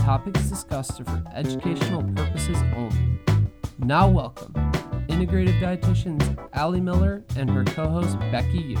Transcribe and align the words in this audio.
topics 0.00 0.48
discussed 0.48 0.98
are 1.00 1.04
for 1.04 1.22
educational 1.34 2.02
purposes 2.14 2.56
only. 2.74 3.20
Now, 3.78 4.08
welcome 4.08 4.52
integrative 5.08 5.60
dietitians 5.60 6.48
Ali 6.54 6.80
Miller 6.80 7.22
and 7.36 7.50
her 7.50 7.64
co 7.64 7.86
host 7.86 8.18
Becky 8.32 8.58
Yu. 8.58 8.78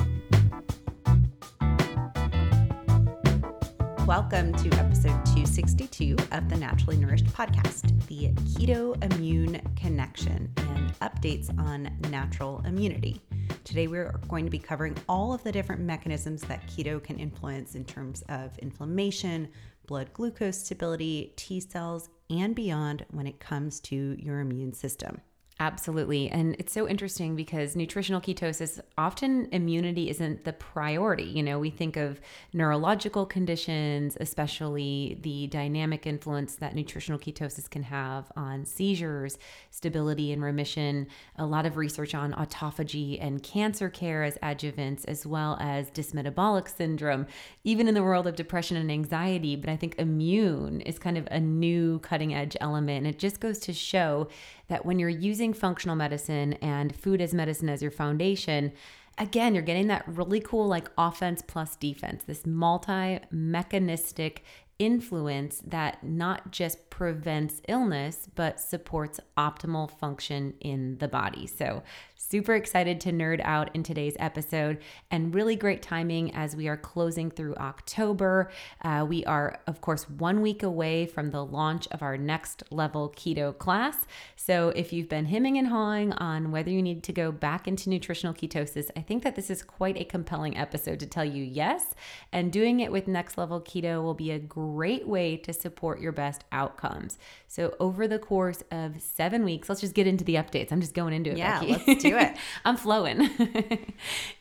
Welcome 4.06 4.54
to 4.54 4.68
episode 4.78 5.24
262 5.26 6.16
of 6.32 6.48
the 6.48 6.56
Naturally 6.56 6.96
Nourished 6.96 7.26
podcast, 7.26 8.06
the 8.06 8.32
Keto 8.52 8.96
Immune 9.12 9.60
Connection 9.76 10.50
and 10.56 10.98
updates 11.00 11.56
on 11.60 11.90
natural 12.08 12.62
immunity. 12.64 13.20
Today, 13.64 13.86
we're 13.86 14.12
going 14.26 14.46
to 14.46 14.50
be 14.50 14.58
covering 14.58 14.96
all 15.08 15.34
of 15.34 15.44
the 15.44 15.52
different 15.52 15.82
mechanisms 15.82 16.40
that 16.42 16.66
keto 16.66 17.00
can 17.00 17.18
influence 17.18 17.74
in 17.74 17.84
terms 17.84 18.24
of 18.28 18.56
inflammation, 18.58 19.48
blood 19.86 20.12
glucose 20.12 20.58
stability, 20.58 21.32
T 21.36 21.60
cells, 21.60 22.08
and 22.28 22.54
beyond 22.54 23.06
when 23.10 23.26
it 23.26 23.40
comes 23.40 23.80
to 23.80 24.16
your 24.18 24.40
immune 24.40 24.72
system. 24.72 25.20
Absolutely. 25.60 26.30
And 26.30 26.56
it's 26.58 26.72
so 26.72 26.88
interesting 26.88 27.36
because 27.36 27.76
nutritional 27.76 28.22
ketosis, 28.22 28.80
often 28.96 29.46
immunity 29.52 30.08
isn't 30.08 30.44
the 30.44 30.54
priority. 30.54 31.24
You 31.24 31.42
know, 31.42 31.58
we 31.58 31.68
think 31.68 31.98
of 31.98 32.18
neurological 32.54 33.26
conditions, 33.26 34.16
especially 34.18 35.18
the 35.20 35.48
dynamic 35.48 36.06
influence 36.06 36.54
that 36.56 36.74
nutritional 36.74 37.20
ketosis 37.20 37.68
can 37.68 37.82
have 37.82 38.32
on 38.36 38.64
seizures, 38.64 39.36
stability 39.70 40.32
and 40.32 40.42
remission, 40.42 41.06
a 41.36 41.44
lot 41.44 41.66
of 41.66 41.76
research 41.76 42.14
on 42.14 42.32
autophagy 42.32 43.22
and 43.22 43.42
cancer 43.42 43.90
care 43.90 44.24
as 44.24 44.38
adjuvants, 44.42 45.04
as 45.08 45.26
well 45.26 45.58
as 45.60 45.90
dysmetabolic 45.90 46.74
syndrome, 46.74 47.26
even 47.64 47.86
in 47.86 47.92
the 47.92 48.02
world 48.02 48.26
of 48.26 48.34
depression 48.34 48.78
and 48.78 48.90
anxiety. 48.90 49.56
But 49.56 49.68
I 49.68 49.76
think 49.76 49.96
immune 49.98 50.80
is 50.80 50.98
kind 50.98 51.18
of 51.18 51.28
a 51.30 51.38
new 51.38 51.98
cutting 51.98 52.32
edge 52.32 52.56
element. 52.62 53.04
And 53.04 53.14
it 53.14 53.18
just 53.18 53.40
goes 53.40 53.58
to 53.58 53.74
show 53.74 54.28
that 54.70 54.86
when 54.86 54.98
you're 54.98 55.08
using 55.08 55.52
functional 55.52 55.96
medicine 55.96 56.54
and 56.54 56.94
food 56.94 57.20
as 57.20 57.34
medicine 57.34 57.68
as 57.68 57.82
your 57.82 57.90
foundation, 57.90 58.72
again, 59.18 59.52
you're 59.54 59.62
getting 59.64 59.88
that 59.88 60.04
really 60.06 60.40
cool 60.40 60.66
like 60.66 60.88
offense 60.96 61.42
plus 61.46 61.76
defense, 61.76 62.24
this 62.24 62.46
multi 62.46 63.18
mechanistic 63.30 64.44
influence 64.78 65.62
that 65.66 66.02
not 66.02 66.50
just 66.52 66.88
prevents 66.88 67.60
illness, 67.68 68.28
but 68.34 68.58
supports 68.58 69.20
optimal 69.36 69.90
function 69.90 70.54
in 70.60 70.96
the 70.98 71.08
body. 71.08 71.46
So, 71.46 71.82
super 72.20 72.54
excited 72.54 73.00
to 73.00 73.12
nerd 73.12 73.40
out 73.44 73.74
in 73.74 73.82
today's 73.82 74.16
episode 74.18 74.78
and 75.10 75.34
really 75.34 75.56
great 75.56 75.82
timing 75.82 76.34
as 76.34 76.54
we 76.54 76.68
are 76.68 76.76
closing 76.76 77.30
through 77.30 77.54
October. 77.56 78.50
Uh, 78.82 79.06
we 79.08 79.24
are, 79.24 79.58
of 79.66 79.80
course, 79.80 80.08
one 80.08 80.40
week 80.40 80.62
away 80.62 81.06
from 81.06 81.30
the 81.30 81.44
launch 81.44 81.88
of 81.88 82.02
our 82.02 82.16
next 82.16 82.62
level 82.70 83.12
keto 83.16 83.56
class. 83.56 84.06
So, 84.36 84.68
if 84.70 84.92
you've 84.92 85.08
been 85.08 85.26
hemming 85.26 85.58
and 85.58 85.68
hawing 85.68 86.12
on 86.12 86.50
whether 86.52 86.70
you 86.70 86.82
need 86.82 87.02
to 87.04 87.12
go 87.12 87.32
back 87.32 87.66
into 87.66 87.88
nutritional 87.88 88.34
ketosis, 88.34 88.90
I 88.96 89.00
think 89.00 89.22
that 89.24 89.34
this 89.34 89.50
is 89.50 89.62
quite 89.62 89.96
a 89.96 90.04
compelling 90.04 90.56
episode 90.56 91.00
to 91.00 91.06
tell 91.06 91.24
you 91.24 91.42
yes. 91.42 91.94
And 92.32 92.52
doing 92.52 92.80
it 92.80 92.92
with 92.92 93.08
next 93.08 93.38
level 93.38 93.60
keto 93.60 94.02
will 94.02 94.14
be 94.14 94.30
a 94.30 94.38
great 94.38 95.00
great 95.00 95.06
way 95.06 95.36
to 95.36 95.52
support 95.52 96.00
your 96.00 96.12
best 96.12 96.44
outcomes. 96.52 97.18
So, 97.50 97.74
over 97.80 98.06
the 98.06 98.20
course 98.20 98.62
of 98.70 99.02
seven 99.02 99.44
weeks, 99.44 99.68
let's 99.68 99.80
just 99.80 99.92
get 99.92 100.06
into 100.06 100.22
the 100.22 100.36
updates. 100.36 100.70
I'm 100.70 100.80
just 100.80 100.94
going 100.94 101.12
into 101.12 101.32
it. 101.32 101.36
Yeah, 101.38 101.58
Becky. 101.58 101.82
let's 101.84 102.00
do 102.00 102.16
it. 102.16 102.36
I'm 102.64 102.76
flowing. 102.76 103.28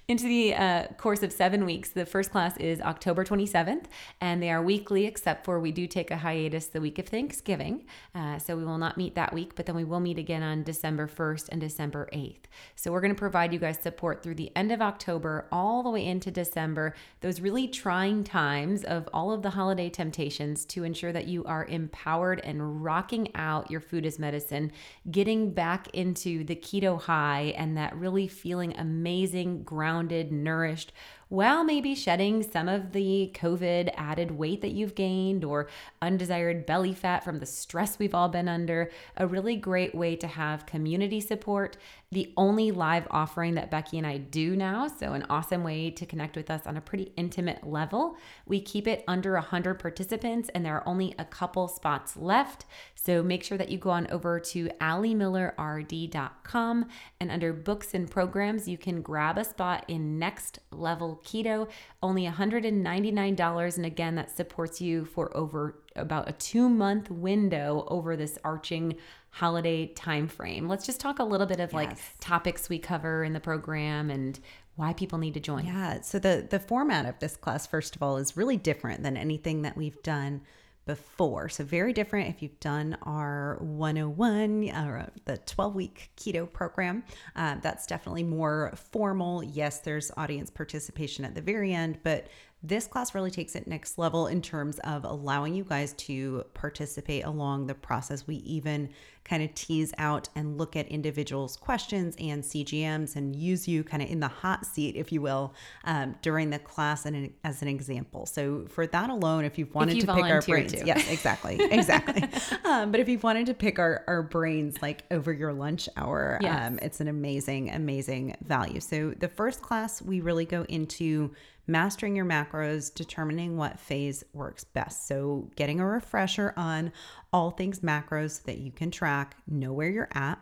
into 0.09 0.27
the 0.27 0.55
uh, 0.55 0.87
course 0.97 1.21
of 1.21 1.31
seven 1.31 1.65
weeks. 1.65 1.89
The 1.89 2.03
first 2.03 2.31
class 2.31 2.57
is 2.57 2.81
October 2.81 3.23
27th, 3.23 3.85
and 4.19 4.41
they 4.41 4.49
are 4.49 4.61
weekly, 4.61 5.05
except 5.05 5.45
for 5.45 5.59
we 5.59 5.71
do 5.71 5.85
take 5.85 6.09
a 6.09 6.17
hiatus 6.17 6.65
the 6.65 6.81
week 6.81 6.97
of 6.97 7.05
Thanksgiving. 7.05 7.85
Uh, 8.15 8.39
so 8.39 8.57
we 8.57 8.65
will 8.65 8.79
not 8.79 8.97
meet 8.97 9.13
that 9.13 9.33
week, 9.33 9.53
but 9.55 9.67
then 9.67 9.75
we 9.75 9.83
will 9.83 9.99
meet 9.99 10.17
again 10.17 10.41
on 10.41 10.63
December 10.63 11.07
1st 11.07 11.49
and 11.49 11.61
December 11.61 12.09
8th. 12.11 12.39
So 12.75 12.91
we're 12.91 13.01
going 13.01 13.13
to 13.13 13.19
provide 13.19 13.53
you 13.53 13.59
guys 13.59 13.77
support 13.77 14.23
through 14.23 14.33
the 14.33 14.51
end 14.55 14.71
of 14.71 14.81
October, 14.81 15.47
all 15.51 15.83
the 15.83 15.91
way 15.91 16.03
into 16.03 16.31
December, 16.31 16.95
those 17.21 17.39
really 17.39 17.67
trying 17.67 18.23
times 18.23 18.83
of 18.83 19.07
all 19.13 19.31
of 19.31 19.43
the 19.43 19.51
holiday 19.51 19.91
temptations 19.91 20.65
to 20.65 20.83
ensure 20.83 21.11
that 21.11 21.27
you 21.27 21.43
are 21.45 21.65
empowered 21.65 22.41
and 22.43 22.83
rocking 22.83 23.29
out 23.35 23.69
your 23.69 23.79
food 23.79 24.07
as 24.07 24.17
medicine, 24.17 24.71
getting 25.11 25.51
back 25.51 25.87
into 25.93 26.43
the 26.45 26.55
keto 26.55 26.99
high 26.99 27.53
and 27.55 27.77
that 27.77 27.95
really 27.95 28.27
feeling 28.27 28.75
amazing, 28.75 29.61
ground 29.61 29.98
grounded, 29.99 30.31
nourished, 30.31 30.93
while 31.29 31.63
maybe 31.63 31.93
shedding 31.93 32.41
some 32.41 32.67
of 32.67 32.91
the 32.91 33.31
COVID 33.35 33.91
added 33.95 34.31
weight 34.31 34.61
that 34.61 34.71
you've 34.71 34.95
gained 34.95 35.43
or 35.43 35.67
undesired 36.01 36.65
belly 36.65 36.93
fat 36.93 37.23
from 37.23 37.37
the 37.37 37.45
stress 37.45 37.99
we've 37.99 38.15
all 38.15 38.29
been 38.29 38.49
under. 38.49 38.89
A 39.15 39.27
really 39.27 39.55
great 39.55 39.93
way 39.93 40.15
to 40.15 40.27
have 40.27 40.65
community 40.65 41.21
support. 41.21 41.77
The 42.11 42.33
only 42.35 42.71
live 42.71 43.07
offering 43.11 43.53
that 43.53 43.69
Becky 43.69 43.99
and 43.99 44.07
I 44.07 44.17
do 44.17 44.55
now, 44.55 44.87
so 44.87 45.13
an 45.13 45.27
awesome 45.29 45.63
way 45.63 45.91
to 45.91 46.07
connect 46.07 46.35
with 46.35 46.49
us 46.49 46.65
on 46.65 46.75
a 46.75 46.81
pretty 46.81 47.13
intimate 47.15 47.63
level. 47.63 48.17
We 48.47 48.59
keep 48.59 48.87
it 48.87 49.03
under 49.07 49.33
100 49.33 49.75
participants 49.75 50.49
and 50.55 50.65
there 50.65 50.75
are 50.75 50.87
only 50.87 51.13
a 51.19 51.25
couple 51.25 51.67
spots 51.67 52.17
left. 52.17 52.65
So 52.95 53.21
make 53.21 53.43
sure 53.43 53.59
that 53.59 53.69
you 53.69 53.77
go 53.77 53.91
on 53.91 54.07
over 54.09 54.39
to 54.39 54.69
alimillerrd.com 54.81 56.87
and 57.19 57.31
under 57.31 57.53
books 57.53 57.93
and 57.93 58.09
programs, 58.09 58.67
you 58.67 58.79
can 58.79 59.03
grab 59.03 59.37
a 59.37 59.43
spot 59.43 59.85
in 59.87 60.17
next 60.17 60.57
level 60.71 61.18
keto, 61.23 61.69
only 62.01 62.25
$199. 62.25 63.75
And 63.77 63.85
again, 63.85 64.15
that 64.15 64.35
supports 64.35 64.81
you 64.81 65.05
for 65.05 65.35
over 65.35 65.75
about 65.95 66.29
a 66.29 66.33
two 66.33 66.69
month 66.69 67.09
window 67.09 67.85
over 67.87 68.15
this 68.15 68.37
arching 68.43 68.95
holiday 69.31 69.87
time 69.87 70.27
frame. 70.27 70.67
Let's 70.67 70.85
just 70.85 70.99
talk 70.99 71.19
a 71.19 71.23
little 71.23 71.47
bit 71.47 71.59
of 71.59 71.71
yes. 71.71 71.73
like 71.73 71.97
topics 72.19 72.69
we 72.69 72.79
cover 72.79 73.23
in 73.23 73.33
the 73.33 73.39
program 73.39 74.09
and 74.09 74.39
why 74.75 74.93
people 74.93 75.19
need 75.19 75.33
to 75.33 75.39
join. 75.39 75.65
Yeah. 75.65 76.01
So 76.01 76.19
the 76.19 76.47
the 76.49 76.59
format 76.59 77.05
of 77.05 77.19
this 77.19 77.35
class, 77.35 77.67
first 77.67 77.95
of 77.95 78.03
all, 78.03 78.17
is 78.17 78.37
really 78.37 78.57
different 78.57 79.03
than 79.03 79.17
anything 79.17 79.61
that 79.63 79.75
we've 79.75 80.01
done 80.03 80.41
before. 80.89 81.49
So, 81.49 81.63
very 81.63 81.93
different 81.93 82.29
if 82.29 82.41
you've 82.41 82.59
done 82.59 82.97
our 83.03 83.59
101 83.61 84.71
or 84.71 84.97
uh, 84.97 85.09
the 85.25 85.37
12 85.37 85.75
week 85.75 86.09
keto 86.17 86.51
program. 86.51 87.03
Uh, 87.35 87.57
that's 87.61 87.85
definitely 87.85 88.23
more 88.23 88.73
formal. 88.91 89.43
Yes, 89.43 89.81
there's 89.81 90.09
audience 90.17 90.49
participation 90.49 91.25
at 91.25 91.35
the 91.35 91.41
very 91.41 91.75
end, 91.75 91.99
but 92.01 92.25
this 92.61 92.87
class 92.87 93.15
really 93.15 93.31
takes 93.31 93.55
it 93.55 93.67
next 93.67 93.97
level 93.97 94.27
in 94.27 94.41
terms 94.41 94.79
of 94.79 95.05
allowing 95.05 95.53
you 95.53 95.63
guys 95.63 95.93
to 95.93 96.43
participate 96.53 97.23
along 97.23 97.67
the 97.67 97.75
process. 97.75 98.27
We 98.27 98.35
even 98.37 98.89
kind 99.23 99.43
of 99.43 99.53
tease 99.53 99.93
out 99.97 100.27
and 100.35 100.57
look 100.57 100.75
at 100.75 100.87
individuals' 100.87 101.55
questions 101.55 102.15
and 102.19 102.43
CGMs 102.43 103.15
and 103.15 103.35
use 103.35 103.67
you 103.67 103.83
kind 103.83 104.01
of 104.01 104.09
in 104.09 104.19
the 104.19 104.27
hot 104.27 104.65
seat, 104.65 104.95
if 104.95 105.11
you 105.11 105.21
will, 105.21 105.53
um, 105.85 106.15
during 106.21 106.49
the 106.49 106.59
class 106.59 107.05
and 107.05 107.31
as 107.43 107.61
an 107.61 107.67
example. 107.67 108.25
So 108.25 108.65
for 108.67 108.87
that 108.87 109.09
alone, 109.09 109.45
if 109.45 109.57
you've 109.57 109.73
wanted 109.73 109.91
if 109.91 109.97
you 109.97 110.01
to 110.07 110.15
pick 110.15 110.23
our 110.25 110.41
brains, 110.41 110.73
to. 110.73 110.85
yes, 110.85 111.09
exactly, 111.09 111.57
exactly. 111.71 112.23
um, 112.65 112.91
but 112.91 112.99
if 112.99 113.07
you've 113.07 113.23
wanted 113.23 113.45
to 113.45 113.53
pick 113.53 113.79
our, 113.79 114.03
our 114.07 114.23
brains 114.23 114.81
like 114.81 115.03
over 115.11 115.31
your 115.31 115.53
lunch 115.53 115.87
hour, 115.95 116.39
yes. 116.41 116.67
um, 116.67 116.79
it's 116.81 116.99
an 116.99 117.07
amazing, 117.07 117.69
amazing 117.69 118.35
value. 118.45 118.79
So 118.79 119.11
the 119.11 119.29
first 119.29 119.61
class, 119.61 120.01
we 120.01 120.19
really 120.21 120.45
go 120.45 120.63
into 120.63 121.31
mastering 121.69 122.15
your 122.15 122.25
macros, 122.25 122.93
determining 122.93 123.55
what 123.55 123.79
phase 123.79 124.23
works 124.33 124.63
best. 124.63 125.07
So, 125.07 125.49
getting 125.55 125.79
a 125.79 125.85
refresher 125.85 126.53
on 126.57 126.91
all 127.31 127.51
things 127.51 127.79
macros 127.79 128.43
that 128.43 128.57
you 128.57 128.71
can 128.71 128.91
track, 128.91 129.37
know 129.47 129.71
where 129.71 129.89
you're 129.89 130.09
at. 130.13 130.39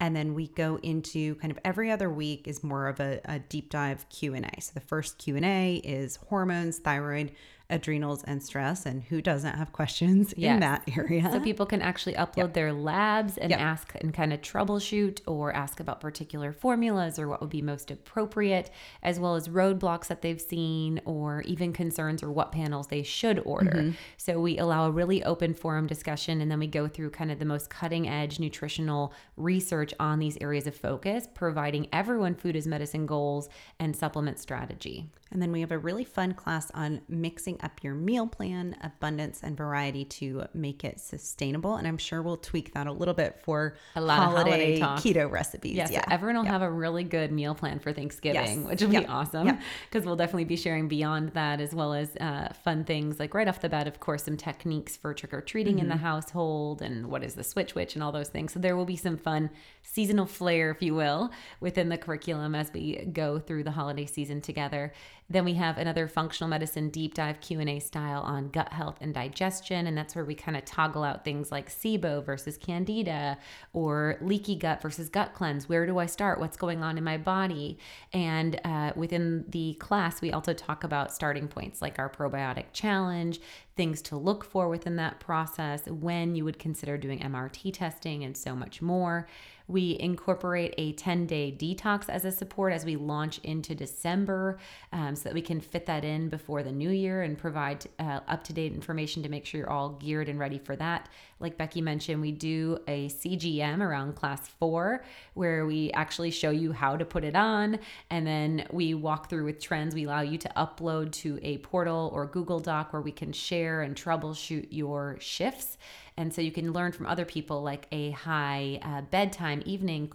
And 0.00 0.14
then 0.14 0.34
we 0.34 0.46
go 0.48 0.78
into 0.82 1.34
kind 1.36 1.50
of 1.50 1.58
every 1.64 1.90
other 1.90 2.08
week 2.08 2.46
is 2.46 2.62
more 2.62 2.86
of 2.86 3.00
a, 3.00 3.20
a 3.24 3.40
deep 3.40 3.68
dive 3.68 4.08
Q&A. 4.08 4.60
So 4.60 4.70
the 4.74 4.80
first 4.80 5.18
Q&A 5.18 5.76
is 5.84 6.16
hormones, 6.28 6.78
thyroid, 6.78 7.32
adrenals 7.70 8.24
and 8.24 8.42
stress. 8.42 8.86
And 8.86 9.02
who 9.02 9.20
doesn't 9.20 9.56
have 9.56 9.72
questions 9.72 10.32
Yes. 10.36 10.54
in 10.54 10.60
that 10.60 10.88
area? 10.96 11.28
So 11.30 11.38
people 11.40 11.66
can 11.66 11.82
actually 11.82 12.14
upload 12.14 12.54
their 12.54 12.72
labs 12.72 13.36
and 13.36 13.50
Yep. 13.50 13.60
ask 13.60 13.94
and 14.00 14.14
kind 14.14 14.32
of 14.32 14.40
troubleshoot 14.40 15.20
or 15.26 15.52
ask 15.52 15.78
about 15.80 16.00
particular 16.00 16.52
formulas 16.52 17.18
or 17.18 17.28
what 17.28 17.40
would 17.40 17.50
be 17.50 17.60
most 17.60 17.90
appropriate, 17.90 18.70
as 19.02 19.20
well 19.20 19.34
as 19.34 19.48
roadblocks 19.48 20.06
that 20.06 20.22
they've 20.22 20.40
seen 20.40 21.00
or 21.04 21.42
even 21.42 21.72
concerns 21.72 22.22
or 22.22 22.30
what 22.30 22.52
panels 22.52 22.86
they 22.86 23.02
should 23.02 23.38
order. 23.40 23.70
Mm-hmm. 23.70 23.90
So 24.16 24.40
we 24.40 24.56
allow 24.58 24.86
a 24.86 24.90
really 24.90 25.22
open 25.24 25.52
forum 25.52 25.86
discussion 25.86 26.40
and 26.40 26.50
then 26.50 26.58
we 26.58 26.66
go 26.66 26.88
through 26.88 27.10
kind 27.10 27.30
of 27.30 27.38
the 27.38 27.44
most 27.44 27.68
cutting 27.68 28.08
edge 28.08 28.40
nutritional 28.40 29.12
research 29.36 29.92
on 30.00 30.18
these 30.18 30.38
areas 30.40 30.66
of 30.66 30.74
focus, 30.74 31.28
providing 31.34 31.86
everyone 31.92 32.34
food 32.34 32.56
as 32.56 32.66
medicine 32.66 33.04
goals 33.04 33.48
and 33.78 33.94
supplement 33.94 34.38
strategy. 34.38 35.10
And 35.30 35.42
then 35.42 35.52
we 35.52 35.60
have 35.60 35.72
a 35.72 35.78
really 35.78 36.04
fun 36.04 36.32
class 36.32 36.70
on 36.72 37.02
mixing 37.08 37.57
up 37.62 37.82
your 37.82 37.94
meal 37.94 38.26
plan, 38.26 38.76
abundance, 38.82 39.40
and 39.42 39.56
variety 39.56 40.04
to 40.04 40.44
make 40.54 40.84
it 40.84 41.00
sustainable. 41.00 41.76
And 41.76 41.86
I'm 41.86 41.98
sure 41.98 42.22
we'll 42.22 42.36
tweak 42.36 42.74
that 42.74 42.86
a 42.86 42.92
little 42.92 43.14
bit 43.14 43.40
for 43.42 43.76
A 43.96 44.00
lot 44.00 44.18
of 44.18 44.24
holiday 44.34 44.80
keto 44.80 45.30
recipes. 45.30 45.76
Yes, 45.76 45.90
yeah. 45.90 46.00
so 46.00 46.08
everyone 46.10 46.36
will 46.36 46.50
have 46.50 46.62
a 46.62 46.70
really 46.70 47.04
good 47.04 47.32
meal 47.32 47.54
plan 47.54 47.78
for 47.78 47.92
Thanksgiving, 47.92 48.60
Yes. 48.62 48.68
which 48.70 48.82
will 48.82 48.92
Yep. 48.92 49.02
be 49.02 49.08
awesome 49.08 49.46
Yep. 49.46 49.60
because 49.90 50.06
we'll 50.06 50.16
definitely 50.16 50.44
be 50.44 50.56
sharing 50.56 50.88
beyond 50.88 51.30
that 51.30 51.60
as 51.60 51.74
well 51.74 51.92
as 51.94 52.16
uh, 52.16 52.52
fun 52.64 52.84
things 52.84 53.18
like 53.20 53.34
right 53.34 53.48
off 53.48 53.60
the 53.60 53.68
bat, 53.68 53.86
of 53.86 54.00
course, 54.00 54.24
some 54.24 54.36
techniques 54.36 54.96
for 54.96 55.12
trick 55.14 55.32
or 55.34 55.40
treating 55.40 55.78
in 55.78 55.88
the 55.88 55.94
Mm-hmm. 55.94 56.04
household 56.04 56.80
and 56.82 57.06
what 57.08 57.24
is 57.24 57.34
the 57.34 57.42
switch 57.44 57.74
witch 57.74 57.94
and 57.94 58.02
all 58.04 58.12
those 58.12 58.28
things. 58.28 58.52
So 58.52 58.60
there 58.60 58.76
will 58.76 58.84
be 58.84 58.96
some 58.96 59.16
fun 59.16 59.50
seasonal 59.82 60.26
flair, 60.26 60.70
if 60.70 60.80
you 60.82 60.94
will, 60.94 61.30
within 61.60 61.88
the 61.88 61.98
curriculum 61.98 62.54
as 62.54 62.72
we 62.72 63.04
go 63.12 63.38
through 63.38 63.64
the 63.64 63.70
holiday 63.72 64.06
season 64.06 64.40
together. 64.40 64.92
Then 65.30 65.44
we 65.44 65.54
have 65.54 65.76
another 65.76 66.08
functional 66.08 66.48
medicine 66.48 66.88
deep 66.88 67.12
dive 67.14 67.40
Q&A 67.40 67.80
style 67.80 68.22
on 68.22 68.48
gut 68.48 68.72
health 68.72 68.96
and 69.00 69.12
digestion 69.12 69.86
and 69.86 69.96
that's 69.96 70.14
where 70.14 70.24
we 70.24 70.34
kind 70.34 70.56
of 70.56 70.64
toggle 70.64 71.04
out 71.04 71.24
things 71.24 71.52
like 71.52 71.68
SIBO 71.68 72.24
versus 72.24 72.56
candida 72.56 73.36
or 73.72 74.16
leaky 74.20 74.56
gut 74.56 74.80
versus 74.80 75.08
gut 75.08 75.34
cleanse. 75.34 75.68
Where 75.68 75.86
do 75.86 75.98
I 75.98 76.06
start? 76.06 76.40
What's 76.40 76.56
going 76.56 76.82
on 76.82 76.96
in 76.96 77.04
my 77.04 77.18
body? 77.18 77.78
And 78.12 78.58
uh, 78.64 78.92
within 78.96 79.44
the 79.48 79.74
class, 79.74 80.20
we 80.22 80.32
also 80.32 80.54
talk 80.54 80.82
about 80.82 81.12
starting 81.12 81.48
points 81.48 81.82
like 81.82 81.98
our 81.98 82.08
probiotic 82.08 82.66
challenge, 82.72 83.40
things 83.76 84.00
to 84.02 84.16
look 84.16 84.44
for 84.44 84.68
within 84.68 84.96
that 84.96 85.20
process, 85.20 85.86
when 85.86 86.34
you 86.34 86.44
would 86.44 86.58
consider 86.58 86.96
doing 86.96 87.20
MRT 87.20 87.74
testing, 87.74 88.24
and 88.24 88.36
so 88.36 88.56
much 88.56 88.80
more. 88.80 89.28
We 89.68 89.96
incorporate 90.00 90.74
a 90.78 90.92
10 90.92 91.26
day 91.26 91.54
detox 91.56 92.08
as 92.08 92.24
a 92.24 92.32
support 92.32 92.72
as 92.72 92.84
we 92.84 92.96
launch 92.96 93.38
into 93.44 93.74
December 93.74 94.58
um, 94.92 95.14
so 95.14 95.24
that 95.24 95.34
we 95.34 95.42
can 95.42 95.60
fit 95.60 95.86
that 95.86 96.04
in 96.04 96.28
before 96.28 96.62
the 96.62 96.72
new 96.72 96.90
year 96.90 97.22
and 97.22 97.38
provide 97.38 97.86
uh, 97.98 98.20
up 98.26 98.42
to 98.44 98.52
date 98.52 98.72
information 98.72 99.22
to 99.22 99.28
make 99.28 99.44
sure 99.46 99.60
you're 99.60 99.70
all 99.70 99.90
geared 99.90 100.28
and 100.28 100.38
ready 100.38 100.58
for 100.58 100.74
that. 100.76 101.08
Like 101.40 101.56
Becky 101.56 101.80
mentioned, 101.80 102.20
we 102.20 102.32
do 102.32 102.78
a 102.88 103.08
CGM 103.08 103.80
around 103.80 104.14
class 104.16 104.48
four 104.48 105.04
where 105.34 105.66
we 105.66 105.92
actually 105.92 106.30
show 106.30 106.50
you 106.50 106.72
how 106.72 106.96
to 106.96 107.04
put 107.04 107.24
it 107.24 107.36
on 107.36 107.78
and 108.10 108.26
then 108.26 108.66
we 108.72 108.94
walk 108.94 109.30
through 109.30 109.44
with 109.44 109.60
trends. 109.60 109.94
We 109.94 110.04
allow 110.04 110.22
you 110.22 110.38
to 110.38 110.50
upload 110.56 111.12
to 111.12 111.38
a 111.42 111.58
portal 111.58 112.10
or 112.12 112.26
Google 112.26 112.58
Doc 112.58 112.92
where 112.92 113.02
we 113.02 113.12
can 113.12 113.32
share 113.32 113.82
and 113.82 113.94
troubleshoot 113.94 114.66
your 114.70 115.16
shifts. 115.20 115.78
And 116.16 116.34
so 116.34 116.42
you 116.42 116.50
can 116.50 116.72
learn 116.72 116.90
from 116.90 117.06
other 117.06 117.24
people 117.24 117.62
like 117.62 117.86
a 117.92 118.10
high 118.10 118.80
uh, 118.82 119.02
bedtime 119.02 119.62
evening 119.64 120.12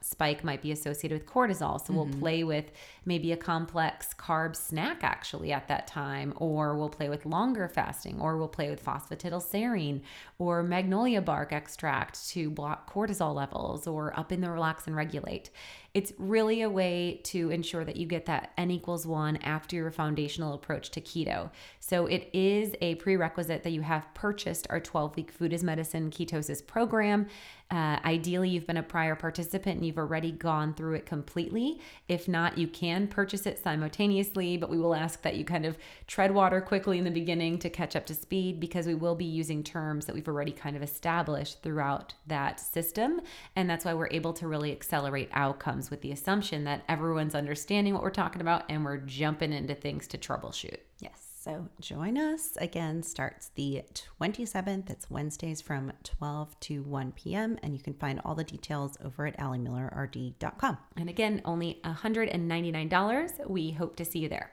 spike 0.00 0.44
might 0.44 0.62
be 0.62 0.72
associated 0.72 1.18
with 1.18 1.26
cortisol. 1.28 1.84
So 1.84 1.92
we'll 1.92 2.06
play 2.20 2.44
with 2.44 2.70
maybe 3.04 3.32
a 3.32 3.36
complex 3.36 4.14
carb 4.14 4.54
snack 4.54 4.98
actually 5.02 5.52
at 5.52 5.68
that 5.68 5.86
time, 5.86 6.32
or 6.36 6.76
we'll 6.76 6.88
play 6.88 7.08
with 7.08 7.26
longer 7.26 7.68
fasting, 7.68 8.20
or 8.20 8.36
we'll 8.36 8.48
play 8.48 8.70
with 8.70 8.84
phosphatidylserine 8.84 10.00
or 10.38 10.62
magnolia 10.62 11.20
bark 11.20 11.52
extract 11.52 12.28
to 12.30 12.50
block 12.50 12.92
cortisol 12.92 13.34
levels 13.34 13.86
or 13.86 14.18
up 14.18 14.32
in 14.32 14.40
the 14.40 14.50
relax 14.50 14.86
and 14.86 14.96
regulate. 14.96 15.50
It's 15.92 16.12
really 16.18 16.62
a 16.62 16.70
way 16.70 17.20
to 17.24 17.50
ensure 17.50 17.84
that 17.84 17.96
you 17.96 18.06
get 18.06 18.26
that 18.26 18.52
N 18.56 18.70
equals 18.70 19.06
one 19.06 19.36
after 19.38 19.74
your 19.74 19.90
foundational 19.90 20.54
approach 20.54 20.90
to 20.92 21.00
keto. 21.00 21.50
So 21.80 22.06
it 22.06 22.30
is 22.32 22.74
a 22.80 22.94
prerequisite 22.96 23.64
that 23.64 23.70
you 23.70 23.82
have 23.82 24.06
purchased 24.14 24.68
our 24.70 24.78
12 24.78 25.16
week 25.16 25.32
food 25.32 25.52
as 25.52 25.64
medicine 25.64 26.10
ketosis 26.10 26.64
program. 26.64 27.26
Uh, 27.72 27.98
ideally, 28.04 28.50
you've 28.50 28.66
been 28.66 28.76
a 28.76 28.82
prior 28.82 29.16
participant 29.16 29.76
and 29.76 29.86
you've 29.86 29.98
already 29.98 30.30
gone 30.30 30.74
through 30.74 30.94
it 30.94 31.06
completely. 31.06 31.80
If 32.08 32.28
not, 32.28 32.56
you 32.56 32.68
can 32.68 32.99
purchase 33.08 33.46
it 33.46 33.62
simultaneously, 33.62 34.56
but 34.56 34.70
we 34.70 34.78
will 34.78 34.94
ask 34.94 35.22
that 35.22 35.36
you 35.36 35.44
kind 35.44 35.64
of 35.64 35.78
tread 36.06 36.32
water 36.32 36.60
quickly 36.60 36.98
in 36.98 37.04
the 37.04 37.10
beginning 37.10 37.58
to 37.58 37.70
catch 37.70 37.96
up 37.96 38.06
to 38.06 38.14
speed 38.14 38.60
because 38.60 38.86
we 38.86 38.94
will 38.94 39.14
be 39.14 39.24
using 39.24 39.62
terms 39.62 40.06
that 40.06 40.14
we've 40.14 40.28
already 40.28 40.52
kind 40.52 40.76
of 40.76 40.82
established 40.82 41.62
throughout 41.62 42.14
that 42.26 42.60
system. 42.60 43.20
And 43.56 43.68
that's 43.68 43.84
why 43.84 43.94
we're 43.94 44.08
able 44.10 44.32
to 44.34 44.48
really 44.48 44.72
accelerate 44.72 45.30
outcomes 45.32 45.90
with 45.90 46.00
the 46.00 46.12
assumption 46.12 46.64
that 46.64 46.84
everyone's 46.88 47.34
understanding 47.34 47.94
what 47.94 48.02
we're 48.02 48.10
talking 48.10 48.40
about 48.40 48.64
and 48.68 48.84
we're 48.84 48.98
jumping 48.98 49.52
into 49.52 49.74
things 49.74 50.06
to 50.08 50.18
troubleshoot. 50.18 50.78
Yes. 51.00 51.29
So 51.40 51.70
join 51.80 52.18
us 52.18 52.58
again. 52.58 53.02
Starts 53.02 53.50
the 53.54 53.82
27th. 54.20 54.90
It's 54.90 55.08
Wednesdays 55.08 55.62
from 55.62 55.90
12 56.04 56.60
to 56.60 56.82
1 56.82 57.12
p.m. 57.12 57.58
And 57.62 57.74
you 57.74 57.80
can 57.82 57.94
find 57.94 58.20
all 58.26 58.34
the 58.34 58.44
details 58.44 58.98
over 59.02 59.26
at 59.26 59.38
AliMillerRD.com. 59.38 60.76
And 60.98 61.08
again, 61.08 61.40
only 61.46 61.80
$199. 61.82 63.48
We 63.48 63.70
hope 63.70 63.96
to 63.96 64.04
see 64.04 64.18
you 64.18 64.28
there. 64.28 64.52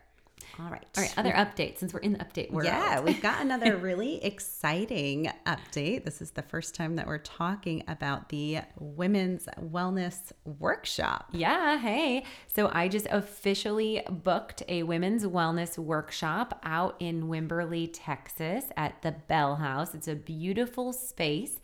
All 0.60 0.70
right. 0.70 0.86
All 0.98 1.04
right, 1.04 1.14
other 1.18 1.32
updates 1.32 1.78
since 1.78 1.94
we're 1.94 2.00
in 2.00 2.14
the 2.14 2.20
update 2.20 2.52
world. 2.52 2.66
Yeah, 2.66 3.00
we've 3.00 3.22
got 3.22 3.42
another 3.42 3.78
really 3.78 4.24
exciting 4.24 5.32
update. 5.46 6.04
This 6.04 6.22
is 6.22 6.32
the 6.32 6.42
first 6.42 6.74
time 6.74 6.96
that 6.96 7.06
we're 7.06 7.20
talking 7.20 7.84
about 7.88 8.30
the 8.30 8.60
Women's 8.80 9.48
Wellness 9.62 10.32
Workshop. 10.46 11.30
Yeah, 11.32 11.78
hey. 11.78 12.24
So 12.48 12.72
I 12.74 12.88
just 12.88 13.08
officially 13.12 14.04
booked 14.10 14.64
a 14.68 14.84
women's 14.84 15.26
wellness 15.26 15.78
workshop 15.78 16.60
out 16.64 16.96
in 17.00 17.28
Wimberley, 17.28 17.90
Texas 17.94 18.66
at 18.76 19.02
the 19.04 19.12
Bell 19.12 19.58
House. 19.58 19.94
It's 19.94 20.08
a 20.08 20.16
beautiful 20.16 20.92
space, 20.92 21.60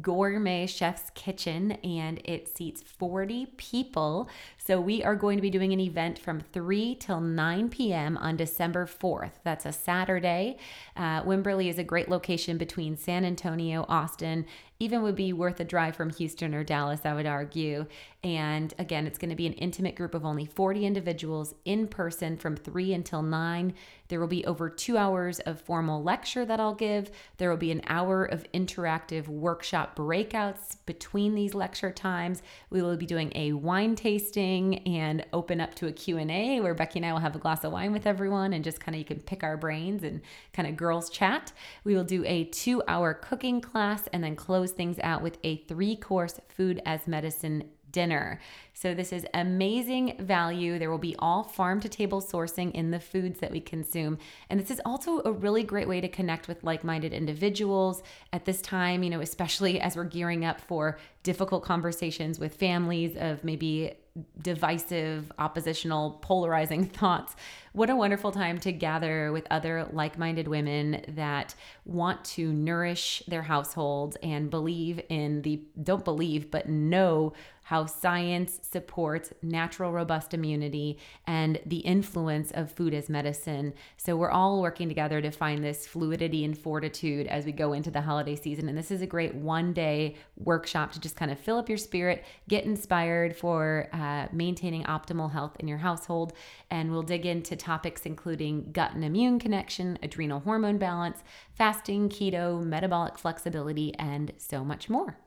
gourmet 0.00 0.66
chef's 0.66 1.10
kitchen, 1.10 1.72
and 1.84 2.20
it 2.24 2.48
seats 2.56 2.82
40 2.82 3.46
people. 3.56 4.28
So 4.68 4.78
we 4.78 5.02
are 5.02 5.16
going 5.16 5.38
to 5.38 5.40
be 5.40 5.48
doing 5.48 5.72
an 5.72 5.80
event 5.80 6.18
from 6.18 6.40
3 6.40 6.96
till 6.96 7.22
9 7.22 7.70
p.m. 7.70 8.18
on 8.18 8.36
December 8.36 8.84
4th. 8.84 9.30
That's 9.42 9.64
a 9.64 9.72
Saturday. 9.72 10.58
Uh, 10.94 11.22
Wimberley 11.22 11.70
is 11.70 11.78
a 11.78 11.82
great 11.82 12.10
location 12.10 12.58
between 12.58 12.94
San 12.94 13.24
Antonio, 13.24 13.86
Austin, 13.88 14.44
even 14.80 15.02
would 15.02 15.16
be 15.16 15.32
worth 15.32 15.58
a 15.60 15.64
drive 15.64 15.96
from 15.96 16.10
Houston 16.10 16.54
or 16.54 16.62
Dallas, 16.62 17.00
I 17.04 17.14
would 17.14 17.26
argue. 17.26 17.86
And 18.22 18.74
again, 18.78 19.06
it's 19.06 19.18
going 19.18 19.30
to 19.30 19.36
be 19.36 19.46
an 19.46 19.52
intimate 19.54 19.94
group 19.94 20.14
of 20.14 20.24
only 20.24 20.44
40 20.44 20.84
individuals 20.84 21.54
in 21.64 21.86
person 21.86 22.36
from 22.36 22.56
3 22.56 22.92
until 22.92 23.22
9. 23.22 23.74
There 24.08 24.18
will 24.18 24.26
be 24.26 24.44
over 24.46 24.70
two 24.70 24.96
hours 24.96 25.38
of 25.40 25.60
formal 25.60 26.02
lecture 26.02 26.44
that 26.44 26.58
I'll 26.58 26.74
give. 26.74 27.10
There 27.36 27.50
will 27.50 27.58
be 27.58 27.70
an 27.70 27.82
hour 27.86 28.24
of 28.24 28.50
interactive 28.52 29.28
workshop 29.28 29.96
breakouts 29.96 30.78
between 30.86 31.34
these 31.34 31.54
lecture 31.54 31.92
times. 31.92 32.42
We 32.70 32.82
will 32.82 32.96
be 32.96 33.06
doing 33.06 33.32
a 33.34 33.52
wine 33.52 33.94
tasting 33.96 34.78
and 34.86 35.24
open 35.32 35.60
up 35.60 35.74
to 35.76 35.86
a 35.86 35.92
Q&A 35.92 36.60
where 36.60 36.74
Becky 36.74 37.00
and 37.00 37.06
I 37.06 37.12
will 37.12 37.20
have 37.20 37.36
a 37.36 37.40
glass 37.40 37.64
of 37.64 37.72
wine 37.72 37.92
with 37.92 38.06
everyone 38.06 38.52
and 38.52 38.64
just 38.64 38.80
kind 38.80 38.96
of 38.96 38.98
you 38.98 39.04
can 39.04 39.20
pick 39.20 39.44
our 39.44 39.56
brains 39.56 40.02
and 40.02 40.22
kind 40.52 40.68
of 40.68 40.76
girls 40.76 41.10
chat. 41.10 41.52
We 41.84 41.94
will 41.94 42.04
do 42.04 42.24
a 42.24 42.46
2-hour 42.46 43.14
cooking 43.14 43.60
class 43.60 44.08
and 44.12 44.24
then 44.24 44.34
close 44.34 44.67
things 44.72 44.98
out 45.02 45.22
with 45.22 45.38
a 45.44 45.58
3-course 45.64 46.40
food 46.48 46.80
as 46.84 47.06
medicine 47.06 47.64
dinner. 47.90 48.38
So 48.74 48.92
this 48.94 49.12
is 49.14 49.26
amazing 49.32 50.16
value. 50.20 50.78
There 50.78 50.90
will 50.90 50.98
be 50.98 51.16
all 51.18 51.42
farm 51.42 51.80
to 51.80 51.88
table 51.88 52.20
sourcing 52.20 52.70
in 52.72 52.90
the 52.90 53.00
foods 53.00 53.40
that 53.40 53.50
we 53.50 53.60
consume. 53.60 54.18
And 54.50 54.60
this 54.60 54.70
is 54.70 54.80
also 54.84 55.22
a 55.24 55.32
really 55.32 55.62
great 55.62 55.88
way 55.88 56.00
to 56.02 56.08
connect 56.08 56.48
with 56.48 56.62
like-minded 56.62 57.14
individuals 57.14 58.02
at 58.32 58.44
this 58.44 58.60
time, 58.60 59.02
you 59.02 59.10
know, 59.10 59.20
especially 59.20 59.80
as 59.80 59.96
we're 59.96 60.04
gearing 60.04 60.44
up 60.44 60.60
for 60.60 60.98
difficult 61.22 61.64
conversations 61.64 62.38
with 62.38 62.54
families 62.54 63.16
of 63.16 63.42
maybe 63.42 63.94
divisive, 64.40 65.30
oppositional, 65.38 66.18
polarizing 66.22 66.84
thoughts. 66.88 67.36
What 67.72 67.90
a 67.90 67.96
wonderful 67.96 68.32
time 68.32 68.58
to 68.60 68.72
gather 68.72 69.30
with 69.30 69.46
other 69.50 69.88
like 69.92 70.18
minded 70.18 70.48
women 70.48 71.04
that 71.08 71.54
want 71.84 72.24
to 72.24 72.52
nourish 72.52 73.22
their 73.28 73.42
households 73.42 74.16
and 74.22 74.50
believe 74.50 75.00
in 75.08 75.42
the, 75.42 75.62
don't 75.82 76.04
believe, 76.04 76.50
but 76.50 76.68
know 76.68 77.34
how 77.68 77.84
science, 77.84 78.60
supports 78.62 79.30
natural, 79.42 79.92
robust 79.92 80.32
immunity 80.32 80.98
and 81.26 81.60
the 81.66 81.80
influence 81.80 82.50
of 82.52 82.72
food 82.72 82.94
as 82.94 83.10
medicine. 83.10 83.74
So 83.98 84.16
we're 84.16 84.30
all 84.30 84.62
working 84.62 84.88
together 84.88 85.20
to 85.20 85.30
find 85.30 85.62
this 85.62 85.86
fluidity 85.86 86.46
and 86.46 86.56
fortitude 86.56 87.26
as 87.26 87.44
we 87.44 87.52
go 87.52 87.74
into 87.74 87.90
the 87.90 88.00
holiday 88.00 88.36
season. 88.36 88.70
And 88.70 88.78
this 88.78 88.90
is 88.90 89.02
a 89.02 89.06
great 89.06 89.34
one 89.34 89.74
day 89.74 90.16
workshop 90.38 90.92
to 90.92 91.00
just 91.00 91.16
kind 91.16 91.30
of 91.30 91.38
fill 91.38 91.58
up 91.58 91.68
your 91.68 91.76
spirit, 91.76 92.24
get 92.48 92.64
inspired 92.64 93.36
for 93.36 93.90
uh, 93.92 94.28
maintaining 94.32 94.84
optimal 94.84 95.30
health 95.30 95.54
in 95.58 95.68
your 95.68 95.76
household. 95.76 96.32
And 96.70 96.90
we'll 96.90 97.02
dig 97.02 97.26
into 97.26 97.54
topics 97.54 98.06
including 98.06 98.72
gut 98.72 98.94
and 98.94 99.04
immune 99.04 99.38
connection, 99.38 99.98
adrenal 100.02 100.40
hormone 100.40 100.78
balance, 100.78 101.22
fasting, 101.52 102.08
keto, 102.08 102.64
metabolic 102.64 103.18
flexibility, 103.18 103.94
and 103.96 104.32
so 104.38 104.64
much 104.64 104.88
more. 104.88 105.18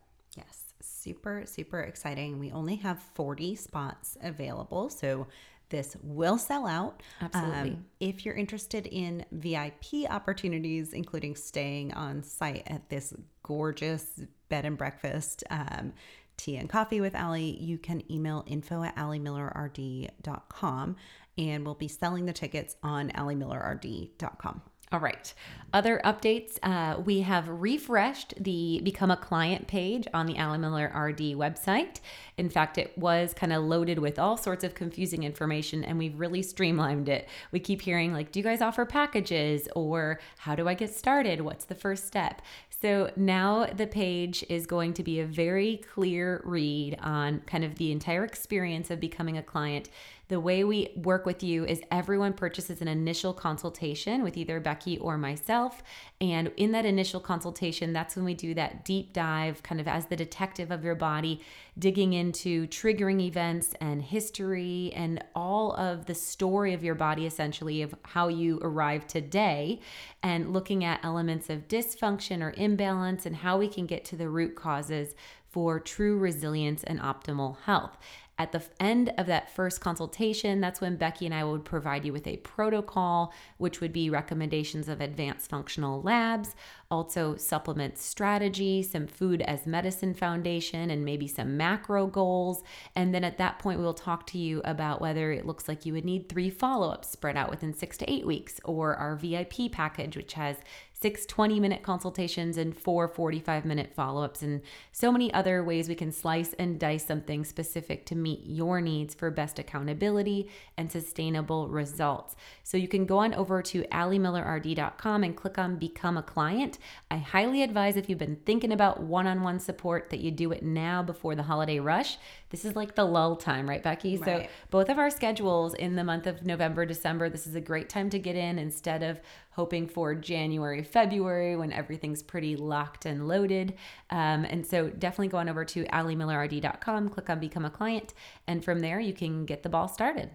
Super, 1.02 1.44
super 1.46 1.80
exciting. 1.80 2.38
We 2.38 2.52
only 2.52 2.76
have 2.76 3.00
40 3.16 3.56
spots 3.56 4.18
available. 4.22 4.92
So 4.92 5.26
this 5.70 5.98
will 6.04 6.38
sell 6.38 6.68
out. 6.68 7.02
Absolutely. 7.22 7.72
Um, 7.72 7.86
if 8.00 8.24
you're 8.24 8.36
interested 8.36 8.86
in 8.86 9.26
VIP 9.32 10.08
opportunities, 10.08 10.94
including 10.94 11.36
staying 11.36 11.92
on 11.94 12.22
site 12.22 12.64
at 12.68 12.88
this 12.90 13.16
gorgeous 13.42 14.22
bed 14.50 14.66
and 14.66 14.78
breakfast, 14.78 15.44
um, 15.50 15.94
tea 16.38 16.58
and 16.58 16.70
coffee 16.70 17.02
with 17.02 17.16
Ali, 17.16 17.58
you 17.60 17.80
can 17.80 18.04
email 18.12 18.44
info 18.46 18.84
at 18.84 18.96
alimillerrd.com 18.96 20.96
and 21.38 21.66
we'll 21.66 21.74
be 21.74 21.88
selling 21.88 22.26
the 22.26 22.34
tickets 22.34 22.76
on 22.84 23.10
alimillerrd.com. 23.10 24.62
All 24.92 25.00
right. 25.00 25.34
Other 25.72 26.02
updates 26.04 26.60
uh, 26.64 27.00
we 27.00 27.22
have 27.22 27.48
refreshed 27.48 28.34
the 28.38 28.82
Become 28.84 29.10
a 29.10 29.16
Client 29.16 29.68
page 29.68 30.06
on 30.14 30.26
the 30.26 30.38
Ali 30.38 30.58
Miller 30.58 30.92
RD 30.94 31.38
website. 31.38 32.02
In 32.38 32.50
fact, 32.50 32.78
it 32.78 32.98
was 32.98 33.34
kind 33.34 33.54
of 33.54 33.64
loaded 33.64 34.00
with 34.00 34.20
all 34.20 34.36
sorts 34.36 34.66
of 34.66 34.76
confusing 34.76 35.24
information 35.24 35.86
and 35.86 35.98
we've 35.98 36.20
really 36.20 36.42
streamlined 36.42 37.08
it. 37.08 37.30
We 37.54 37.62
keep 37.62 37.82
hearing, 37.82 38.12
like, 38.12 38.34
do 38.34 38.40
you 38.40 38.44
guys 38.44 38.62
offer 38.62 38.86
packages? 38.86 39.70
Or 39.78 40.20
how 40.40 40.56
do 40.56 40.68
I 40.68 40.74
get 40.74 40.94
started? 40.94 41.40
What's 41.40 41.64
the 41.64 41.76
first 41.76 42.06
step? 42.06 42.42
So 42.82 43.12
now 43.16 43.68
the 43.68 43.88
page 43.88 44.44
is 44.50 44.66
going 44.66 44.96
to 44.96 45.04
be 45.04 45.20
a 45.20 45.26
very 45.26 45.78
clear 45.94 46.42
read 46.44 46.98
on 47.00 47.42
kind 47.46 47.64
of 47.64 47.76
the 47.76 47.92
entire 47.92 48.26
experience 48.26 48.90
of 48.90 49.00
becoming 49.00 49.38
a 49.38 49.44
client 49.44 49.88
the 50.32 50.40
way 50.40 50.64
we 50.64 50.88
work 50.96 51.26
with 51.26 51.44
you 51.44 51.66
is 51.66 51.82
everyone 51.92 52.32
purchases 52.32 52.80
an 52.80 52.88
initial 52.88 53.34
consultation 53.34 54.24
with 54.24 54.38
either 54.38 54.62
Becky 54.62 54.98
or 54.98 55.18
myself. 55.18 55.84
And 56.22 56.54
in 56.56 56.72
that 56.72 56.86
initial 56.86 57.20
consultation, 57.20 57.92
that's 57.92 58.16
when 58.16 58.24
we 58.24 58.34
do 58.34 58.54
that 58.54 58.86
deep 58.86 59.12
dive, 59.12 59.62
kind 59.62 59.82
of 59.82 59.90
as 59.90 60.06
the 60.06 60.16
detective 60.16 60.72
of 60.72 60.86
your 60.86 60.96
body, 60.96 61.42
digging 61.78 62.14
into 62.14 62.66
triggering 62.68 63.20
events 63.20 63.76
and 63.82 64.02
history 64.02 64.94
and 64.96 65.22
all 65.36 65.74
of 65.74 66.06
the 66.06 66.16
story 66.16 66.74
of 66.74 66.82
your 66.82 66.96
body, 66.96 67.26
essentially, 67.26 67.82
of 67.82 67.94
how 68.04 68.30
you 68.30 68.58
arrived 68.62 69.10
today, 69.10 69.82
and 70.24 70.54
looking 70.54 70.86
at 70.86 71.04
elements 71.04 71.50
of 71.50 71.68
dysfunction 71.68 72.42
or 72.42 72.54
imbalance 72.56 73.26
and 73.26 73.36
how 73.36 73.58
we 73.58 73.68
can 73.68 73.86
get 73.86 74.06
to 74.06 74.16
the 74.16 74.30
root 74.30 74.56
causes 74.56 75.14
for 75.52 75.82
true 75.82 76.18
resilience 76.18 76.82
and 76.86 77.00
optimal 77.02 77.58
health. 77.66 77.98
At 78.38 78.54
the 78.54 78.64
end 78.80 79.14
of 79.20 79.28
that 79.28 79.54
first 79.54 79.82
consultation, 79.82 80.62
that's 80.62 80.82
when 80.82 80.96
Becky 80.96 81.28
and 81.28 81.36
I 81.36 81.44
would 81.44 81.64
provide 81.64 82.06
you 82.06 82.12
with 82.12 82.26
a 82.26 82.38
protocol, 82.38 83.34
which 83.58 83.82
would 83.82 83.94
be 83.94 84.10
recommendations 84.10 84.90
of 84.90 85.00
advanced 85.00 85.50
functional 85.50 86.02
labs, 86.02 86.56
also 86.90 87.36
supplement 87.36 88.00
strategy, 88.00 88.82
some 88.82 89.06
food 89.06 89.42
as 89.44 89.68
medicine 89.68 90.16
foundation, 90.16 90.90
and 90.90 91.06
maybe 91.06 91.28
some 91.28 91.56
macro 91.56 92.08
goals. 92.08 92.64
And 92.96 93.14
then 93.14 93.24
at 93.24 93.38
that 93.38 93.60
point, 93.60 93.80
we'll 93.80 93.94
talk 93.94 94.26
to 94.28 94.40
you 94.40 94.62
about 94.66 95.02
whether 95.02 95.32
it 95.32 95.46
looks 95.46 95.68
like 95.68 95.86
you 95.86 95.94
would 95.94 96.06
need 96.06 96.28
three 96.28 96.50
follow 96.50 96.90
ups 96.90 97.10
spread 97.10 97.38
out 97.38 97.52
within 97.52 97.74
six 97.74 97.96
to 97.98 98.12
eight 98.12 98.26
weeks, 98.26 98.60
or 98.66 98.96
our 98.96 99.16
VIP 99.16 99.72
package, 99.72 100.18
which 100.18 100.34
has 100.34 100.58
six 101.02 101.26
20 101.26 101.60
minute 101.60 101.82
consultations 101.82 102.58
and 102.58 102.78
four 102.78 103.08
45 103.08 103.66
minute 103.66 103.92
follow 103.96 104.24
ups, 104.24 104.44
and 104.44 104.62
so 104.92 105.12
many 105.12 105.34
other 105.34 105.64
ways 105.64 105.90
we 105.90 105.96
can 105.96 106.12
slice 106.12 106.54
and 106.54 106.80
dice 106.80 107.06
something 107.06 107.44
specific 107.44 108.06
to 108.06 108.16
meet 108.16 108.42
your 108.46 108.80
needs 108.80 109.16
for 109.16 109.32
best 109.32 109.58
accountability 109.58 110.48
and 110.78 110.92
sustainable 110.92 111.68
results. 111.68 112.36
So 112.64 112.78
you 112.78 112.88
can 112.88 113.06
go 113.08 113.18
on 113.18 113.34
over 113.34 113.64
to 113.64 113.82
alimillerrd.com 113.86 115.24
and 115.24 115.36
click 115.36 115.58
on 115.58 115.78
Become 115.78 116.18
a 116.18 116.24
Client. 116.24 116.78
I 117.10 117.18
highly 117.18 117.64
advise 117.64 117.98
if 117.98 118.08
you've 118.08 118.20
been 118.20 118.40
thinking 118.46 118.72
about 118.72 119.02
one 119.02 119.26
on 119.26 119.42
one 119.42 119.60
support 119.60 120.12
that 120.12 120.20
you 120.20 120.30
do 120.30 120.52
it 120.52 120.62
now 120.62 121.02
before 121.02 121.34
the 121.34 121.44
holiday 121.44 121.80
rush. 121.80 122.18
This 122.52 122.64
is 122.64 122.76
like 122.76 122.94
the 122.94 123.06
lull 123.06 123.38
time, 123.38 123.68
right, 123.68 123.82
Becky? 123.82 124.18
Right. 124.18 124.44
So 124.44 124.50
both 124.70 124.90
of 124.90 125.00
our 125.00 125.10
schedules 125.10 125.74
in 125.74 125.96
the 125.96 126.04
month 126.04 126.28
of 126.28 126.46
November, 126.46 126.86
December, 126.86 127.30
this 127.30 127.48
is 127.48 127.56
a 127.56 127.62
great 127.62 127.90
time 127.90 128.10
to 128.12 128.20
get 128.20 128.36
in 128.36 128.60
instead 128.60 129.02
of 129.02 129.20
hoping 129.52 129.88
for 129.88 130.16
January, 130.16 130.84
February 130.84 131.56
when 131.56 131.72
everything's 131.72 132.24
pretty 132.24 132.56
locked 132.56 133.06
and 133.06 133.28
loaded. 133.28 133.76
Um, 134.10 134.46
and 134.46 134.66
so 134.66 134.90
definitely 134.90 135.28
go 135.28 135.38
on 135.38 135.50
over 135.50 135.66
to 135.66 135.84
alimillerrd.com, 135.86 137.10
click 137.10 137.30
on 137.30 137.40
Become 137.40 137.66
a 137.66 137.70
Client, 137.70 138.14
and 138.48 138.64
from 138.64 138.80
there 138.80 139.00
you 139.00 139.14
can 139.14 139.46
get 139.46 139.64
the 139.64 139.70
ball 139.70 139.88
started. 139.88 140.32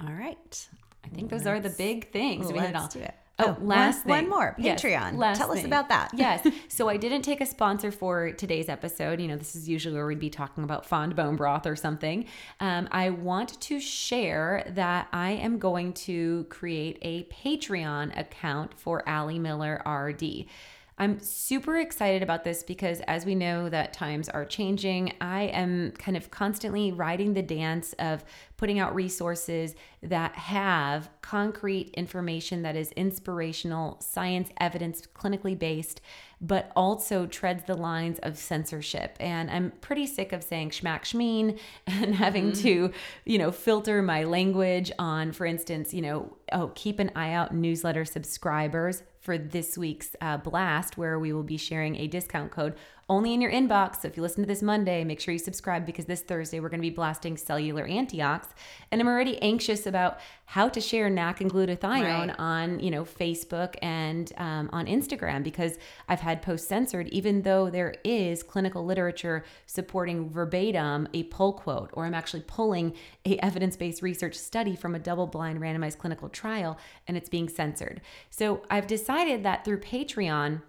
All 0.00 0.12
right. 0.12 0.68
I 1.04 1.08
think 1.08 1.30
those 1.30 1.46
are 1.46 1.60
the 1.60 1.70
big 1.70 2.10
things. 2.12 2.52
we 2.52 2.58
had 2.58 2.74
all. 2.74 2.88
do 2.88 3.00
it. 3.00 3.14
Oh, 3.38 3.56
oh 3.58 3.64
last 3.64 4.06
one, 4.06 4.24
one, 4.24 4.30
more 4.30 4.56
Patreon. 4.58 5.18
Yes, 5.18 5.38
Tell 5.38 5.48
thing. 5.48 5.58
us 5.58 5.64
about 5.64 5.88
that. 5.88 6.10
yes. 6.14 6.46
So 6.68 6.88
I 6.88 6.96
didn't 6.96 7.22
take 7.22 7.40
a 7.40 7.46
sponsor 7.46 7.92
for 7.92 8.32
today's 8.32 8.68
episode. 8.68 9.20
You 9.20 9.28
know, 9.28 9.36
this 9.36 9.54
is 9.54 9.68
usually 9.68 9.94
where 9.94 10.06
we'd 10.06 10.18
be 10.18 10.30
talking 10.30 10.64
about 10.64 10.86
fond 10.86 11.14
bone 11.14 11.36
broth 11.36 11.66
or 11.66 11.76
something. 11.76 12.26
Um, 12.58 12.88
I 12.90 13.10
want 13.10 13.60
to 13.60 13.78
share 13.80 14.64
that 14.74 15.08
I 15.12 15.32
am 15.32 15.58
going 15.58 15.92
to 15.92 16.46
create 16.48 16.98
a 17.02 17.24
Patreon 17.24 18.18
account 18.18 18.78
for 18.78 19.08
Ali 19.08 19.38
Miller 19.38 19.82
RD. 19.86 20.46
I'm 20.96 21.18
super 21.18 21.78
excited 21.78 22.22
about 22.22 22.44
this 22.44 22.62
because 22.62 23.00
as 23.00 23.26
we 23.26 23.34
know 23.34 23.68
that 23.68 23.92
times 23.92 24.28
are 24.28 24.44
changing, 24.44 25.12
I 25.20 25.44
am 25.44 25.90
kind 25.98 26.16
of 26.16 26.30
constantly 26.30 26.92
riding 26.92 27.34
the 27.34 27.42
dance 27.42 27.94
of 27.98 28.24
putting 28.56 28.78
out 28.78 28.94
resources 28.94 29.74
that 30.04 30.36
have 30.36 31.10
concrete 31.20 31.90
information 31.94 32.62
that 32.62 32.76
is 32.76 32.92
inspirational, 32.92 34.00
science 34.00 34.50
evidence, 34.60 35.02
clinically 35.14 35.58
based, 35.58 36.00
but 36.40 36.70
also 36.76 37.26
treads 37.26 37.64
the 37.64 37.74
lines 37.74 38.20
of 38.20 38.38
censorship. 38.38 39.16
And 39.18 39.50
I'm 39.50 39.72
pretty 39.80 40.06
sick 40.06 40.32
of 40.32 40.44
saying 40.44 40.70
schmack 40.70 41.02
schmeen 41.02 41.58
and 41.88 42.14
having 42.14 42.52
mm-hmm. 42.52 42.62
to, 42.62 42.92
you 43.24 43.38
know, 43.38 43.50
filter 43.50 44.00
my 44.00 44.22
language 44.22 44.92
on, 45.00 45.32
for 45.32 45.44
instance, 45.44 45.92
you 45.92 46.02
know, 46.02 46.36
oh, 46.52 46.70
keep 46.76 47.00
an 47.00 47.10
eye 47.16 47.32
out 47.32 47.52
newsletter 47.52 48.04
subscribers 48.04 49.02
for 49.24 49.38
this 49.38 49.78
week's 49.78 50.14
uh, 50.20 50.36
blast, 50.36 50.98
where 50.98 51.18
we 51.18 51.32
will 51.32 51.42
be 51.42 51.56
sharing 51.56 51.96
a 51.96 52.06
discount 52.06 52.50
code 52.50 52.74
only 53.08 53.34
in 53.34 53.40
your 53.40 53.50
inbox. 53.50 54.02
So 54.02 54.08
if 54.08 54.16
you 54.16 54.22
listen 54.22 54.42
to 54.42 54.46
this 54.46 54.62
Monday, 54.62 55.04
make 55.04 55.20
sure 55.20 55.32
you 55.32 55.38
subscribe 55.38 55.84
because 55.84 56.06
this 56.06 56.22
Thursday 56.22 56.60
we're 56.60 56.68
going 56.68 56.80
to 56.80 56.88
be 56.88 56.94
blasting 56.94 57.36
cellular 57.36 57.86
antiox. 57.86 58.48
And 58.90 59.00
I'm 59.00 59.08
already 59.08 59.40
anxious 59.42 59.86
about 59.86 60.20
how 60.46 60.68
to 60.68 60.80
share 60.80 61.08
NAC 61.10 61.40
and 61.40 61.50
glutathione 61.50 62.28
right. 62.28 62.34
on, 62.38 62.80
you 62.80 62.90
know, 62.90 63.04
Facebook 63.04 63.74
and 63.82 64.32
um, 64.36 64.70
on 64.72 64.86
Instagram 64.86 65.42
because 65.42 65.78
I've 66.08 66.20
had 66.20 66.42
posts 66.42 66.68
censored, 66.68 67.08
even 67.08 67.42
though 67.42 67.70
there 67.70 67.94
is 68.04 68.42
clinical 68.42 68.84
literature 68.84 69.44
supporting 69.66 70.30
verbatim 70.30 71.08
a 71.14 71.24
pull 71.24 71.54
quote, 71.54 71.90
or 71.94 72.04
I'm 72.04 72.14
actually 72.14 72.44
pulling 72.46 72.94
a 73.24 73.36
evidence-based 73.38 74.02
research 74.02 74.34
study 74.34 74.76
from 74.76 74.94
a 74.94 74.98
double-blind 74.98 75.60
randomized 75.60 75.98
clinical 75.98 76.28
trial 76.28 76.78
and 77.08 77.16
it's 77.16 77.28
being 77.28 77.48
censored. 77.48 78.00
So 78.30 78.62
I've 78.70 78.86
decided 78.86 79.42
that 79.44 79.64
through 79.64 79.80
Patreon, 79.80 80.62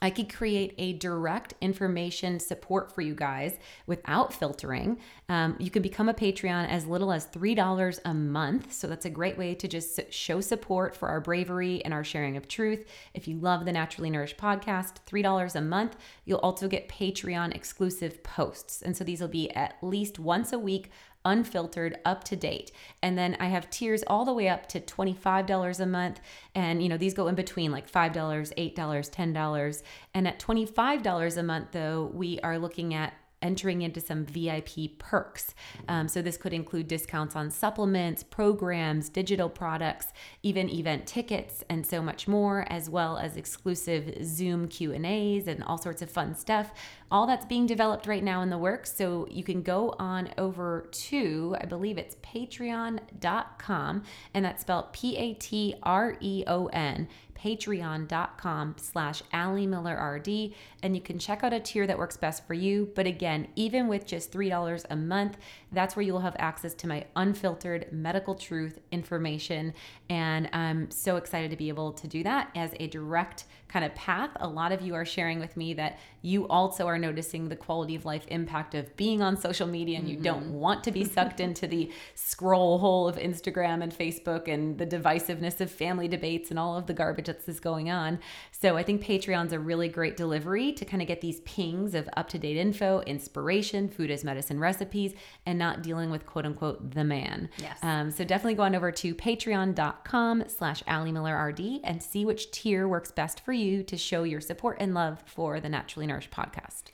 I 0.00 0.10
could 0.10 0.32
create 0.32 0.74
a 0.78 0.92
direct 0.94 1.54
information 1.60 2.38
support 2.38 2.92
for 2.94 3.00
you 3.00 3.14
guys 3.14 3.58
without 3.86 4.32
filtering. 4.32 4.98
Um, 5.28 5.56
you 5.58 5.70
can 5.70 5.82
become 5.82 6.08
a 6.08 6.14
Patreon 6.14 6.68
as 6.68 6.86
little 6.86 7.12
as 7.12 7.26
$3 7.26 8.00
a 8.04 8.14
month. 8.14 8.72
So 8.72 8.86
that's 8.86 9.06
a 9.06 9.10
great 9.10 9.36
way 9.36 9.54
to 9.56 9.68
just 9.68 10.00
show 10.12 10.40
support 10.40 10.96
for 10.96 11.08
our 11.08 11.20
bravery 11.20 11.84
and 11.84 11.92
our 11.92 12.04
sharing 12.04 12.36
of 12.36 12.48
truth. 12.48 12.86
If 13.14 13.26
you 13.26 13.38
love 13.38 13.64
the 13.64 13.72
Naturally 13.72 14.10
Nourished 14.10 14.38
podcast, 14.38 14.96
$3 15.06 15.54
a 15.54 15.60
month, 15.60 15.96
you'll 16.24 16.38
also 16.38 16.68
get 16.68 16.88
Patreon 16.88 17.54
exclusive 17.54 18.22
posts. 18.22 18.82
And 18.82 18.96
so 18.96 19.04
these 19.04 19.20
will 19.20 19.28
be 19.28 19.50
at 19.54 19.74
least 19.82 20.18
once 20.18 20.52
a 20.52 20.58
week 20.58 20.90
unfiltered, 21.28 21.98
up 22.04 22.24
to 22.24 22.36
date. 22.36 22.72
And 23.02 23.16
then 23.16 23.36
I 23.38 23.46
have 23.46 23.70
tiers 23.70 24.02
all 24.06 24.24
the 24.24 24.32
way 24.32 24.48
up 24.48 24.66
to 24.70 24.80
$25 24.80 25.80
a 25.80 25.86
month. 25.86 26.20
And, 26.54 26.82
you 26.82 26.88
know, 26.88 26.96
these 26.96 27.14
go 27.14 27.28
in 27.28 27.34
between 27.34 27.70
like 27.70 27.90
$5, 27.90 28.12
$8, 28.12 28.74
$10. 28.74 29.82
And 30.14 30.26
at 30.26 30.40
$25 30.40 31.36
a 31.36 31.42
month, 31.42 31.68
though, 31.72 32.10
we 32.12 32.40
are 32.40 32.58
looking 32.58 32.94
at 32.94 33.12
entering 33.42 33.82
into 33.82 34.00
some 34.00 34.24
VIP 34.24 34.98
perks. 34.98 35.54
Um, 35.88 36.08
so 36.08 36.22
this 36.22 36.36
could 36.36 36.52
include 36.52 36.88
discounts 36.88 37.36
on 37.36 37.50
supplements, 37.50 38.22
programs, 38.22 39.08
digital 39.08 39.48
products, 39.48 40.08
even 40.42 40.68
event 40.68 41.06
tickets, 41.06 41.64
and 41.68 41.86
so 41.86 42.02
much 42.02 42.26
more, 42.26 42.66
as 42.68 42.90
well 42.90 43.18
as 43.18 43.36
exclusive 43.36 44.24
Zoom 44.24 44.68
Q 44.68 44.92
and 44.92 45.06
A's 45.06 45.46
and 45.48 45.62
all 45.64 45.78
sorts 45.78 46.02
of 46.02 46.10
fun 46.10 46.34
stuff. 46.34 46.72
All 47.10 47.26
that's 47.26 47.46
being 47.46 47.66
developed 47.66 48.06
right 48.06 48.22
now 48.22 48.42
in 48.42 48.50
the 48.50 48.58
works. 48.58 48.94
So 48.94 49.26
you 49.30 49.42
can 49.42 49.62
go 49.62 49.94
on 49.98 50.30
over 50.36 50.88
to, 50.92 51.56
I 51.60 51.64
believe 51.66 51.96
it's 51.96 52.16
patreon.com, 52.16 54.02
and 54.34 54.44
that's 54.44 54.62
spelled 54.62 54.92
P 54.92 55.16
A 55.16 55.34
T 55.34 55.74
R 55.82 56.16
E 56.20 56.44
O 56.46 56.66
N 56.66 57.08
patreon.com 57.38 58.76
slash 58.78 59.22
Ali 59.32 59.66
Miller 59.66 59.94
RD, 60.16 60.52
and 60.82 60.94
you 60.94 61.00
can 61.00 61.18
check 61.18 61.44
out 61.44 61.52
a 61.52 61.60
tier 61.60 61.86
that 61.86 61.98
works 61.98 62.16
best 62.16 62.46
for 62.46 62.54
you. 62.54 62.90
But 62.94 63.06
again, 63.06 63.48
even 63.56 63.88
with 63.88 64.06
just 64.06 64.32
$3 64.32 64.84
a 64.90 64.96
month, 64.96 65.36
that's 65.72 65.96
where 65.96 66.02
you'll 66.02 66.20
have 66.20 66.36
access 66.38 66.74
to 66.74 66.88
my 66.88 67.04
unfiltered 67.16 67.92
medical 67.92 68.34
truth 68.34 68.78
information. 68.90 69.74
And 70.10 70.48
I'm 70.52 70.90
so 70.90 71.16
excited 71.16 71.50
to 71.50 71.56
be 71.56 71.68
able 71.68 71.92
to 71.92 72.08
do 72.08 72.22
that 72.24 72.50
as 72.54 72.74
a 72.80 72.86
direct 72.88 73.44
kind 73.68 73.84
of 73.84 73.94
path. 73.94 74.30
A 74.36 74.48
lot 74.48 74.72
of 74.72 74.80
you 74.80 74.94
are 74.94 75.04
sharing 75.04 75.38
with 75.38 75.56
me 75.56 75.74
that 75.74 75.98
you 76.22 76.46
also 76.48 76.86
are 76.86 76.98
noticing 76.98 77.48
the 77.48 77.56
quality 77.56 77.94
of 77.94 78.04
life 78.04 78.26
impact 78.28 78.74
of 78.74 78.96
being 78.96 79.22
on 79.22 79.36
social 79.36 79.66
media 79.66 79.98
and 79.98 80.08
you 80.08 80.16
mm-hmm. 80.16 80.24
don't 80.24 80.52
want 80.52 80.82
to 80.84 80.90
be 80.90 81.04
sucked 81.04 81.40
into 81.40 81.66
the 81.66 81.90
scroll 82.14 82.78
hole 82.78 83.08
of 83.08 83.16
Instagram 83.16 83.82
and 83.82 83.96
Facebook 83.96 84.52
and 84.52 84.78
the 84.78 84.86
divisiveness 84.86 85.60
of 85.60 85.70
family 85.70 86.08
debates 86.08 86.50
and 86.50 86.58
all 86.58 86.76
of 86.76 86.86
the 86.86 86.94
garbage 86.94 87.26
that's 87.26 87.60
going 87.60 87.90
on. 87.90 88.18
So 88.50 88.76
I 88.76 88.82
think 88.82 89.02
Patreon's 89.02 89.52
a 89.52 89.58
really 89.58 89.88
great 89.88 90.16
delivery 90.16 90.72
to 90.72 90.84
kind 90.84 91.00
of 91.00 91.08
get 91.08 91.20
these 91.20 91.40
pings 91.40 91.94
of 91.94 92.08
up 92.16 92.28
to 92.30 92.38
date 92.38 92.56
info, 92.56 93.00
inspiration, 93.02 93.88
food 93.88 94.10
as 94.10 94.24
medicine 94.24 94.58
recipes, 94.58 95.14
and 95.46 95.58
not 95.58 95.82
dealing 95.82 96.10
with 96.10 96.26
quote 96.26 96.46
unquote 96.46 96.90
the 96.92 97.04
man. 97.04 97.48
Yes. 97.58 97.78
Um, 97.82 98.10
so 98.10 98.24
definitely 98.24 98.54
go 98.54 98.64
on 98.64 98.74
over 98.74 98.90
to 98.90 99.14
patreon.com 99.14 100.44
slash 100.48 100.82
Ali 100.88 101.12
Miller 101.12 101.36
RD 101.48 101.80
and 101.84 102.02
see 102.02 102.24
which 102.24 102.50
tier 102.50 102.88
works 102.88 103.12
best 103.12 103.40
for 103.40 103.52
you 103.52 103.82
to 103.84 103.96
show 103.96 104.24
your 104.24 104.40
support 104.40 104.78
and 104.80 104.94
love 104.94 105.22
for 105.26 105.60
the 105.60 105.68
Naturally 105.68 106.07
Nourished 106.08 106.30
podcast. 106.30 106.84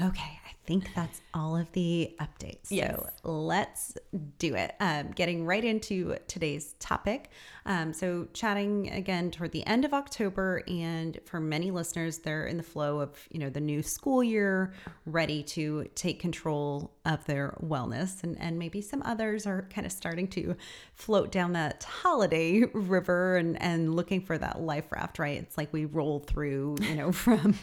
Okay, 0.00 0.40
think 0.66 0.92
that's 0.94 1.20
all 1.32 1.56
of 1.56 1.70
the 1.72 2.14
updates. 2.20 2.68
Yes. 2.70 2.94
So 2.94 3.10
let's 3.22 3.96
do 4.38 4.54
it. 4.54 4.74
Um, 4.80 5.10
getting 5.12 5.44
right 5.46 5.64
into 5.64 6.16
today's 6.28 6.74
topic. 6.78 7.30
Um, 7.66 7.94
so, 7.94 8.28
chatting 8.34 8.90
again 8.90 9.30
toward 9.30 9.52
the 9.52 9.66
end 9.66 9.86
of 9.86 9.94
October, 9.94 10.62
and 10.68 11.18
for 11.24 11.40
many 11.40 11.70
listeners, 11.70 12.18
they're 12.18 12.46
in 12.46 12.58
the 12.58 12.62
flow 12.62 13.00
of 13.00 13.18
you 13.30 13.40
know 13.40 13.48
the 13.48 13.60
new 13.60 13.82
school 13.82 14.22
year, 14.22 14.74
ready 15.06 15.42
to 15.44 15.88
take 15.94 16.20
control 16.20 16.92
of 17.06 17.24
their 17.24 17.56
wellness, 17.62 18.22
and 18.22 18.38
and 18.38 18.58
maybe 18.58 18.82
some 18.82 19.02
others 19.06 19.46
are 19.46 19.66
kind 19.70 19.86
of 19.86 19.92
starting 19.92 20.28
to 20.28 20.54
float 20.92 21.32
down 21.32 21.54
that 21.54 21.84
holiday 21.84 22.64
river 22.74 23.36
and 23.38 23.60
and 23.62 23.96
looking 23.96 24.20
for 24.20 24.36
that 24.36 24.60
life 24.60 24.92
raft. 24.92 25.18
Right? 25.18 25.38
It's 25.38 25.56
like 25.56 25.72
we 25.72 25.86
roll 25.86 26.20
through, 26.20 26.76
you 26.82 26.96
know, 26.96 27.12
from 27.24 27.54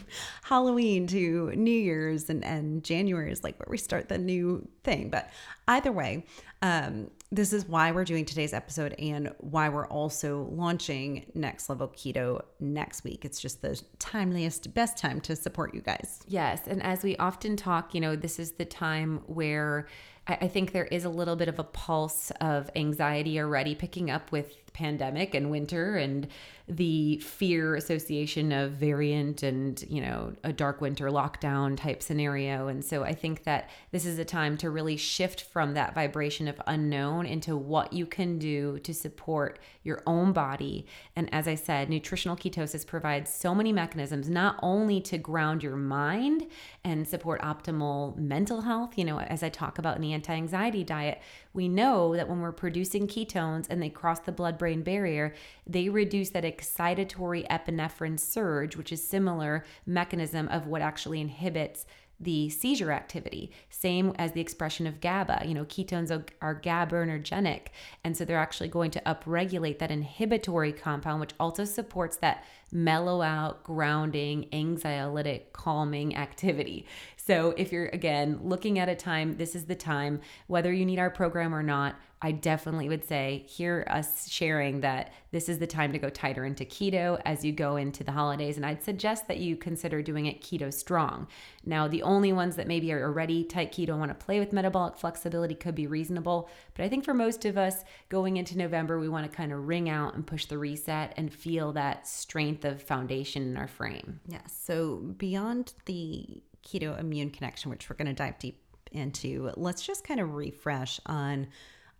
Halloween 0.42 1.06
to 1.08 1.52
New 1.54 1.70
Year's, 1.70 2.28
and 2.28 2.44
and 2.44 2.82
January 2.92 3.32
is 3.32 3.42
like 3.42 3.58
where 3.58 3.70
we 3.70 3.78
start 3.78 4.08
the 4.08 4.18
new 4.18 4.68
thing. 4.84 5.08
But 5.08 5.30
either 5.66 5.90
way, 5.90 6.26
um, 6.60 7.10
this 7.30 7.54
is 7.54 7.66
why 7.66 7.90
we're 7.90 8.04
doing 8.04 8.26
today's 8.26 8.52
episode 8.52 8.94
and 8.98 9.32
why 9.38 9.70
we're 9.70 9.86
also 9.86 10.48
launching 10.52 11.24
Next 11.34 11.70
Level 11.70 11.88
Keto 11.88 12.42
next 12.60 13.02
week. 13.02 13.24
It's 13.24 13.40
just 13.40 13.62
the 13.62 13.82
timeliest, 13.98 14.74
best 14.74 14.98
time 14.98 15.22
to 15.22 15.34
support 15.34 15.74
you 15.74 15.80
guys. 15.80 16.20
Yes. 16.28 16.66
And 16.66 16.82
as 16.82 17.02
we 17.02 17.16
often 17.16 17.56
talk, 17.56 17.94
you 17.94 18.02
know, 18.02 18.14
this 18.14 18.38
is 18.38 18.52
the 18.52 18.66
time 18.66 19.22
where 19.26 19.86
I, 20.26 20.46
think 20.46 20.70
there 20.70 20.84
is 20.84 21.04
a 21.04 21.08
little 21.08 21.34
bit 21.34 21.48
of 21.48 21.58
a 21.58 21.64
pulse 21.64 22.30
of 22.40 22.70
anxiety 22.76 23.40
already 23.40 23.74
picking 23.74 24.08
up 24.08 24.30
with 24.30 24.54
pandemic 24.72 25.34
and 25.34 25.50
winter 25.50 25.96
and 25.96 26.28
the 26.68 27.18
fear 27.18 27.74
association 27.74 28.52
of 28.52 28.72
variant 28.72 29.42
and 29.42 29.82
you 29.88 30.00
know 30.00 30.32
a 30.44 30.52
dark 30.52 30.80
winter 30.80 31.08
lockdown 31.08 31.76
type 31.76 32.02
scenario. 32.02 32.68
And 32.68 32.84
so 32.84 33.02
i 33.02 33.12
think 33.12 33.44
that 33.44 33.68
this 33.90 34.06
is 34.06 34.18
a 34.18 34.24
time 34.24 34.56
to 34.58 34.70
really 34.70 34.96
shift 34.96 35.42
from 35.42 35.74
that 35.74 35.94
vibration 35.94 36.48
of 36.48 36.60
unknown 36.66 37.26
into 37.26 37.56
what 37.56 37.92
you 37.92 38.06
can 38.06 38.38
do 38.38 38.78
to 38.80 38.94
support 38.94 39.58
your 39.82 40.02
own 40.06 40.32
body. 40.32 40.86
And 41.16 41.32
as 41.34 41.48
i 41.48 41.54
said 41.54 41.90
nutritional 41.90 42.36
ketosis 42.36 42.86
provides 42.86 43.32
so 43.32 43.54
many 43.54 43.72
mechanisms 43.72 44.28
not 44.28 44.56
only 44.62 45.00
to 45.02 45.18
ground 45.18 45.62
your 45.62 45.76
mind 45.76 46.46
and 46.84 47.06
support 47.06 47.42
optimal 47.42 48.16
mental 48.16 48.62
health. 48.62 48.96
You 48.96 49.04
know 49.04 49.18
as 49.18 49.42
i 49.42 49.48
talk 49.48 49.78
about 49.78 49.96
in 49.96 50.02
the 50.02 50.11
anti-anxiety 50.12 50.84
diet 50.84 51.20
we 51.54 51.68
know 51.68 52.16
that 52.16 52.28
when 52.28 52.40
we're 52.40 52.52
producing 52.52 53.06
ketones 53.06 53.66
and 53.68 53.82
they 53.82 53.90
cross 53.90 54.20
the 54.20 54.32
blood 54.32 54.58
brain 54.58 54.82
barrier, 54.82 55.34
they 55.66 55.88
reduce 55.88 56.30
that 56.30 56.44
excitatory 56.44 57.46
epinephrine 57.48 58.18
surge, 58.18 58.76
which 58.76 58.92
is 58.92 59.06
similar 59.06 59.64
mechanism 59.86 60.48
of 60.48 60.66
what 60.66 60.82
actually 60.82 61.20
inhibits 61.20 61.84
the 62.22 62.48
seizure 62.50 62.92
activity. 62.92 63.50
Same 63.68 64.14
as 64.16 64.32
the 64.32 64.40
expression 64.40 64.86
of 64.86 65.00
GABA. 65.00 65.42
You 65.44 65.54
know, 65.54 65.64
ketones 65.64 66.10
are 66.40 66.54
GABAergic, 66.54 67.66
and 68.04 68.16
so 68.16 68.24
they're 68.24 68.38
actually 68.38 68.68
going 68.68 68.92
to 68.92 69.00
upregulate 69.00 69.80
that 69.80 69.90
inhibitory 69.90 70.72
compound, 70.72 71.20
which 71.20 71.34
also 71.40 71.64
supports 71.64 72.16
that 72.18 72.44
mellow 72.70 73.20
out, 73.22 73.64
grounding, 73.64 74.48
anxiolytic, 74.52 75.52
calming 75.52 76.16
activity. 76.16 76.86
So 77.24 77.54
if 77.56 77.70
you're 77.70 77.86
again 77.86 78.40
looking 78.42 78.80
at 78.80 78.88
a 78.88 78.96
time, 78.96 79.36
this 79.36 79.54
is 79.54 79.66
the 79.66 79.76
time, 79.76 80.20
whether 80.48 80.72
you 80.72 80.84
need 80.84 80.98
our 80.98 81.10
program 81.10 81.54
or 81.54 81.62
not, 81.62 81.94
I 82.20 82.32
definitely 82.32 82.88
would 82.88 83.04
say 83.04 83.44
hear 83.48 83.84
us 83.88 84.28
sharing 84.28 84.80
that 84.80 85.12
this 85.30 85.48
is 85.48 85.58
the 85.58 85.66
time 85.66 85.92
to 85.92 85.98
go 85.98 86.08
tighter 86.08 86.44
into 86.44 86.64
keto 86.64 87.20
as 87.24 87.44
you 87.44 87.52
go 87.52 87.76
into 87.76 88.02
the 88.02 88.12
holidays. 88.12 88.56
And 88.56 88.66
I'd 88.66 88.82
suggest 88.82 89.28
that 89.28 89.38
you 89.38 89.56
consider 89.56 90.02
doing 90.02 90.26
it 90.26 90.40
keto 90.40 90.72
strong. 90.72 91.28
Now, 91.64 91.86
the 91.86 92.02
only 92.02 92.32
ones 92.32 92.56
that 92.56 92.68
maybe 92.68 92.92
are 92.92 93.04
already 93.04 93.44
tight 93.44 93.72
keto 93.72 93.90
and 93.90 94.00
want 94.00 94.18
to 94.18 94.24
play 94.24 94.40
with 94.40 94.52
metabolic 94.52 94.96
flexibility 94.96 95.54
could 95.54 95.74
be 95.74 95.86
reasonable. 95.86 96.48
But 96.74 96.84
I 96.84 96.88
think 96.88 97.04
for 97.04 97.14
most 97.14 97.44
of 97.44 97.56
us 97.58 97.84
going 98.08 98.36
into 98.36 98.58
November, 98.58 98.98
we 98.98 99.08
want 99.08 99.30
to 99.30 99.36
kind 99.36 99.52
of 99.52 99.66
ring 99.66 99.88
out 99.88 100.14
and 100.14 100.26
push 100.26 100.46
the 100.46 100.58
reset 100.58 101.14
and 101.16 101.32
feel 101.32 101.72
that 101.72 102.06
strength 102.06 102.64
of 102.64 102.82
foundation 102.82 103.42
in 103.42 103.56
our 103.56 103.68
frame. 103.68 104.20
Yes. 104.28 104.56
So 104.60 104.96
beyond 104.96 105.72
the 105.86 106.42
keto 106.66 106.98
immune 106.98 107.30
connection, 107.30 107.70
which 107.70 107.88
we're 107.88 107.96
going 107.96 108.06
to 108.06 108.14
dive 108.14 108.38
deep 108.38 108.58
into, 108.92 109.50
let's 109.56 109.82
just 109.82 110.04
kind 110.04 110.20
of 110.20 110.34
refresh 110.34 111.00
on 111.06 111.48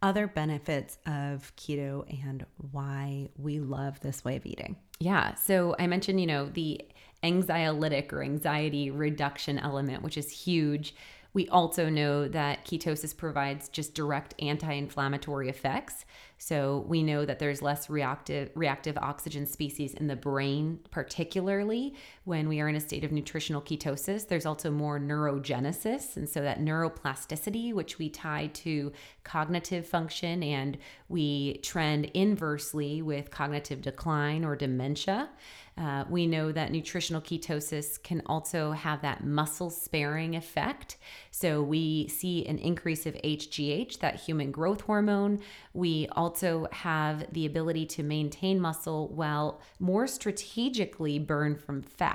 other 0.02 0.26
benefits 0.26 0.98
of 1.06 1.54
keto 1.56 2.04
and 2.24 2.44
why 2.72 3.28
we 3.36 3.60
love 3.60 4.00
this 4.00 4.24
way 4.24 4.36
of 4.36 4.44
eating. 4.44 4.76
Yeah. 4.98 5.34
So 5.34 5.76
I 5.78 5.86
mentioned, 5.86 6.20
you 6.20 6.26
know, 6.26 6.46
the 6.46 6.80
anxiolytic 7.22 8.12
or 8.12 8.22
anxiety 8.22 8.90
reduction 8.90 9.58
element, 9.58 10.02
which 10.02 10.18
is 10.18 10.30
huge. 10.30 10.94
We 11.34 11.48
also 11.48 11.88
know 11.88 12.28
that 12.28 12.66
ketosis 12.66 13.16
provides 13.16 13.68
just 13.68 13.94
direct 13.94 14.34
anti 14.40 14.72
inflammatory 14.72 15.48
effects. 15.48 16.04
So 16.36 16.84
we 16.88 17.02
know 17.02 17.24
that 17.24 17.38
there's 17.38 17.62
less 17.62 17.88
reactive 17.88 18.50
reactive 18.54 18.98
oxygen 18.98 19.46
species 19.46 19.94
in 19.94 20.08
the 20.08 20.16
brain, 20.16 20.80
particularly 20.90 21.94
when 22.24 22.48
we 22.48 22.60
are 22.60 22.68
in 22.68 22.76
a 22.76 22.80
state 22.80 23.04
of 23.04 23.12
nutritional 23.12 23.60
ketosis. 23.60 24.28
There's 24.28 24.46
also 24.46 24.70
more 24.70 25.00
neurogenesis, 25.00 26.16
and 26.16 26.28
so 26.28 26.40
that 26.42 26.60
neuroplasticity, 26.60 27.74
which 27.74 27.98
we 27.98 28.08
tie 28.08 28.48
to 28.54 28.92
cognitive 29.24 29.86
function, 29.86 30.42
and 30.42 30.78
we 31.08 31.58
trend 31.58 32.06
inversely 32.14 33.02
with 33.02 33.30
cognitive 33.30 33.82
decline 33.82 34.44
or 34.44 34.56
dementia. 34.56 35.30
Uh, 35.78 36.04
we 36.08 36.26
know 36.26 36.52
that 36.52 36.70
nutritional 36.70 37.22
ketosis 37.22 38.02
can 38.02 38.20
also 38.26 38.72
have 38.72 39.00
that 39.00 39.24
muscle 39.24 39.70
sparing 39.70 40.36
effect. 40.36 40.98
So 41.30 41.62
we 41.62 42.08
see 42.08 42.46
an 42.46 42.58
increase 42.58 43.06
of 43.06 43.14
HGH, 43.14 43.98
that 44.00 44.16
human 44.16 44.50
growth 44.50 44.82
hormone. 44.82 45.40
We 45.72 46.08
also 46.12 46.68
have 46.72 47.32
the 47.32 47.46
ability 47.46 47.86
to 47.86 48.02
maintain 48.02 48.60
muscle 48.60 49.08
while 49.08 49.62
more 49.80 50.06
strategically 50.06 51.18
burn 51.18 51.56
from 51.56 51.80
fat. 51.80 52.11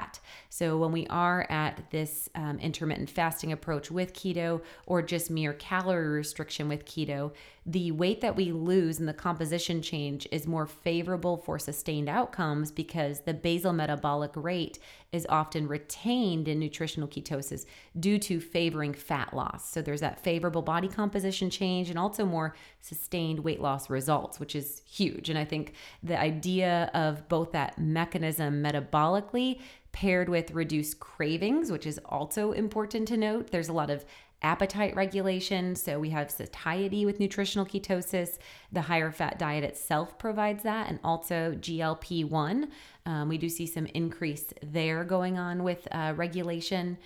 So 0.50 0.78
when 0.78 0.92
we 0.92 1.06
are 1.08 1.46
at 1.50 1.92
this 1.92 2.30
um, 2.36 2.60
intermittent 2.60 3.10
fasting 3.10 3.52
approach 3.52 3.92
with 3.92 4.14
keto 4.14 4.62
or 4.86 5.02
just 5.02 5.30
mere 5.30 5.54
calorie 5.54 6.08
restriction 6.08 6.68
with 6.68 6.86
keto, 6.86 7.34
the 7.70 7.92
weight 7.92 8.22
that 8.22 8.38
we 8.38 8.54
lose 8.54 8.98
and 8.98 9.10
the 9.10 9.14
composition 9.14 9.82
change 9.82 10.26
is 10.32 10.48
more 10.48 10.66
favorable 10.66 11.36
for 11.36 11.60
sustained 11.60 12.08
outcomes 12.08 12.72
because 12.72 13.20
the 13.20 13.34
basal 13.34 13.74
metabolic 13.74 14.32
rate 14.38 14.80
is 15.12 15.28
often 15.28 15.68
retained 15.68 16.48
in 16.48 16.60
nutritional 16.60 17.10
ketosis 17.10 17.66
due 18.00 18.18
to 18.20 18.40
favoring 18.40 18.94
fat 18.94 19.34
loss. 19.34 19.70
So 19.70 19.82
there's 19.82 20.00
that 20.00 20.24
favorable 20.24 20.62
body 20.62 20.88
composition 20.88 21.50
change 21.50 21.90
and 21.90 22.00
also 22.00 22.26
more 22.26 22.56
sustained 22.80 23.40
weight 23.42 23.60
loss 23.60 23.90
results, 23.90 24.40
which 24.40 24.56
is 24.56 24.82
huge. 24.86 25.30
And 25.30 25.38
I 25.38 25.44
think 25.44 25.74
the 26.02 26.18
idea 26.18 26.90
of 26.94 27.28
both 27.28 27.52
that 27.52 27.78
mechanism 27.78 28.64
metabolically 28.64 29.60
paired 29.92 30.30
with 30.30 30.52
reduced 30.52 31.00
cravings, 31.00 31.72
which 31.72 31.88
is 31.88 32.00
also 32.06 32.52
important 32.52 33.08
to 33.10 33.18
note. 33.18 33.52
There's 33.52 33.70
a 33.70 33.74
lot 33.74 33.90
of 33.90 34.06
appetite 34.42 34.96
regulation. 34.96 35.76
So 35.76 36.00
we 36.00 36.10
have 36.12 36.30
satiety 36.30 37.06
with 37.06 37.20
nutritional 37.20 37.66
ketosis. 37.66 38.38
The 38.72 38.82
higher 38.82 39.12
fat 39.12 39.40
diet 39.40 39.64
itself 39.64 40.18
provides 40.20 40.64
that, 40.64 40.90
and 40.90 41.00
also 41.04 41.54
GLP 41.60 42.30
1. 42.30 42.68
Um, 43.06 43.30
we 43.30 43.38
do 43.38 43.50
see 43.50 43.66
some 43.66 43.86
increase 43.88 44.54
there 44.62 45.04
going 45.04 45.38
on 45.38 45.64
with 45.64 45.88
uh, 45.92 46.14
regulation 46.16 46.98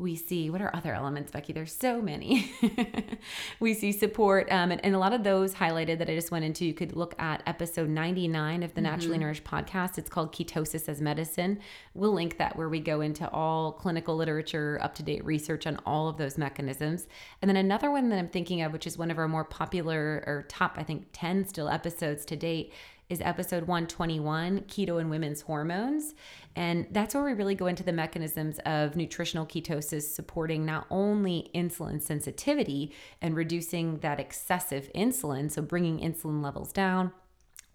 we 0.00 0.14
see 0.14 0.48
what 0.48 0.62
are 0.62 0.74
other 0.76 0.94
elements 0.94 1.32
becky? 1.32 1.52
There's 1.52 1.74
so 1.74 2.00
many. 2.00 2.52
We 3.60 3.74
see 3.74 3.90
support 3.90 4.50
um, 4.52 4.70
and, 4.70 4.84
and, 4.84 4.94
a 4.94 4.98
lot 4.98 5.12
of 5.12 5.24
those 5.24 5.54
highlighted 5.54 5.98
that 5.98 6.08
i 6.08 6.14
just 6.14 6.30
went 6.30 6.44
into 6.44 6.64
you 6.64 6.72
could 6.72 6.96
look 6.96 7.14
at 7.20 7.42
episode 7.46 7.88
99 7.88 8.62
of 8.62 8.74
the 8.74 8.80
mm-hmm. 8.80 8.90
naturally 8.90 9.18
nourished 9.18 9.44
podcast. 9.44 9.98
It's 9.98 10.08
called 10.08 10.32
ketosis 10.32 10.88
as 10.88 11.00
medicine. 11.00 11.58
We'll 11.94 12.12
link 12.12 12.38
that 12.38 12.56
where 12.56 12.68
we 12.68 12.78
go 12.78 13.00
into 13.00 13.28
all 13.30 13.72
clinical 13.72 14.16
literature 14.16 14.78
up 14.82 14.94
to 14.96 15.02
date 15.02 15.24
research 15.24 15.66
on 15.66 15.78
all 15.84 16.08
of 16.08 16.16
those 16.16 16.38
mechanisms. 16.38 17.08
And 17.42 17.48
then 17.48 17.56
another 17.56 17.90
one 17.90 18.08
that 18.10 18.18
i'm 18.18 18.28
thinking 18.28 18.62
of 18.62 18.72
which 18.72 18.86
is 18.86 18.96
one 18.96 19.10
of 19.10 19.18
our 19.18 19.28
more 19.28 19.44
popular 19.44 20.22
or 20.26 20.44
top 20.48 20.74
i 20.76 20.84
think 20.84 21.06
10 21.12 21.48
still 21.48 21.68
episodes 21.68 22.24
to 22.26 22.36
date 22.36 22.72
is 23.08 23.22
episode 23.22 23.66
121 23.66 24.60
Keto 24.62 25.00
and 25.00 25.08
Women's 25.08 25.40
Hormones. 25.40 26.14
And 26.58 26.88
that's 26.90 27.14
where 27.14 27.22
we 27.22 27.34
really 27.34 27.54
go 27.54 27.68
into 27.68 27.84
the 27.84 27.92
mechanisms 27.92 28.58
of 28.66 28.96
nutritional 28.96 29.46
ketosis 29.46 30.02
supporting 30.02 30.66
not 30.66 30.88
only 30.90 31.52
insulin 31.54 32.02
sensitivity 32.02 32.92
and 33.22 33.36
reducing 33.36 33.98
that 33.98 34.18
excessive 34.18 34.90
insulin, 34.92 35.52
so 35.52 35.62
bringing 35.62 36.00
insulin 36.00 36.42
levels 36.42 36.72
down, 36.72 37.12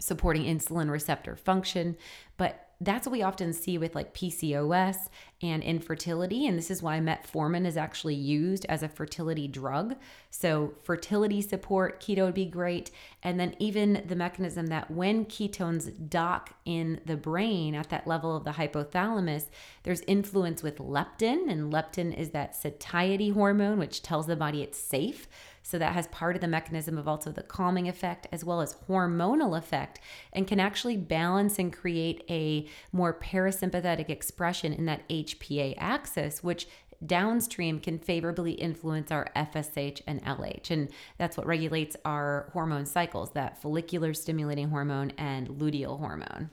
supporting 0.02 0.44
insulin 0.44 0.92
receptor 0.92 1.38
function, 1.38 1.96
but 2.36 2.73
that's 2.82 3.08
what 3.08 3.14
we 3.14 3.22
often 3.22 3.54
see 3.54 3.78
with 3.78 3.96
like 3.96 4.14
PCOS 4.14 5.08
and 5.42 5.64
infertility. 5.64 6.48
And 6.48 6.58
this 6.58 6.72
is 6.72 6.82
why 6.82 7.00
metformin 7.00 7.66
is 7.66 7.78
actually 7.78 8.16
used 8.16 8.66
as 8.68 8.84
a 8.84 8.88
fertility 8.88 9.48
drug. 9.48 9.96
So, 10.30 10.74
fertility 10.84 11.42
support, 11.42 12.02
keto 12.02 12.26
would 12.26 12.34
be 12.34 12.46
great. 12.46 12.92
And 13.22 13.40
then, 13.40 13.56
even 13.60 14.04
the 14.08 14.16
mechanism 14.16 14.68
that 14.68 14.92
when 14.92 15.26
ketones 15.26 16.10
dock 16.10 16.54
in 16.66 17.02
the 17.06 17.18
brain 17.18 17.76
at 17.76 17.90
that 17.90 18.08
level 18.08 18.36
of 18.36 18.44
the 18.44 18.52
hypothalamus, 18.52 19.48
there's 19.84 20.02
influence 20.02 20.64
with 20.64 20.78
leptin. 20.78 21.50
And 21.50 21.72
leptin 21.72 22.18
is 22.18 22.32
that 22.32 22.56
satiety 22.56 23.30
hormone, 23.30 23.80
which 23.80 24.02
tells 24.02 24.28
the 24.28 24.36
body 24.36 24.62
it's 24.62 24.80
safe. 24.80 25.28
So 25.64 25.80
that 25.80 25.94
has 25.94 26.08
part 26.08 26.36
of 26.36 26.42
the 26.42 26.48
mechanism 26.48 26.98
of 26.98 27.08
also 27.08 27.32
the 27.32 27.42
calming 27.42 27.88
effect 27.88 28.28
as 28.32 28.44
well 28.44 28.60
as 28.62 28.76
hormonal 28.88 29.58
effect 29.58 30.00
and 30.34 30.46
can 30.46 30.60
actually 30.60 30.98
balance 30.98 31.58
and 31.58 31.72
create 31.72 32.24
a 32.30 32.68
more 32.92 33.14
parasympathetic 33.14 34.10
expression 34.10 34.74
in 34.74 34.86
that 34.86 35.08
HPA 35.08 35.76
axis, 35.78 36.44
which 36.44 36.68
downstream 37.06 37.80
can 37.80 37.98
favorably 37.98 38.52
influence 38.52 39.12
our 39.12 39.28
FSH 39.36 40.02
and 40.06 40.24
LH. 40.24 40.70
And 40.70 40.90
that's 41.18 41.38
what 41.38 41.48
regulates 41.48 41.96
our 42.06 42.50
hormone 42.54 42.86
cycles, 42.86 43.32
that 43.32 43.62
follicular 43.62 44.14
stimulating 44.14 44.70
hormone 44.70 45.12
and 45.18 45.48
luteal 45.48 45.98
hormone. 45.98 46.50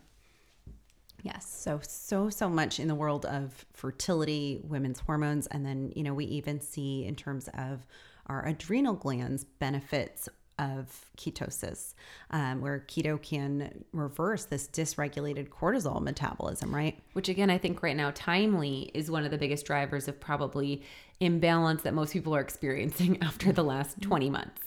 Yes, 1.23 1.47
so 1.47 1.81
so 1.83 2.31
so 2.31 2.49
much 2.49 2.81
in 2.81 2.89
the 2.89 2.95
world 2.95 3.27
of 3.27 3.67
fertility, 3.75 4.61
women's 4.65 5.01
hormones, 5.01 5.47
and 5.49 5.67
then 5.67 5.93
you 5.95 6.03
know 6.03 6.15
we 6.15 6.25
even 6.25 6.61
see 6.61 7.05
in 7.05 7.15
terms 7.15 7.49
of 7.53 7.87
our 8.27 8.47
adrenal 8.47 8.95
glands 8.95 9.45
benefits 9.45 10.29
of 10.61 11.07
ketosis, 11.17 11.95
um, 12.31 12.61
where 12.61 12.85
keto 12.87 13.21
can 13.21 13.85
reverse 13.93 14.45
this 14.45 14.69
dysregulated 14.69 15.49
cortisol 15.49 16.03
metabolism, 16.03 16.75
right? 16.75 16.99
Which, 17.15 17.31
again, 17.31 17.49
I 17.49 17.57
think 17.57 17.83
right 17.83 17.97
now, 17.97 18.13
timely 18.15 18.91
is 18.93 19.11
one 19.11 19.25
of 19.25 19.31
the 19.31 19.39
biggest 19.39 19.65
drivers 19.65 20.07
of 20.07 20.21
probably 20.21 20.83
imbalance 21.19 21.83
that 21.83 21.95
most 21.95 22.13
people 22.13 22.35
are 22.37 22.41
experiencing 22.41 23.19
after 23.23 23.53
the 23.53 23.65
last 23.65 24.03
20 24.03 24.29
months. 24.29 24.61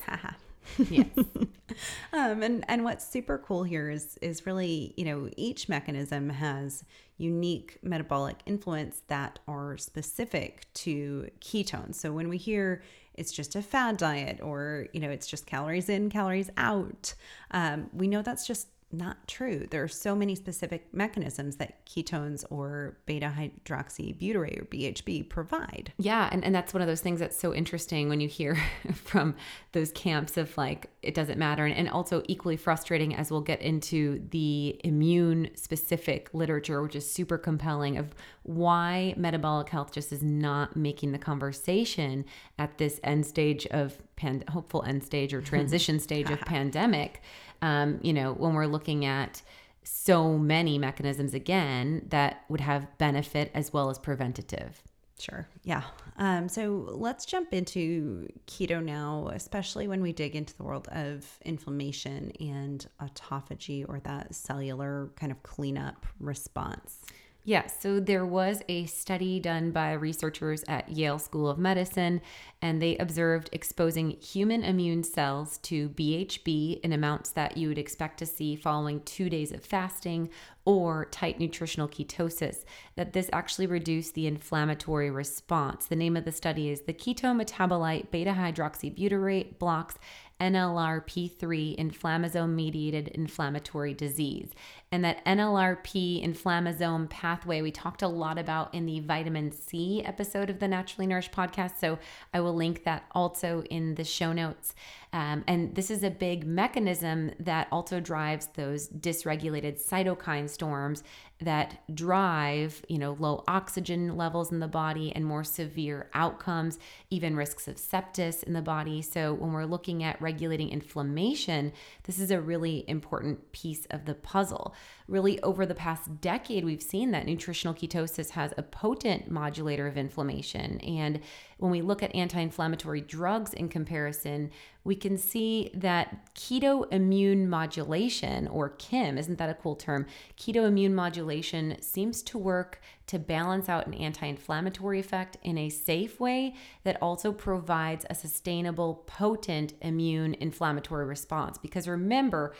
yes. 0.89 1.07
um, 2.13 2.41
and 2.41 2.65
and 2.67 2.83
what's 2.83 3.05
super 3.05 3.37
cool 3.37 3.63
here 3.63 3.89
is 3.89 4.17
is 4.21 4.45
really 4.45 4.93
you 4.95 5.03
know 5.05 5.29
each 5.35 5.67
mechanism 5.67 6.29
has 6.29 6.83
unique 7.17 7.77
metabolic 7.83 8.37
influence 8.45 9.01
that 9.07 9.39
are 9.47 9.77
specific 9.77 10.65
to 10.73 11.29
ketones. 11.39 11.95
So 11.95 12.11
when 12.11 12.29
we 12.29 12.37
hear 12.37 12.81
it's 13.15 13.31
just 13.31 13.55
a 13.55 13.61
fad 13.61 13.97
diet 13.97 14.39
or 14.41 14.87
you 14.93 14.99
know 14.99 15.09
it's 15.09 15.27
just 15.27 15.45
calories 15.45 15.89
in 15.89 16.09
calories 16.09 16.49
out. 16.57 17.13
Um, 17.51 17.89
we 17.93 18.07
know 18.07 18.21
that's 18.21 18.47
just 18.47 18.67
not 18.93 19.27
true. 19.27 19.67
There 19.69 19.83
are 19.83 19.87
so 19.87 20.15
many 20.15 20.35
specific 20.35 20.93
mechanisms 20.93 21.55
that 21.57 21.85
ketones 21.85 22.45
or 22.49 22.97
beta 23.05 23.33
hydroxybutyrate 23.35 24.61
or 24.61 24.65
BHB 24.65 25.29
provide. 25.29 25.93
Yeah, 25.97 26.29
and, 26.31 26.43
and 26.45 26.53
that's 26.53 26.73
one 26.73 26.81
of 26.81 26.87
those 26.87 27.01
things 27.01 27.19
that's 27.19 27.37
so 27.37 27.53
interesting 27.53 28.09
when 28.09 28.19
you 28.19 28.27
hear 28.27 28.57
from 28.93 29.35
those 29.71 29.91
camps 29.91 30.37
of 30.37 30.55
like 30.57 30.89
it 31.01 31.13
doesn't 31.13 31.37
matter 31.37 31.65
and, 31.65 31.75
and 31.75 31.89
also 31.89 32.23
equally 32.27 32.55
frustrating 32.55 33.15
as 33.15 33.29
we'll 33.29 33.41
get 33.41 33.61
into 33.61 34.25
the 34.29 34.79
immune 34.83 35.49
specific 35.55 36.29
literature 36.33 36.81
which 36.81 36.95
is 36.95 37.09
super 37.09 37.37
compelling 37.37 37.97
of 37.97 38.13
why 38.43 39.13
metabolic 39.17 39.69
health 39.69 39.91
just 39.91 40.11
is 40.11 40.23
not 40.23 40.75
making 40.75 41.11
the 41.11 41.17
conversation 41.17 42.23
at 42.57 42.77
this 42.77 42.99
end 43.03 43.25
stage 43.25 43.65
of 43.67 43.97
pan- 44.15 44.43
hopeful 44.49 44.83
end 44.83 45.03
stage 45.03 45.33
or 45.33 45.41
transition 45.53 45.99
stage 45.99 46.29
of 46.29 46.39
pandemic 46.45 47.21
um, 47.63 47.99
you 48.03 48.11
know, 48.11 48.33
when 48.33 48.53
we're 48.53 48.67
looking 48.67 49.05
at 49.05 49.41
so 49.83 50.37
many 50.37 50.77
mechanisms 50.77 51.33
again 51.33 52.05
that 52.09 52.43
would 52.49 52.59
have 52.59 52.85
benefit 52.97 53.49
as 53.53 53.71
well 53.71 53.89
as 53.89 53.97
preventative. 53.97 54.83
Sure. 55.17 55.47
Yeah. 55.63 55.83
Um, 56.17 56.49
so 56.49 56.89
let's 56.91 57.25
jump 57.25 57.53
into 57.53 58.27
keto 58.47 58.83
now, 58.83 59.29
especially 59.33 59.87
when 59.87 60.01
we 60.01 60.11
dig 60.11 60.35
into 60.35 60.55
the 60.57 60.63
world 60.63 60.89
of 60.89 61.25
inflammation 61.45 62.33
and 62.41 62.85
autophagy 63.01 63.85
or 63.87 64.01
that 64.01 64.35
cellular 64.35 65.11
kind 65.15 65.31
of 65.31 65.41
cleanup 65.43 66.05
response. 66.19 66.99
Yeah, 67.45 67.67
so 67.67 67.99
there 67.99 68.25
was 68.25 68.61
a 68.69 68.85
study 68.85 69.37
done 69.37 69.71
by 69.71 69.91
researchers 69.91 70.63
at 70.65 70.87
Yale 70.87 71.19
School 71.19 71.49
of 71.49 71.57
Medicine, 71.57 72.21
and 72.61 72.81
they 72.81 72.95
observed 72.97 73.49
exposing 73.51 74.11
human 74.11 74.63
immune 74.63 75.03
cells 75.03 75.57
to 75.63 75.89
BHB 75.89 76.79
in 76.79 76.93
amounts 76.93 77.31
that 77.31 77.57
you 77.57 77.67
would 77.67 77.77
expect 77.77 78.19
to 78.19 78.25
see 78.25 78.55
following 78.55 79.01
two 79.01 79.29
days 79.29 79.51
of 79.51 79.61
fasting 79.61 80.29
or 80.63 81.03
tight 81.11 81.37
nutritional 81.37 81.89
ketosis, 81.89 82.63
that 82.95 83.11
this 83.11 83.29
actually 83.33 83.67
reduced 83.67 84.13
the 84.13 84.25
inflammatory 84.25 85.11
response. 85.11 85.87
The 85.87 85.97
name 85.97 86.15
of 86.15 86.23
the 86.23 86.31
study 86.31 86.69
is 86.69 86.83
the 86.83 86.93
keto 86.93 87.35
metabolite 87.35 88.09
beta 88.09 88.31
hydroxybutyrate 88.31 89.59
blocks 89.59 89.95
NLRP3 90.39 91.77
inflammasome 91.77 92.53
mediated 92.53 93.07
inflammatory 93.09 93.93
disease. 93.93 94.51
And 94.93 95.03
that 95.05 95.25
NLRP 95.25 96.23
inflammasome 96.23 97.09
pathway 97.09 97.63
we 97.63 97.71
talked 97.71 98.03
a 98.03 98.07
lot 98.07 98.37
about 98.37 98.71
in 98.75 98.85
the 98.85 98.99
vitamin 98.99 99.51
C 99.51 100.03
episode 100.05 100.51
of 100.51 100.59
the 100.59 100.67
Naturally 100.67 101.07
Nourished 101.07 101.31
podcast. 101.31 101.79
So 101.79 101.97
I 102.31 102.41
will 102.41 102.53
link 102.53 102.83
that 102.83 103.05
also 103.09 103.63
in 103.71 103.95
the 103.95 104.03
show 104.03 104.33
notes. 104.33 104.75
Um, 105.13 105.43
and 105.47 105.75
this 105.75 105.91
is 105.91 106.03
a 106.03 106.09
big 106.09 106.45
mechanism 106.45 107.31
that 107.39 107.67
also 107.71 107.99
drives 107.99 108.47
those 108.55 108.89
dysregulated 108.89 109.79
cytokine 109.79 110.49
storms 110.49 111.03
that 111.39 111.83
drive, 111.93 112.83
you 112.87 112.97
know, 112.97 113.15
low 113.19 113.43
oxygen 113.47 114.15
levels 114.17 114.51
in 114.51 114.59
the 114.59 114.67
body 114.67 115.11
and 115.13 115.25
more 115.25 115.43
severe 115.43 116.09
outcomes, 116.13 116.79
even 117.09 117.35
risks 117.35 117.67
of 117.67 117.75
sepsis 117.75 118.43
in 118.43 118.53
the 118.53 118.61
body. 118.61 119.01
So 119.01 119.33
when 119.33 119.51
we're 119.51 119.65
looking 119.65 120.03
at 120.03 120.21
regulating 120.21 120.69
inflammation, 120.69 121.73
this 122.03 122.17
is 122.17 122.31
a 122.31 122.41
really 122.41 122.85
important 122.87 123.51
piece 123.51 123.85
of 123.91 124.05
the 124.05 124.15
puzzle. 124.15 124.73
Really 125.07 125.39
over 125.41 125.65
the 125.65 125.75
past 125.75 126.21
decade, 126.21 126.63
we've 126.63 126.81
seen 126.81 127.11
that 127.11 127.25
nutritional 127.25 127.73
ketosis 127.73 128.31
has 128.31 128.53
a 128.57 128.63
potent 128.63 129.29
modulator 129.29 129.85
of 129.85 129.97
inflammation. 129.97 130.79
And 130.79 131.19
when 131.57 131.71
we 131.71 131.81
look 131.81 132.01
at 132.01 132.15
anti-inflammatory 132.15 133.01
drugs 133.01 133.53
in 133.53 133.69
comparison, 133.69 134.51
we 134.83 134.95
can 134.95 135.17
see 135.17 135.71
that 135.73 136.33
keto 136.35 136.91
immune 136.91 137.49
modulation, 137.49 138.47
or 138.47 138.69
KIM, 138.69 139.17
isn't 139.17 139.37
that 139.37 139.49
a 139.49 139.53
cool 139.53 139.75
term? 139.75 140.05
Keto 140.37 140.67
immune 140.67 140.93
modulation 140.93 141.81
seems 141.81 142.21
to 142.23 142.37
work 142.37 142.81
to 143.07 143.17
balance 143.19 143.69
out 143.69 143.87
an 143.87 143.93
anti 143.93 144.25
inflammatory 144.25 144.99
effect 144.99 145.37
in 145.43 145.57
a 145.57 145.69
safe 145.69 146.19
way 146.19 146.55
that 146.83 146.97
also 147.01 147.31
provides 147.31 148.05
a 148.09 148.15
sustainable, 148.15 149.03
potent 149.07 149.73
immune 149.81 150.33
inflammatory 150.35 151.05
response. 151.05 151.57
Because 151.57 151.87
remember, 151.87 152.53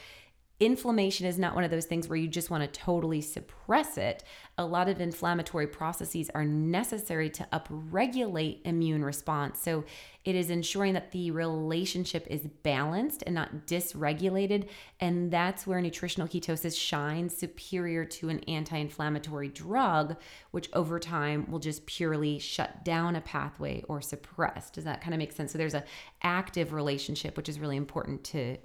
inflammation 0.65 1.25
is 1.25 1.39
not 1.39 1.55
one 1.55 1.63
of 1.63 1.71
those 1.71 1.85
things 1.85 2.07
where 2.07 2.17
you 2.17 2.27
just 2.27 2.49
want 2.49 2.63
to 2.63 2.79
totally 2.79 3.21
suppress 3.21 3.97
it. 3.97 4.23
A 4.57 4.65
lot 4.65 4.87
of 4.87 5.01
inflammatory 5.01 5.67
processes 5.67 6.29
are 6.35 6.45
necessary 6.45 7.29
to 7.31 7.47
upregulate 7.51 8.59
immune 8.65 9.03
response. 9.03 9.59
So 9.59 9.83
it 10.25 10.35
is 10.35 10.49
ensuring 10.49 10.93
that 10.93 11.11
the 11.11 11.31
relationship 11.31 12.27
is 12.29 12.47
balanced 12.61 13.23
and 13.25 13.33
not 13.33 13.65
dysregulated. 13.65 14.67
And 14.99 15.31
that's 15.31 15.65
where 15.65 15.81
nutritional 15.81 16.27
ketosis 16.27 16.79
shines 16.79 17.35
superior 17.35 18.05
to 18.05 18.29
an 18.29 18.39
anti 18.41 18.77
inflammatory 18.77 19.49
drug, 19.49 20.17
which 20.51 20.69
over 20.73 20.99
time 20.99 21.49
will 21.49 21.59
just 21.59 21.85
purely 21.85 22.37
shut 22.37 22.85
down 22.85 23.15
a 23.15 23.21
pathway 23.21 23.83
or 23.87 24.01
suppress. 24.01 24.69
Does 24.69 24.83
that 24.83 25.01
kind 25.01 25.13
of 25.13 25.19
make 25.19 25.31
sense? 25.31 25.51
So 25.51 25.57
there's 25.57 25.73
a 25.73 25.83
active 26.21 26.73
relationship, 26.73 27.37
which 27.37 27.49
is 27.49 27.59
really 27.59 27.77
important 27.77 28.23
to 28.25 28.57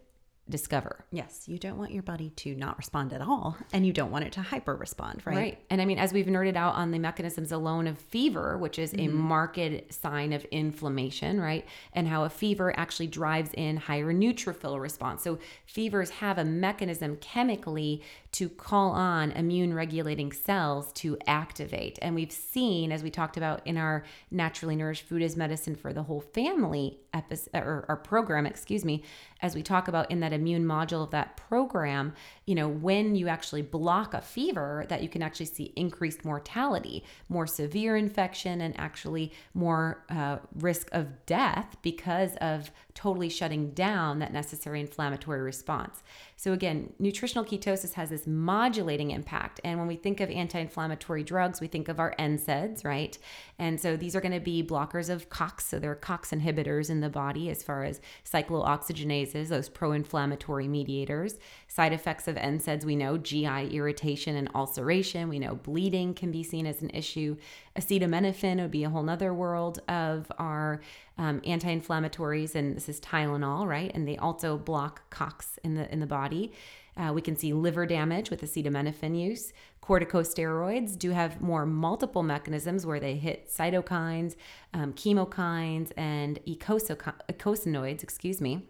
discover. 0.51 1.05
Yes, 1.11 1.45
you 1.47 1.59
don't 1.59 1.77
want 1.77 1.93
your 1.93 2.03
body 2.03 2.31
to 2.31 2.55
not 2.55 2.79
respond 2.79 3.13
at 3.13 3.21
all, 3.21 3.57
and 3.73 3.87
you 3.87 3.93
don't 3.93 4.11
want 4.11 4.25
it 4.25 4.33
to 4.33 4.43
hyper 4.43 4.75
respond, 4.75 5.23
right? 5.25 5.37
Right. 5.37 5.59
And 5.71 5.81
I 5.81 5.85
mean, 5.85 5.99
as 5.99 6.13
we've 6.13 6.27
nerded 6.27 6.57
out 6.57 6.75
on 6.75 6.91
the 6.91 6.99
mechanisms 6.99 7.53
alone 7.53 7.87
of 7.87 7.99
fever, 7.99 8.57
which 8.57 8.79
is 8.79 8.93
mm-hmm. 8.93 9.11
a 9.11 9.13
marked 9.13 9.93
sign 9.93 10.33
of 10.33 10.45
inflammation, 10.47 11.41
right? 11.41 11.67
And 11.93 12.09
how 12.09 12.25
a 12.25 12.31
fever 12.31 12.77
actually 12.79 13.09
drives 13.09 13.51
in 13.55 13.77
higher 13.77 14.13
neutrophil 14.13 14.81
response. 14.81 15.23
So 15.23 15.39
fevers 15.67 16.11
have 16.11 16.39
a 16.39 16.45
mechanism 16.45 17.17
chemically 17.17 18.03
to 18.31 18.49
call 18.49 18.91
on 18.91 19.33
immune 19.33 19.73
regulating 19.73 20.33
cells 20.33 20.93
to 20.93 21.17
activate. 21.27 21.99
And 22.03 22.15
we've 22.15 22.33
seen, 22.33 22.93
as 22.93 23.03
we 23.03 23.11
talked 23.11 23.37
about 23.37 23.67
in 23.67 23.79
our 23.79 24.05
naturally 24.31 24.77
nourished 24.77 25.09
food 25.09 25.23
as 25.23 25.37
medicine 25.37 25.75
for 25.75 25.93
the 25.93 26.03
whole 26.03 26.21
family 26.21 27.01
episode 27.15 27.51
or 27.55 27.87
our 27.89 27.97
program, 27.97 28.45
excuse 28.45 28.85
me, 28.85 29.03
as 29.41 29.55
we 29.55 29.63
talk 29.63 29.89
about 29.89 30.11
in 30.11 30.21
that 30.21 30.33
immune 30.33 30.65
module 30.65 31.03
of 31.03 31.11
that 31.11 31.37
program, 31.37 32.13
you 32.45 32.55
know, 32.55 32.69
when 32.69 33.15
you 33.15 33.29
actually 33.29 33.63
block 33.63 34.13
a 34.13 34.21
fever, 34.21 34.85
that 34.89 35.03
you 35.03 35.09
can 35.09 35.23
actually 35.23 35.47
see 35.47 35.73
increased 35.77 36.25
mortality, 36.25 37.05
more 37.29 37.47
severe 37.47 37.97
infection, 37.97 38.61
and 38.61 38.79
actually 38.79 39.33
more 39.55 40.05
uh, 40.11 40.39
risk 40.57 40.89
of 40.93 41.25
death 41.25 41.77
because 41.83 42.37
of 42.37 42.71
totally 42.95 43.29
shutting 43.29 43.71
down 43.71 44.19
that 44.19 44.33
necessary 44.33 44.81
inflammatory 44.81 45.41
response. 45.41 46.03
So, 46.37 46.53
again, 46.53 46.93
nutritional 46.99 47.45
ketosis 47.45 47.95
has 47.95 48.11
this 48.11 48.27
modulating 48.29 49.11
impact. 49.11 49.61
And 49.65 49.79
when 49.79 49.89
we 49.89 49.97
think 49.97 50.21
of 50.21 50.31
anti 50.31 50.59
inflammatory 50.61 51.25
drugs, 51.25 51.61
we 51.61 51.67
think 51.67 51.89
of 51.89 51.99
our 51.99 52.15
NSAIDs, 52.19 52.85
right? 52.85 53.17
And 53.59 53.81
so 53.81 53.97
these 53.97 54.15
are 54.15 54.21
going 54.21 54.33
to 54.33 54.41
be 54.41 54.63
blockers 54.63 55.09
of 55.09 55.29
COX. 55.31 55.67
So, 55.67 55.79
they're 55.79 55.95
COX 55.95 56.31
inhibitors 56.31 56.91
in 56.91 57.01
the 57.01 57.09
body 57.09 57.51
as 57.51 57.63
far 57.63 57.85
as 57.85 58.01
cyclooxygenases, 58.25 59.49
those 59.49 59.69
pro 59.69 59.93
inflammatory 59.93 60.69
mediators. 60.69 61.39
Side 61.67 61.93
effects 61.93 62.29
of 62.29 62.37
NSAIDs, 62.37 62.85
we 62.85 62.97
know 62.97 63.19
GI 63.19 63.75
irritation 63.75 64.37
and 64.37 64.51
ulceration. 64.55 65.29
We 65.29 65.39
know 65.39 65.55
bleeding 65.55 66.15
can 66.15 66.31
be 66.31 66.43
seen 66.43 66.67
as 66.67 66.83
an 66.83 66.91
issue. 66.91 67.37
Acetaminophen 67.79 68.61
would 68.61 68.71
be 68.71 68.85
a 68.85 68.91
whole 68.91 69.03
nother 69.03 69.33
world 69.33 69.81
of 69.89 70.31
our 70.39 70.81
um, 71.19 71.41
anti-inflammatories, 71.45 72.55
and 72.55 72.77
this 72.77 72.89
is 72.89 73.01
Tylenol, 73.01 73.67
right? 73.67 73.91
And 73.95 74.07
they 74.07 74.17
also 74.17 74.57
block 74.57 75.11
COX 75.11 75.59
in 75.65 75.75
the 75.75 75.91
in 75.93 76.01
the 76.01 76.07
body. 76.07 76.53
Uh, 76.99 77.13
we 77.13 77.23
can 77.23 77.37
see 77.37 77.53
liver 77.53 77.87
damage 77.87 78.29
with 78.29 78.43
acetaminophen 78.43 79.19
use. 79.19 79.53
Corticosteroids 79.83 80.99
do 80.99 81.11
have 81.13 81.41
more 81.41 81.65
multiple 81.65 82.23
mechanisms 82.23 82.85
where 82.85 83.01
they 83.01 83.15
hit 83.15 83.49
cytokines, 83.49 84.35
um, 84.75 84.93
chemokines, 84.93 85.93
and 85.97 86.41
eicosanoids, 86.47 88.03
excuse 88.03 88.41
me. 88.41 88.67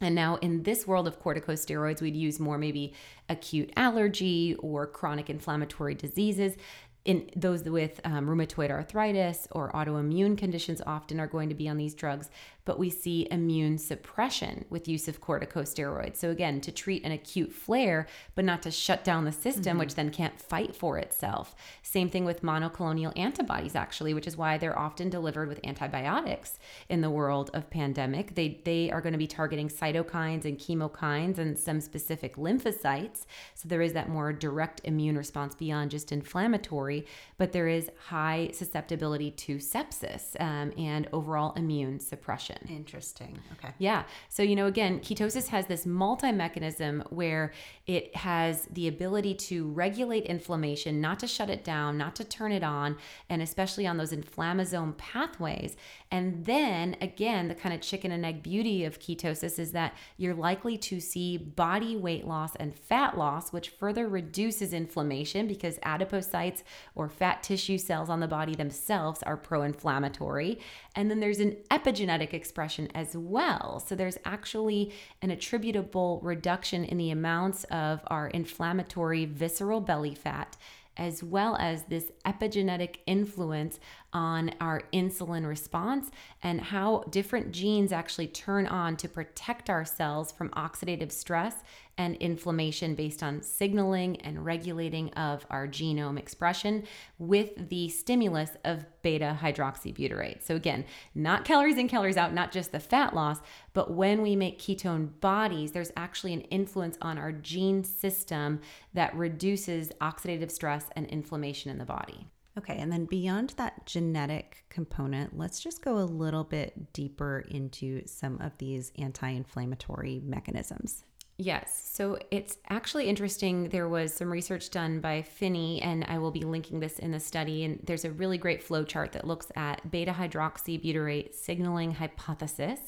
And 0.00 0.14
now, 0.14 0.36
in 0.36 0.64
this 0.64 0.86
world 0.86 1.06
of 1.06 1.22
corticosteroids, 1.22 2.02
we'd 2.02 2.16
use 2.16 2.40
more 2.40 2.58
maybe 2.58 2.92
acute 3.28 3.72
allergy 3.76 4.56
or 4.58 4.86
chronic 4.86 5.30
inflammatory 5.30 5.94
diseases 5.94 6.56
in 7.04 7.28
those 7.34 7.64
with 7.64 8.00
um, 8.04 8.26
rheumatoid 8.26 8.70
arthritis 8.70 9.48
or 9.50 9.72
autoimmune 9.72 10.38
conditions 10.38 10.80
often 10.86 11.18
are 11.18 11.26
going 11.26 11.48
to 11.48 11.54
be 11.54 11.68
on 11.68 11.76
these 11.76 11.94
drugs 11.94 12.30
but 12.64 12.78
we 12.78 12.90
see 12.90 13.26
immune 13.30 13.78
suppression 13.78 14.64
with 14.70 14.88
use 14.88 15.08
of 15.08 15.20
corticosteroids 15.20 16.16
so 16.16 16.30
again 16.30 16.60
to 16.60 16.70
treat 16.70 17.04
an 17.04 17.12
acute 17.12 17.52
flare 17.52 18.06
but 18.34 18.44
not 18.44 18.62
to 18.62 18.70
shut 18.70 19.04
down 19.04 19.24
the 19.24 19.32
system 19.32 19.72
mm-hmm. 19.72 19.78
which 19.78 19.94
then 19.94 20.10
can't 20.10 20.40
fight 20.40 20.74
for 20.74 20.98
itself 20.98 21.54
same 21.82 22.08
thing 22.08 22.24
with 22.24 22.42
monoclonal 22.42 23.16
antibodies 23.18 23.74
actually 23.74 24.14
which 24.14 24.26
is 24.26 24.36
why 24.36 24.56
they're 24.58 24.78
often 24.78 25.08
delivered 25.08 25.48
with 25.48 25.60
antibiotics 25.64 26.58
in 26.88 27.00
the 27.00 27.10
world 27.10 27.50
of 27.54 27.70
pandemic 27.70 28.34
they 28.34 28.60
they 28.64 28.90
are 28.90 29.00
going 29.00 29.12
to 29.12 29.18
be 29.18 29.26
targeting 29.26 29.68
cytokines 29.68 30.44
and 30.44 30.58
chemokines 30.58 31.38
and 31.38 31.58
some 31.58 31.80
specific 31.80 32.36
lymphocytes 32.36 33.26
so 33.54 33.68
there 33.68 33.82
is 33.82 33.92
that 33.92 34.08
more 34.08 34.32
direct 34.32 34.80
immune 34.84 35.16
response 35.16 35.54
beyond 35.54 35.90
just 35.90 36.12
inflammatory 36.12 37.06
but 37.38 37.52
there 37.52 37.68
is 37.68 37.90
high 38.08 38.50
susceptibility 38.52 39.30
to 39.30 39.56
sepsis 39.56 40.40
um, 40.40 40.72
and 40.76 41.08
overall 41.12 41.52
immune 41.54 41.98
suppression. 42.00 42.51
Interesting. 42.68 43.38
Okay. 43.52 43.72
Yeah. 43.78 44.04
So, 44.28 44.42
you 44.42 44.56
know, 44.56 44.66
again, 44.66 45.00
ketosis 45.00 45.48
has 45.48 45.66
this 45.66 45.86
multi 45.86 46.32
mechanism 46.32 47.02
where 47.10 47.52
it 47.86 48.14
has 48.16 48.66
the 48.70 48.88
ability 48.88 49.34
to 49.34 49.68
regulate 49.70 50.24
inflammation, 50.26 51.00
not 51.00 51.18
to 51.20 51.26
shut 51.26 51.50
it 51.50 51.64
down, 51.64 51.98
not 51.98 52.14
to 52.16 52.24
turn 52.24 52.52
it 52.52 52.62
on, 52.62 52.96
and 53.28 53.42
especially 53.42 53.86
on 53.86 53.96
those 53.96 54.12
inflammasome 54.12 54.96
pathways. 54.96 55.76
And 56.12 56.44
then 56.44 56.94
again, 57.00 57.48
the 57.48 57.54
kind 57.54 57.74
of 57.74 57.80
chicken 57.80 58.12
and 58.12 58.26
egg 58.26 58.42
beauty 58.42 58.84
of 58.84 59.00
ketosis 59.00 59.58
is 59.58 59.72
that 59.72 59.94
you're 60.18 60.34
likely 60.34 60.76
to 60.76 61.00
see 61.00 61.38
body 61.38 61.96
weight 61.96 62.26
loss 62.26 62.54
and 62.56 62.74
fat 62.74 63.16
loss, 63.16 63.50
which 63.50 63.70
further 63.70 64.06
reduces 64.06 64.74
inflammation 64.74 65.46
because 65.48 65.78
adipocytes 65.78 66.64
or 66.94 67.08
fat 67.08 67.42
tissue 67.42 67.78
cells 67.78 68.10
on 68.10 68.20
the 68.20 68.28
body 68.28 68.54
themselves 68.54 69.22
are 69.22 69.38
pro 69.38 69.62
inflammatory. 69.62 70.60
And 70.94 71.10
then 71.10 71.18
there's 71.18 71.40
an 71.40 71.56
epigenetic 71.70 72.34
expression 72.34 72.88
as 72.94 73.16
well. 73.16 73.80
So 73.80 73.94
there's 73.94 74.18
actually 74.26 74.92
an 75.22 75.30
attributable 75.30 76.20
reduction 76.22 76.84
in 76.84 76.98
the 76.98 77.10
amounts 77.10 77.64
of 77.64 78.02
our 78.08 78.28
inflammatory 78.28 79.24
visceral 79.24 79.80
belly 79.80 80.14
fat 80.14 80.58
as 80.96 81.22
well 81.22 81.56
as 81.58 81.84
this 81.84 82.12
epigenetic 82.26 82.96
influence 83.06 83.80
on 84.12 84.52
our 84.60 84.82
insulin 84.92 85.46
response 85.46 86.10
and 86.42 86.60
how 86.60 87.04
different 87.10 87.52
genes 87.52 87.92
actually 87.92 88.26
turn 88.26 88.66
on 88.66 88.96
to 88.96 89.08
protect 89.08 89.70
our 89.70 89.84
cells 89.84 90.32
from 90.32 90.50
oxidative 90.50 91.10
stress 91.12 91.56
and 91.98 92.16
inflammation 92.16 92.94
based 92.94 93.22
on 93.22 93.42
signaling 93.42 94.20
and 94.22 94.44
regulating 94.44 95.10
of 95.10 95.46
our 95.50 95.68
genome 95.68 96.18
expression 96.18 96.84
with 97.18 97.68
the 97.68 97.88
stimulus 97.88 98.50
of 98.64 98.84
beta 99.02 99.36
hydroxybutyrate. 99.40 100.42
So, 100.42 100.56
again, 100.56 100.84
not 101.14 101.44
calories 101.44 101.76
in, 101.76 101.88
calories 101.88 102.16
out, 102.16 102.32
not 102.32 102.50
just 102.50 102.72
the 102.72 102.80
fat 102.80 103.14
loss, 103.14 103.40
but 103.74 103.92
when 103.92 104.22
we 104.22 104.36
make 104.36 104.58
ketone 104.58 105.10
bodies, 105.20 105.72
there's 105.72 105.92
actually 105.96 106.32
an 106.32 106.42
influence 106.42 106.96
on 107.02 107.18
our 107.18 107.32
gene 107.32 107.84
system 107.84 108.60
that 108.94 109.14
reduces 109.14 109.92
oxidative 110.00 110.50
stress 110.50 110.86
and 110.96 111.06
inflammation 111.06 111.70
in 111.70 111.78
the 111.78 111.84
body. 111.84 112.26
Okay, 112.58 112.76
and 112.78 112.92
then 112.92 113.06
beyond 113.06 113.50
that 113.56 113.86
genetic 113.86 114.64
component, 114.68 115.38
let's 115.38 115.60
just 115.60 115.82
go 115.82 115.96
a 115.98 116.04
little 116.04 116.44
bit 116.44 116.92
deeper 116.92 117.44
into 117.48 118.06
some 118.06 118.38
of 118.40 118.52
these 118.58 118.92
anti 118.98 119.28
inflammatory 119.30 120.20
mechanisms. 120.24 121.04
Yes. 121.38 121.90
So 121.92 122.18
it's 122.30 122.58
actually 122.68 123.08
interesting. 123.08 123.70
There 123.70 123.88
was 123.88 124.12
some 124.12 124.30
research 124.30 124.70
done 124.70 125.00
by 125.00 125.22
Phinney, 125.22 125.80
and 125.82 126.04
I 126.04 126.18
will 126.18 126.30
be 126.30 126.42
linking 126.42 126.78
this 126.78 126.98
in 126.98 127.10
the 127.10 127.18
study. 127.18 127.64
And 127.64 127.80
there's 127.84 128.04
a 128.04 128.12
really 128.12 128.38
great 128.38 128.62
flow 128.62 128.84
chart 128.84 129.12
that 129.12 129.26
looks 129.26 129.50
at 129.56 129.90
beta 129.90 130.12
hydroxybutyrate 130.12 131.34
signaling 131.34 131.92
hypothesis. 131.92 132.80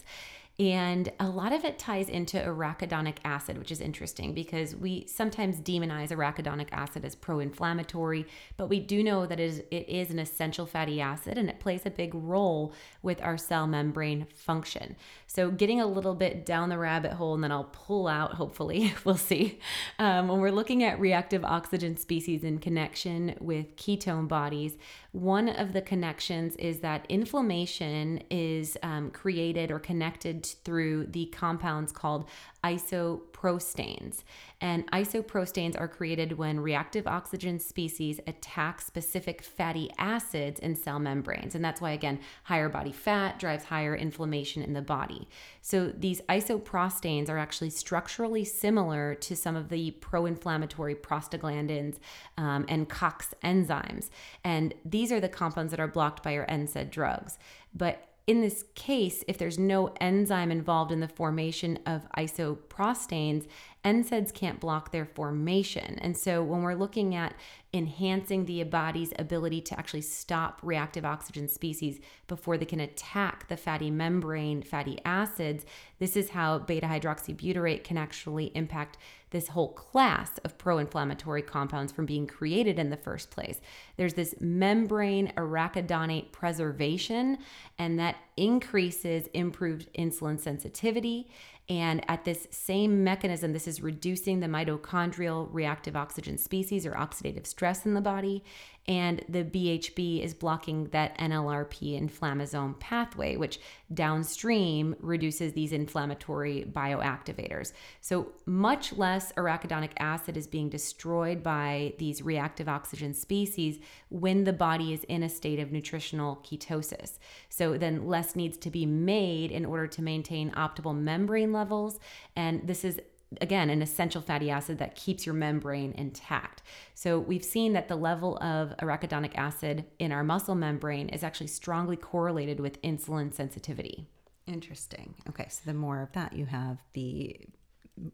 And 0.56 1.10
a 1.18 1.28
lot 1.28 1.52
of 1.52 1.64
it 1.64 1.80
ties 1.80 2.08
into 2.08 2.36
arachidonic 2.36 3.16
acid, 3.24 3.58
which 3.58 3.72
is 3.72 3.80
interesting 3.80 4.34
because 4.34 4.76
we 4.76 5.04
sometimes 5.08 5.60
demonize 5.60 6.10
arachidonic 6.10 6.68
acid 6.70 7.04
as 7.04 7.16
pro 7.16 7.40
inflammatory, 7.40 8.24
but 8.56 8.68
we 8.68 8.78
do 8.78 9.02
know 9.02 9.26
that 9.26 9.40
it 9.40 9.66
is, 9.72 10.10
an 10.10 10.20
essential 10.20 10.64
fatty 10.64 11.00
acid 11.00 11.38
and 11.38 11.48
it 11.48 11.58
plays 11.58 11.84
a 11.86 11.90
big 11.90 12.14
role 12.14 12.72
with 13.02 13.20
our 13.20 13.36
cell 13.36 13.66
membrane 13.66 14.26
function. 14.36 14.94
So, 15.26 15.50
getting 15.50 15.80
a 15.80 15.86
little 15.86 16.14
bit 16.14 16.46
down 16.46 16.68
the 16.68 16.78
rabbit 16.78 17.14
hole, 17.14 17.34
and 17.34 17.42
then 17.42 17.50
I'll 17.50 17.64
pull 17.72 18.06
out, 18.06 18.34
hopefully, 18.34 18.94
we'll 19.04 19.16
see. 19.16 19.58
Um, 19.98 20.28
when 20.28 20.38
we're 20.38 20.50
looking 20.52 20.84
at 20.84 21.00
reactive 21.00 21.44
oxygen 21.44 21.96
species 21.96 22.44
in 22.44 22.58
connection 22.58 23.34
with 23.40 23.74
ketone 23.74 24.28
bodies, 24.28 24.76
one 25.10 25.48
of 25.48 25.72
the 25.72 25.82
connections 25.82 26.54
is 26.56 26.80
that 26.80 27.06
inflammation 27.08 28.22
is 28.30 28.76
um, 28.82 29.10
created 29.10 29.72
or 29.72 29.80
connected 29.80 30.43
through 30.46 31.06
the 31.06 31.26
compounds 31.26 31.92
called 31.92 32.28
isoprostanes. 32.62 34.22
And 34.60 34.90
isoprostanes 34.92 35.78
are 35.78 35.86
created 35.86 36.38
when 36.38 36.60
reactive 36.60 37.06
oxygen 37.06 37.58
species 37.58 38.18
attack 38.26 38.80
specific 38.80 39.42
fatty 39.42 39.90
acids 39.98 40.58
in 40.60 40.74
cell 40.74 40.98
membranes. 40.98 41.54
And 41.54 41.62
that's 41.62 41.82
why, 41.82 41.90
again, 41.90 42.20
higher 42.44 42.70
body 42.70 42.92
fat 42.92 43.38
drives 43.38 43.64
higher 43.64 43.94
inflammation 43.94 44.62
in 44.62 44.72
the 44.72 44.80
body. 44.80 45.28
So 45.60 45.88
these 45.88 46.22
isoprostanes 46.22 47.28
are 47.28 47.36
actually 47.36 47.70
structurally 47.70 48.44
similar 48.44 49.14
to 49.16 49.36
some 49.36 49.56
of 49.56 49.68
the 49.68 49.90
pro 49.90 50.24
inflammatory 50.24 50.94
prostaglandins 50.94 51.98
um, 52.38 52.64
and 52.68 52.88
COX 52.88 53.34
enzymes. 53.44 54.08
And 54.42 54.72
these 54.84 55.12
are 55.12 55.20
the 55.20 55.28
compounds 55.28 55.72
that 55.72 55.80
are 55.80 55.88
blocked 55.88 56.22
by 56.22 56.32
your 56.32 56.46
NSAID 56.46 56.90
drugs. 56.90 57.38
But 57.74 58.08
in 58.26 58.40
this 58.40 58.64
case, 58.74 59.22
if 59.28 59.36
there's 59.36 59.58
no 59.58 59.92
enzyme 60.00 60.50
involved 60.50 60.90
in 60.90 61.00
the 61.00 61.08
formation 61.08 61.78
of 61.84 62.10
isoprostanes, 62.16 63.46
NSAIDs 63.84 64.32
can't 64.32 64.60
block 64.60 64.90
their 64.90 65.04
formation. 65.04 65.98
And 66.00 66.16
so 66.16 66.42
when 66.42 66.62
we're 66.62 66.74
looking 66.74 67.14
at 67.14 67.34
enhancing 67.74 68.46
the 68.46 68.62
body's 68.62 69.12
ability 69.18 69.60
to 69.60 69.78
actually 69.78 70.00
stop 70.00 70.60
reactive 70.62 71.04
oxygen 71.04 71.48
species 71.48 71.98
before 72.28 72.56
they 72.56 72.64
can 72.64 72.80
attack 72.80 73.48
the 73.48 73.56
fatty 73.56 73.90
membrane 73.90 74.62
fatty 74.62 74.98
acids, 75.04 75.66
this 75.98 76.16
is 76.16 76.30
how 76.30 76.58
beta 76.60 76.86
hydroxybutyrate 76.86 77.84
can 77.84 77.98
actually 77.98 78.46
impact 78.54 78.96
this 79.30 79.48
whole 79.48 79.72
class 79.72 80.38
of 80.44 80.56
pro 80.56 80.78
inflammatory 80.78 81.42
compounds 81.42 81.90
from 81.90 82.06
being 82.06 82.24
created 82.24 82.78
in 82.78 82.90
the 82.90 82.96
first 82.96 83.32
place. 83.32 83.60
There's 83.96 84.14
this 84.14 84.36
membrane 84.40 85.32
arachidonate 85.36 86.30
preservation, 86.30 87.38
and 87.76 87.98
that 87.98 88.14
increases 88.36 89.26
improved 89.34 89.92
insulin 89.94 90.38
sensitivity. 90.38 91.28
And 91.68 92.08
at 92.10 92.24
this 92.24 92.46
same 92.50 93.04
mechanism, 93.04 93.52
this 93.54 93.66
is 93.66 93.80
reducing 93.80 94.40
the 94.40 94.46
mitochondrial 94.46 95.48
reactive 95.50 95.96
oxygen 95.96 96.36
species 96.36 96.84
or 96.84 96.92
oxidative 96.92 97.46
stress 97.46 97.86
in 97.86 97.94
the 97.94 98.02
body 98.02 98.44
and 98.86 99.24
the 99.28 99.44
BHB 99.44 100.22
is 100.22 100.34
blocking 100.34 100.84
that 100.88 101.16
NLRP 101.18 101.98
inflammasome 101.98 102.78
pathway, 102.80 103.36
which 103.36 103.58
downstream 103.92 104.94
reduces 105.00 105.52
these 105.52 105.72
inflammatory 105.72 106.66
bioactivators. 106.70 107.72
So 108.00 108.32
much 108.44 108.92
less 108.92 109.32
arachidonic 109.32 109.92
acid 109.98 110.36
is 110.36 110.46
being 110.46 110.68
destroyed 110.68 111.42
by 111.42 111.94
these 111.98 112.22
reactive 112.22 112.68
oxygen 112.68 113.14
species 113.14 113.78
when 114.10 114.44
the 114.44 114.52
body 114.52 114.92
is 114.92 115.04
in 115.04 115.22
a 115.22 115.28
state 115.28 115.60
of 115.60 115.72
nutritional 115.72 116.36
ketosis. 116.44 117.18
So 117.48 117.78
then 117.78 118.06
less 118.06 118.36
needs 118.36 118.58
to 118.58 118.70
be 118.70 118.84
made 118.84 119.50
in 119.50 119.64
order 119.64 119.86
to 119.86 120.02
maintain 120.02 120.50
optimal 120.52 120.94
membrane 120.94 121.52
levels. 121.52 121.98
And 122.36 122.66
this 122.66 122.84
is 122.84 123.00
again, 123.40 123.70
an 123.70 123.82
essential 123.82 124.20
fatty 124.20 124.50
acid 124.50 124.78
that 124.78 124.96
keeps 124.96 125.26
your 125.26 125.34
membrane 125.34 125.92
intact. 125.92 126.62
So 126.94 127.18
we've 127.18 127.44
seen 127.44 127.72
that 127.74 127.88
the 127.88 127.96
level 127.96 128.38
of 128.38 128.76
arachidonic 128.78 129.34
acid 129.34 129.84
in 129.98 130.12
our 130.12 130.24
muscle 130.24 130.54
membrane 130.54 131.08
is 131.08 131.22
actually 131.22 131.48
strongly 131.48 131.96
correlated 131.96 132.60
with 132.60 132.80
insulin 132.82 133.32
sensitivity. 133.32 134.08
Interesting. 134.46 135.14
Okay, 135.28 135.46
so 135.48 135.62
the 135.64 135.74
more 135.74 136.02
of 136.02 136.12
that 136.12 136.34
you 136.34 136.46
have, 136.46 136.82
the 136.92 137.40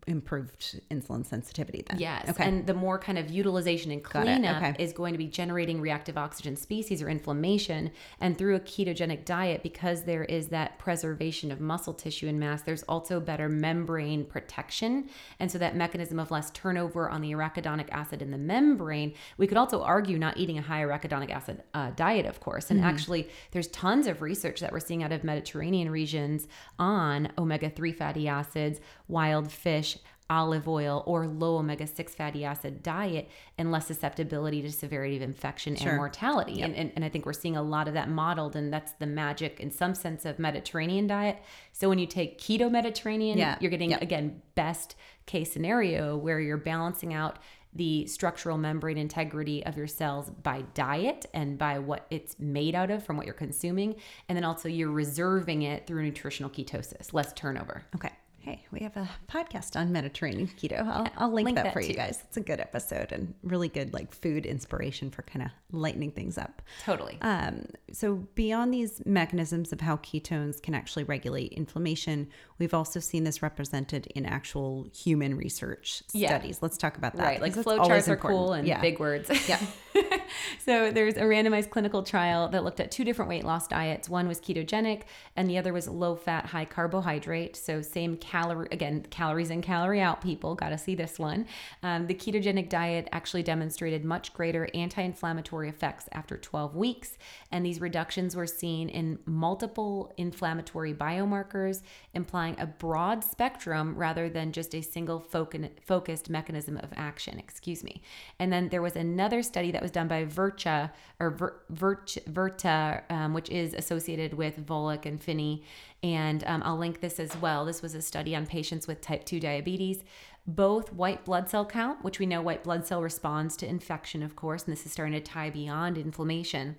improved 0.07 0.79
insulin 0.91 1.25
sensitivity 1.25 1.83
then. 1.89 1.99
Yes. 1.99 2.29
Okay. 2.29 2.45
And 2.45 2.67
the 2.67 2.75
more 2.75 2.99
kind 2.99 3.17
of 3.17 3.31
utilization 3.31 3.91
and 3.91 4.05
cleanup 4.05 4.63
okay. 4.63 4.77
is 4.83 4.93
going 4.93 5.15
to 5.15 5.19
be 5.19 5.27
generating 5.27 5.81
reactive 5.81 6.19
oxygen 6.19 6.55
species 6.55 7.01
or 7.01 7.09
inflammation. 7.09 7.91
And 8.21 8.37
through 8.37 8.57
a 8.57 8.61
ketogenic 8.61 9.25
diet, 9.25 9.63
because 9.63 10.05
there 10.05 10.25
is 10.25 10.49
that 10.49 10.79
preservation 10.79 11.51
of 11.51 11.61
muscle 11.61 11.95
tissue 11.95 12.29
and 12.29 12.39
mass, 12.39 12.61
there's 12.61 12.83
also 12.85 13.21
better 13.21 13.49
membrane 13.49 14.27
protection. 14.27 15.09
And 15.39 15.51
so 15.51 15.57
that 15.59 15.77
mechanism 15.77 16.19
of 16.19 16.31
less 16.31 16.51
turnover 16.51 17.09
on 17.09 17.23
the 17.23 17.33
arachidonic 17.33 17.89
acid 17.91 18.21
in 18.21 18.31
the 18.31 18.39
membrane, 18.39 19.15
we 19.39 19.47
could 19.47 19.57
also 19.57 19.83
argue 19.83 20.19
not 20.19 20.37
eating 20.37 20.59
a 20.59 20.63
high 20.63 20.83
arachidonic 20.83 21.31
acid 21.31 21.63
uh, 21.73 21.91
diet, 21.97 22.27
of 22.27 22.41
course. 22.41 22.71
And 22.71 22.81
mm-hmm. 22.81 22.89
actually, 22.89 23.29
there's 23.53 23.69
tons 23.69 24.07
of 24.07 24.21
research 24.21 24.61
that 24.61 24.73
we're 24.73 24.81
seeing 24.81 25.03
out 25.03 25.13
of 25.13 25.25
Mediterranean 25.25 25.89
regions 25.89 26.49
on 26.79 27.33
omega 27.39 27.71
3 27.71 27.93
fatty 27.93 28.29
acids, 28.29 28.81
wild 29.09 29.51
fish 29.51 29.70
fish, 29.71 29.99
olive 30.29 30.69
oil, 30.69 31.03
or 31.07 31.27
low 31.27 31.59
omega 31.59 31.87
6 31.87 32.15
fatty 32.15 32.45
acid 32.45 32.83
diet 32.83 33.29
and 33.59 33.71
less 33.71 33.87
susceptibility 33.87 34.63
to 34.63 34.71
severity 34.71 35.17
of 35.17 35.23
infection 35.23 35.75
sure. 35.75 35.91
and 35.91 35.97
mortality. 35.97 36.55
Yep. 36.55 36.69
And, 36.69 36.77
and, 36.77 36.93
and 36.97 37.05
I 37.05 37.09
think 37.09 37.27
we're 37.27 37.33
seeing 37.33 37.57
a 37.57 37.63
lot 37.63 37.89
of 37.89 37.95
that 37.95 38.09
modeled, 38.09 38.57
and 38.57 38.73
that's 38.73 38.93
the 38.93 39.07
magic 39.07 39.61
in 39.61 39.71
some 39.71 39.95
sense 39.95 40.25
of 40.25 40.39
Mediterranean 40.39 41.07
diet. 41.07 41.43
So 41.73 41.89
when 41.89 41.99
you 41.99 42.07
take 42.07 42.41
keto 42.41 42.71
Mediterranean, 42.71 43.39
yeah. 43.39 43.59
you're 43.61 43.71
getting, 43.71 43.91
yep. 43.91 44.03
again, 44.03 44.41
best 44.55 44.95
case 45.27 45.53
scenario 45.53 46.17
where 46.17 46.41
you're 46.41 46.57
balancing 46.57 47.13
out 47.13 47.39
the 47.73 48.05
structural 48.07 48.59
membrane 48.59 48.99
integrity 48.99 49.65
of 49.65 49.77
your 49.77 49.87
cells 49.87 50.31
by 50.43 50.63
diet 50.75 51.27
and 51.33 51.57
by 51.57 51.79
what 51.79 52.07
it's 52.11 52.37
made 52.41 52.75
out 52.75 52.91
of 52.91 53.05
from 53.05 53.17
what 53.17 53.27
you're 53.27 53.35
consuming. 53.35 53.95
And 54.29 54.37
then 54.37 54.45
also 54.45 54.69
you're 54.69 54.91
reserving 54.91 55.63
it 55.63 55.87
through 55.87 56.03
nutritional 56.03 56.51
ketosis, 56.51 57.13
less 57.13 57.33
turnover. 57.33 57.85
Okay. 57.95 58.11
Hey, 58.43 58.65
we 58.71 58.81
have 58.81 58.97
a 58.97 59.07
podcast 59.29 59.79
on 59.79 59.93
Mediterranean 59.93 60.49
keto. 60.49 60.81
I'll, 60.81 61.03
yeah, 61.03 61.11
I'll 61.19 61.31
link, 61.31 61.45
link, 61.45 61.57
that, 61.57 61.65
that 61.65 61.73
for 61.75 61.83
too. 61.83 61.89
you 61.89 61.95
guys. 61.95 62.23
It's 62.27 62.39
a 62.39 62.41
good 62.41 62.59
episode 62.59 63.13
and 63.13 63.35
really 63.43 63.69
good 63.69 63.93
like 63.93 64.15
food 64.15 64.47
inspiration 64.47 65.11
for 65.11 65.21
kind 65.23 65.45
of 65.45 65.51
lightening 65.73 66.11
things 66.11 66.39
up. 66.39 66.63
Totally. 66.83 67.19
Um, 67.21 67.67
so 67.93 68.15
beyond 68.35 68.73
these 68.73 69.03
mechanisms 69.05 69.75
of 69.75 69.83
how 69.83 69.97
ketones 69.99 70.63
can 70.63 70.75
actually 70.75 71.05
regulate 71.05 71.53
inflammation, 71.53 72.31
we've 72.61 72.75
also 72.75 73.01
seen 73.01 73.25
this 73.25 73.43
represented 73.43 74.07
in 74.15 74.27
actual 74.27 74.87
human 74.95 75.37
research 75.37 76.03
yeah. 76.13 76.29
studies. 76.29 76.61
Let's 76.63 76.77
talk 76.77 76.97
about 76.97 77.17
that. 77.17 77.25
Right, 77.25 77.41
like 77.41 77.55
flowcharts 77.55 78.07
are 78.09 78.17
cool 78.17 78.53
and 78.53 78.69
yeah. 78.69 78.81
big 78.81 79.01
words. 79.01 79.31
Yeah. 79.49 79.59
so 80.61 80.93
there's 80.93 81.17
a 81.17 81.23
randomized 81.23 81.71
clinical 81.71 82.05
trial 82.05 82.49
that 82.51 82.63
looked 82.63 82.79
at 82.79 82.93
two 82.93 83.05
different 83.05 83.29
weight 83.29 83.43
loss 83.43 83.67
diets. 83.67 84.09
One 84.09 84.29
was 84.29 84.39
ketogenic, 84.39 85.03
and 85.35 85.51
the 85.51 85.59
other 85.59 85.73
was 85.73 85.89
low 85.89 86.15
fat, 86.15 86.47
high 86.47 86.67
carbohydrate. 86.67 87.57
So 87.57 87.83
same 87.83 88.17
calorie 88.17 88.69
again 88.71 89.07
calories 89.11 89.51
in 89.51 89.63
calorie 89.63 90.01
out 90.01 90.21
people 90.21 90.55
got 90.55 90.71
to 90.71 90.79
see 90.79 90.95
this 90.95 91.19
one 91.19 91.47
um, 91.83 92.07
the 92.07 92.15
ketogenic 92.15 92.69
diet 92.69 93.09
actually 93.13 93.43
demonstrated 93.43 94.05
much 94.05 94.33
greater 94.33 94.69
anti-inflammatory 94.75 95.69
effects 95.69 96.09
after 96.13 96.37
12 96.37 96.77
weeks 96.77 97.17
and 97.51 97.65
these 97.65 97.81
reductions 97.81 98.37
were 98.37 98.47
seen 98.47 98.89
in 98.89 99.19
multiple 99.27 100.13
inflammatory 100.17 100.95
biomarkers 100.95 101.83
implying 102.15 102.59
a 102.59 102.67
broad 102.67 103.25
spectrum 103.25 103.95
rather 103.97 104.29
than 104.29 104.53
just 104.53 104.75
a 104.75 104.83
single 104.83 105.21
focused 105.21 106.31
mechanism 106.31 106.77
of 106.79 106.91
action 106.97 107.39
excuse 107.39 107.83
me 107.85 108.03
and 108.39 108.53
then 108.53 108.69
there 108.69 108.83
was 108.83 108.97
another 108.97 109.43
study 109.43 109.71
that 109.71 109.83
was 109.83 109.91
done 109.91 110.09
by 110.09 110.25
Vircha 110.25 110.91
or 111.19 111.31
Virta, 111.73 113.03
um, 113.11 113.35
which 113.35 113.51
is 113.51 113.75
associated 113.75 114.35
with 114.35 114.65
Volek 114.67 115.07
and 115.07 115.23
Phinney, 115.23 115.63
and 116.03 116.43
um, 116.47 116.63
I'll 116.65 116.79
link 116.79 117.01
this 117.01 117.21
as 117.21 117.37
well. 117.37 117.65
This 117.65 117.83
was 117.83 117.95
a 117.95 118.03
study 118.03 118.35
on 118.35 118.47
patients 118.47 118.87
with 118.87 119.01
type 119.01 119.25
2 119.25 119.41
diabetes. 119.41 120.03
Both 120.47 120.93
white 120.93 121.25
blood 121.25 121.51
cell 121.51 121.67
count, 121.67 122.03
which 122.03 122.19
we 122.19 122.27
know 122.27 122.41
white 122.41 122.65
blood 122.65 122.87
cell 122.87 123.03
responds 123.03 123.57
to 123.59 123.69
infection, 123.69 124.23
of 124.23 124.35
course, 124.35 124.65
and 124.65 124.73
this 124.73 124.87
is 124.87 124.93
starting 124.93 125.15
to 125.15 125.21
tie 125.21 125.51
beyond 125.51 125.99
inflammation. 125.99 126.77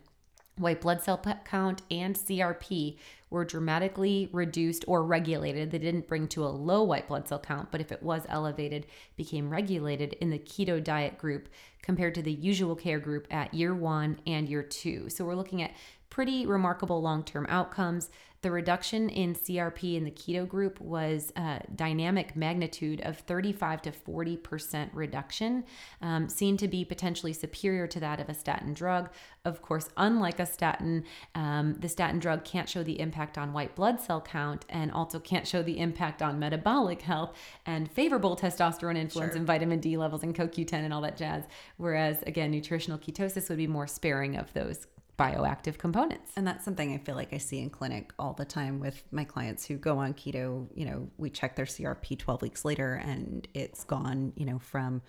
White 0.61 0.81
blood 0.81 1.01
cell 1.01 1.21
count 1.43 1.81
and 1.89 2.15
CRP 2.15 2.97
were 3.31 3.45
dramatically 3.45 4.29
reduced 4.31 4.85
or 4.87 5.03
regulated. 5.03 5.71
They 5.71 5.79
didn't 5.79 6.07
bring 6.07 6.27
to 6.29 6.45
a 6.45 6.47
low 6.47 6.83
white 6.83 7.07
blood 7.07 7.27
cell 7.27 7.39
count, 7.39 7.71
but 7.71 7.81
if 7.81 7.91
it 7.91 8.03
was 8.03 8.25
elevated, 8.29 8.85
became 9.15 9.49
regulated 9.49 10.13
in 10.21 10.29
the 10.29 10.37
keto 10.37 10.83
diet 10.83 11.17
group 11.17 11.49
compared 11.81 12.13
to 12.15 12.21
the 12.21 12.31
usual 12.31 12.75
care 12.75 12.99
group 12.99 13.25
at 13.31 13.53
year 13.53 13.73
one 13.73 14.19
and 14.27 14.47
year 14.47 14.63
two. 14.63 15.09
So 15.09 15.25
we're 15.25 15.35
looking 15.35 15.61
at 15.61 15.71
pretty 16.11 16.45
remarkable 16.45 17.01
long 17.01 17.23
term 17.23 17.47
outcomes. 17.49 18.11
The 18.41 18.49
reduction 18.49 19.09
in 19.09 19.35
CRP 19.35 19.95
in 19.95 20.03
the 20.03 20.09
keto 20.09 20.47
group 20.47 20.81
was 20.81 21.31
a 21.35 21.61
dynamic 21.75 22.35
magnitude 22.35 22.99
of 23.01 23.19
35 23.19 23.83
to 23.83 23.91
40% 23.91 24.89
reduction, 24.93 25.63
um, 26.01 26.27
seen 26.27 26.57
to 26.57 26.67
be 26.67 26.83
potentially 26.83 27.33
superior 27.33 27.85
to 27.85 27.99
that 27.99 28.19
of 28.19 28.29
a 28.29 28.33
statin 28.33 28.73
drug. 28.73 29.11
Of 29.45 29.61
course, 29.61 29.89
unlike 29.95 30.39
a 30.39 30.47
statin, 30.47 31.03
um, 31.35 31.75
the 31.75 31.87
statin 31.87 32.19
drug 32.19 32.43
can't 32.43 32.67
show 32.67 32.81
the 32.81 32.99
impact 32.99 33.37
on 33.37 33.53
white 33.53 33.75
blood 33.75 34.01
cell 34.01 34.21
count 34.21 34.65
and 34.69 34.91
also 34.91 35.19
can't 35.19 35.47
show 35.47 35.61
the 35.61 35.77
impact 35.77 36.23
on 36.23 36.39
metabolic 36.39 37.03
health 37.03 37.37
and 37.67 37.91
favorable 37.91 38.35
testosterone 38.35 38.97
influence 38.97 39.33
sure. 39.33 39.37
and 39.37 39.45
vitamin 39.45 39.79
D 39.79 39.97
levels 39.97 40.23
and 40.23 40.33
CoQ10 40.33 40.73
and 40.73 40.93
all 40.93 41.01
that 41.01 41.15
jazz. 41.15 41.43
Whereas, 41.77 42.23
again, 42.23 42.49
nutritional 42.49 42.97
ketosis 42.97 43.49
would 43.49 43.59
be 43.59 43.67
more 43.67 43.87
sparing 43.87 44.35
of 44.35 44.51
those 44.53 44.87
bioactive 45.21 45.77
components. 45.77 46.31
And 46.35 46.47
that's 46.47 46.65
something 46.65 46.93
I 46.93 46.97
feel 46.97 47.15
like 47.15 47.31
I 47.31 47.37
see 47.37 47.59
in 47.59 47.69
clinic 47.69 48.11
all 48.17 48.33
the 48.33 48.45
time 48.45 48.79
with 48.79 49.03
my 49.11 49.23
clients 49.23 49.65
who 49.65 49.77
go 49.77 49.99
on 49.99 50.13
keto. 50.15 50.67
You 50.73 50.85
know, 50.85 51.09
we 51.17 51.29
check 51.29 51.55
their 51.55 51.65
CRP 51.65 52.17
12 52.17 52.41
weeks 52.41 52.65
later 52.65 52.95
and 52.95 53.47
it's 53.53 53.83
gone, 53.83 54.33
you 54.35 54.45
know, 54.45 54.57
from 54.57 55.03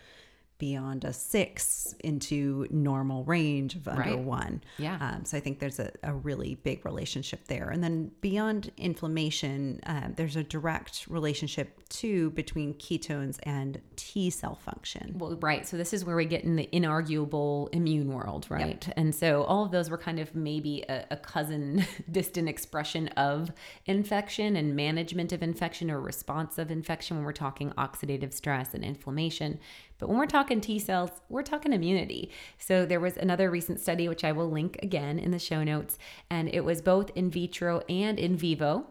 beyond 0.62 1.02
a 1.04 1.12
six 1.12 1.92
into 2.04 2.68
normal 2.70 3.24
range 3.24 3.74
of 3.74 3.88
under 3.88 4.00
Right. 4.00 4.18
one. 4.20 4.62
Yeah. 4.78 4.96
Um, 5.00 5.24
so 5.24 5.36
I 5.36 5.40
think 5.40 5.58
there's 5.58 5.80
a, 5.80 5.90
a 6.04 6.14
really 6.14 6.54
big 6.54 6.84
relationship 6.84 7.48
there. 7.48 7.68
And 7.70 7.82
then 7.82 8.12
beyond 8.20 8.70
inflammation, 8.76 9.80
um, 9.86 10.14
there's 10.16 10.36
a 10.36 10.44
direct 10.44 11.08
relationship 11.08 11.80
too 11.88 12.30
between 12.30 12.74
ketones 12.74 13.40
and 13.42 13.80
T 13.96 14.30
cell 14.30 14.54
function. 14.54 15.16
Well, 15.18 15.36
right. 15.40 15.66
So 15.66 15.76
this 15.76 15.92
is 15.92 16.04
where 16.04 16.14
we 16.14 16.26
get 16.26 16.44
in 16.44 16.54
the 16.54 16.68
inarguable 16.72 17.68
immune 17.72 18.12
world, 18.12 18.46
right? 18.48 18.88
And 18.96 19.12
so 19.12 19.42
all 19.42 19.64
of 19.64 19.72
those 19.72 19.90
were 19.90 19.98
kind 19.98 20.20
of 20.20 20.32
maybe 20.36 20.84
a, 20.88 21.06
a 21.10 21.16
cousin, 21.16 21.84
distant 22.12 22.48
expression 22.48 23.08
of 23.16 23.50
infection 23.86 24.54
and 24.54 24.76
management 24.76 25.32
of 25.32 25.42
infection 25.42 25.90
or 25.90 26.00
response 26.00 26.56
of 26.56 26.70
infection 26.70 27.16
when 27.16 27.26
we're 27.26 27.32
talking 27.32 27.70
oxidative 27.72 28.32
stress 28.32 28.74
and 28.74 28.84
inflammation. 28.84 29.58
But 30.02 30.08
when 30.08 30.18
we're 30.18 30.26
talking 30.26 30.60
T 30.60 30.80
cells, 30.80 31.12
we're 31.28 31.44
talking 31.44 31.72
immunity. 31.72 32.28
So 32.58 32.84
there 32.84 32.98
was 32.98 33.16
another 33.16 33.48
recent 33.48 33.78
study, 33.78 34.08
which 34.08 34.24
I 34.24 34.32
will 34.32 34.50
link 34.50 34.76
again 34.82 35.16
in 35.20 35.30
the 35.30 35.38
show 35.38 35.62
notes, 35.62 35.96
and 36.28 36.52
it 36.52 36.64
was 36.64 36.82
both 36.82 37.12
in 37.14 37.30
vitro 37.30 37.82
and 37.88 38.18
in 38.18 38.34
vivo 38.34 38.88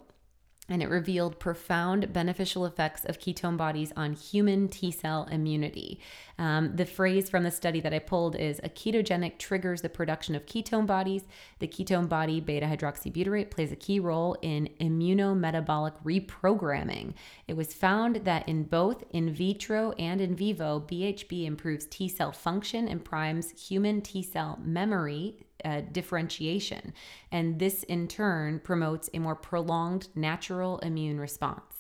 and 0.70 0.82
it 0.82 0.88
revealed 0.88 1.38
profound 1.38 2.14
beneficial 2.14 2.66
effects 2.66 3.04
of 3.04 3.20
ketone 3.20 3.58
bodies 3.58 3.92
on 3.98 4.14
human 4.14 4.70
T 4.70 4.90
cell 4.90 5.28
immunity. 5.30 6.00
Um, 6.42 6.76
the 6.76 6.88
phrase 6.88 7.30
from 7.30 7.44
the 7.44 7.52
study 7.52 7.82
that 7.82 7.94
I 7.94 8.00
pulled 8.00 8.36
is 8.36 8.60
a 8.64 8.70
ketogenic 8.70 9.38
triggers 9.38 9.84
the 9.84 9.90
production 9.90 10.34
of 10.34 10.48
ketone 10.48 10.88
bodies. 10.88 11.22
The 11.60 11.68
ketone 11.68 12.10
body 12.10 12.40
beta 12.40 12.66
hydroxybutyrate 12.66 13.52
plays 13.52 13.72
a 13.72 13.76
key 13.76 14.00
role 14.00 14.36
in 14.42 14.68
immunometabolic 14.80 15.94
reprogramming. 16.04 17.14
It 17.48 17.56
was 17.56 17.76
found 17.76 18.26
that 18.26 18.50
in 18.50 18.64
both 18.64 19.04
in 19.12 19.32
vitro 19.32 19.92
and 20.00 20.20
in 20.20 20.36
vivo, 20.36 20.80
BHB 20.80 21.46
improves 21.46 21.86
T 21.86 22.08
cell 22.10 22.32
function 22.32 22.88
and 22.88 23.06
primes 23.06 23.52
human 23.52 24.02
T 24.02 24.24
cell 24.24 24.58
memory 24.64 25.46
uh, 25.64 25.82
differentiation. 25.92 26.92
And 27.32 27.60
this 27.60 27.84
in 27.84 28.08
turn 28.08 28.62
promotes 28.62 29.12
a 29.14 29.20
more 29.20 29.36
prolonged 29.36 30.08
natural 30.16 30.80
immune 30.80 31.20
response. 31.20 31.71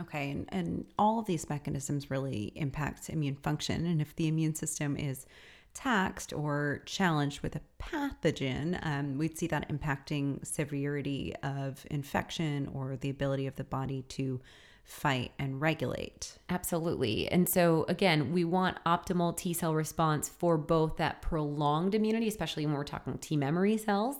Okay, 0.00 0.30
and, 0.30 0.46
and 0.50 0.84
all 0.98 1.18
of 1.18 1.26
these 1.26 1.48
mechanisms 1.48 2.10
really 2.10 2.52
impact 2.54 3.10
immune 3.10 3.36
function. 3.36 3.86
And 3.86 4.00
if 4.00 4.14
the 4.16 4.28
immune 4.28 4.54
system 4.54 4.96
is 4.96 5.26
taxed 5.74 6.32
or 6.32 6.82
challenged 6.86 7.40
with 7.40 7.56
a 7.56 7.60
pathogen, 7.80 8.78
um, 8.84 9.18
we'd 9.18 9.38
see 9.38 9.46
that 9.48 9.68
impacting 9.68 10.44
severity 10.46 11.34
of 11.42 11.84
infection 11.90 12.68
or 12.72 12.96
the 12.96 13.10
ability 13.10 13.46
of 13.46 13.56
the 13.56 13.64
body 13.64 14.02
to 14.02 14.40
fight 14.88 15.32
and 15.38 15.60
regulate. 15.60 16.38
Absolutely. 16.48 17.28
And 17.28 17.46
so, 17.46 17.84
again, 17.88 18.32
we 18.32 18.42
want 18.42 18.82
optimal 18.86 19.36
T 19.36 19.52
cell 19.52 19.74
response 19.74 20.30
for 20.30 20.56
both 20.56 20.96
that 20.96 21.20
prolonged 21.20 21.94
immunity, 21.94 22.26
especially 22.26 22.64
when 22.64 22.74
we're 22.74 22.84
talking 22.84 23.18
T 23.18 23.36
memory 23.36 23.76
cells, 23.76 24.16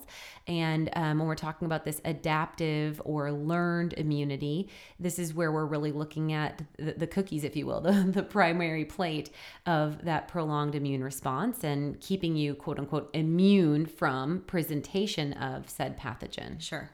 and 0.47 0.91
um, 0.93 1.17
when 1.17 1.27
we're 1.27 1.33
talking 1.33 1.65
about 1.65 1.85
this 1.85 1.99
adaptive 2.05 3.01
or 3.03 3.31
learned 3.31 3.93
immunity. 3.93 4.69
This 4.99 5.17
is 5.17 5.33
where 5.33 5.51
we're 5.51 5.65
really 5.65 5.91
looking 5.91 6.33
at 6.33 6.61
the, 6.77 6.93
the 6.93 7.07
cookies, 7.07 7.43
if 7.43 7.55
you 7.55 7.65
will, 7.65 7.81
the, 7.81 8.05
the 8.07 8.23
primary 8.23 8.85
plate 8.85 9.31
of 9.65 10.05
that 10.05 10.27
prolonged 10.27 10.75
immune 10.75 11.03
response 11.03 11.63
and 11.63 11.99
keeping 11.99 12.35
you, 12.35 12.53
quote 12.53 12.77
unquote, 12.77 13.09
immune 13.15 13.87
from 13.87 14.41
presentation 14.41 15.33
of 15.33 15.67
said 15.67 15.97
pathogen. 15.97 16.61
Sure. 16.61 16.91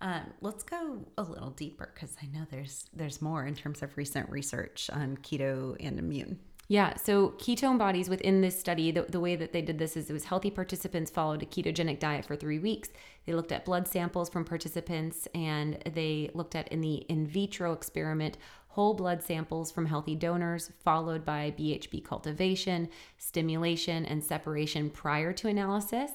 Um, 0.00 0.32
let's 0.40 0.62
go 0.62 1.04
a 1.16 1.22
little 1.22 1.50
deeper 1.50 1.90
because 1.94 2.16
I 2.22 2.26
know 2.26 2.46
there's 2.50 2.86
there's 2.94 3.20
more 3.20 3.46
in 3.46 3.54
terms 3.54 3.82
of 3.82 3.96
recent 3.96 4.30
research 4.30 4.88
on 4.92 5.16
keto 5.18 5.76
and 5.80 5.98
immune. 5.98 6.38
Yeah, 6.70 6.96
so 6.96 7.30
ketone 7.30 7.78
bodies 7.78 8.10
within 8.10 8.42
this 8.42 8.58
study, 8.60 8.90
the, 8.90 9.06
the 9.08 9.20
way 9.20 9.36
that 9.36 9.54
they 9.54 9.62
did 9.62 9.78
this 9.78 9.96
is 9.96 10.10
it 10.10 10.12
was 10.12 10.24
healthy 10.24 10.50
participants 10.50 11.10
followed 11.10 11.42
a 11.42 11.46
ketogenic 11.46 11.98
diet 11.98 12.26
for 12.26 12.36
three 12.36 12.58
weeks. 12.58 12.90
They 13.24 13.32
looked 13.32 13.52
at 13.52 13.64
blood 13.64 13.88
samples 13.88 14.28
from 14.28 14.44
participants 14.44 15.26
and 15.34 15.78
they 15.94 16.30
looked 16.34 16.54
at 16.54 16.68
in 16.68 16.82
the 16.82 16.96
in 17.08 17.26
vitro 17.26 17.72
experiment 17.72 18.36
whole 18.78 18.94
blood 18.94 19.20
samples 19.24 19.72
from 19.72 19.86
healthy 19.86 20.14
donors, 20.14 20.70
followed 20.84 21.24
by 21.24 21.52
BHB 21.58 22.04
cultivation, 22.04 22.88
stimulation, 23.16 24.06
and 24.06 24.22
separation 24.22 24.88
prior 24.88 25.32
to 25.32 25.48
analysis. 25.48 26.12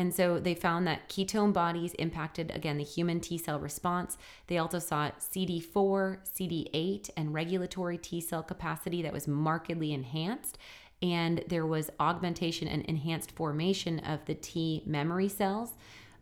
And 0.00 0.14
so 0.14 0.40
they 0.40 0.54
found 0.54 0.86
that 0.86 1.10
ketone 1.10 1.52
bodies 1.52 1.92
impacted, 1.98 2.50
again, 2.52 2.78
the 2.78 2.84
human 2.84 3.20
T 3.20 3.36
cell 3.36 3.60
response. 3.60 4.16
They 4.46 4.56
also 4.56 4.78
saw 4.78 5.10
CD4, 5.20 6.20
CD8, 6.26 7.10
and 7.18 7.34
regulatory 7.34 7.98
T 7.98 8.22
cell 8.22 8.42
capacity 8.42 9.02
that 9.02 9.12
was 9.12 9.28
markedly 9.28 9.92
enhanced. 9.92 10.56
And 11.02 11.44
there 11.48 11.66
was 11.66 11.90
augmentation 12.00 12.66
and 12.66 12.82
enhanced 12.86 13.32
formation 13.32 13.98
of 13.98 14.24
the 14.24 14.34
T 14.34 14.82
memory 14.86 15.28
cells. 15.28 15.74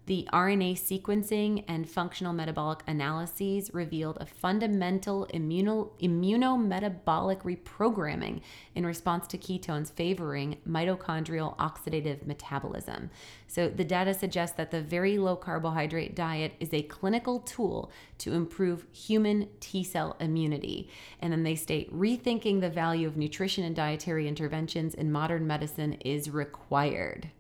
The 0.09 0.27
RNA 0.33 0.77
sequencing 0.77 1.65
and 1.69 1.87
functional 1.87 2.33
metabolic 2.33 2.83
analyses 2.87 3.75
revealed 3.75 4.17
a 4.19 4.25
fundamental 4.25 5.29
immuno, 5.35 5.91
immunometabolic 6.01 7.43
reprogramming 7.43 8.41
in 8.75 8.87
response 8.87 9.27
to 9.27 9.37
ketones 9.37 9.93
favoring 9.93 10.57
mitochondrial 10.67 11.59
oxidative 11.59 12.27
metabolism. 12.27 13.11
So, 13.49 13.69
the 13.69 13.85
data 13.85 14.15
suggests 14.15 14.57
that 14.57 14.71
the 14.71 14.81
very 14.81 15.19
low 15.19 15.37
carbohydrate 15.37 16.15
diet 16.15 16.55
is 16.59 16.73
a 16.73 16.81
clinical 16.85 17.41
tool 17.41 17.93
to 18.17 18.33
improve 18.33 18.87
human 18.91 19.47
T 19.61 19.85
cell 19.85 20.17
immunity. 20.21 20.89
And 21.21 21.35
then 21.35 21.43
they 21.43 21.55
state 21.55 21.95
rethinking 21.95 22.63
the 22.63 22.71
value 22.71 23.07
of 23.07 23.19
nutrition 23.19 23.63
and 23.63 23.77
dietary 23.77 24.27
interventions 24.27 24.95
in 24.95 25.13
modern 25.13 25.47
medicine 25.47 25.99
is 26.01 26.31
required 26.31 27.31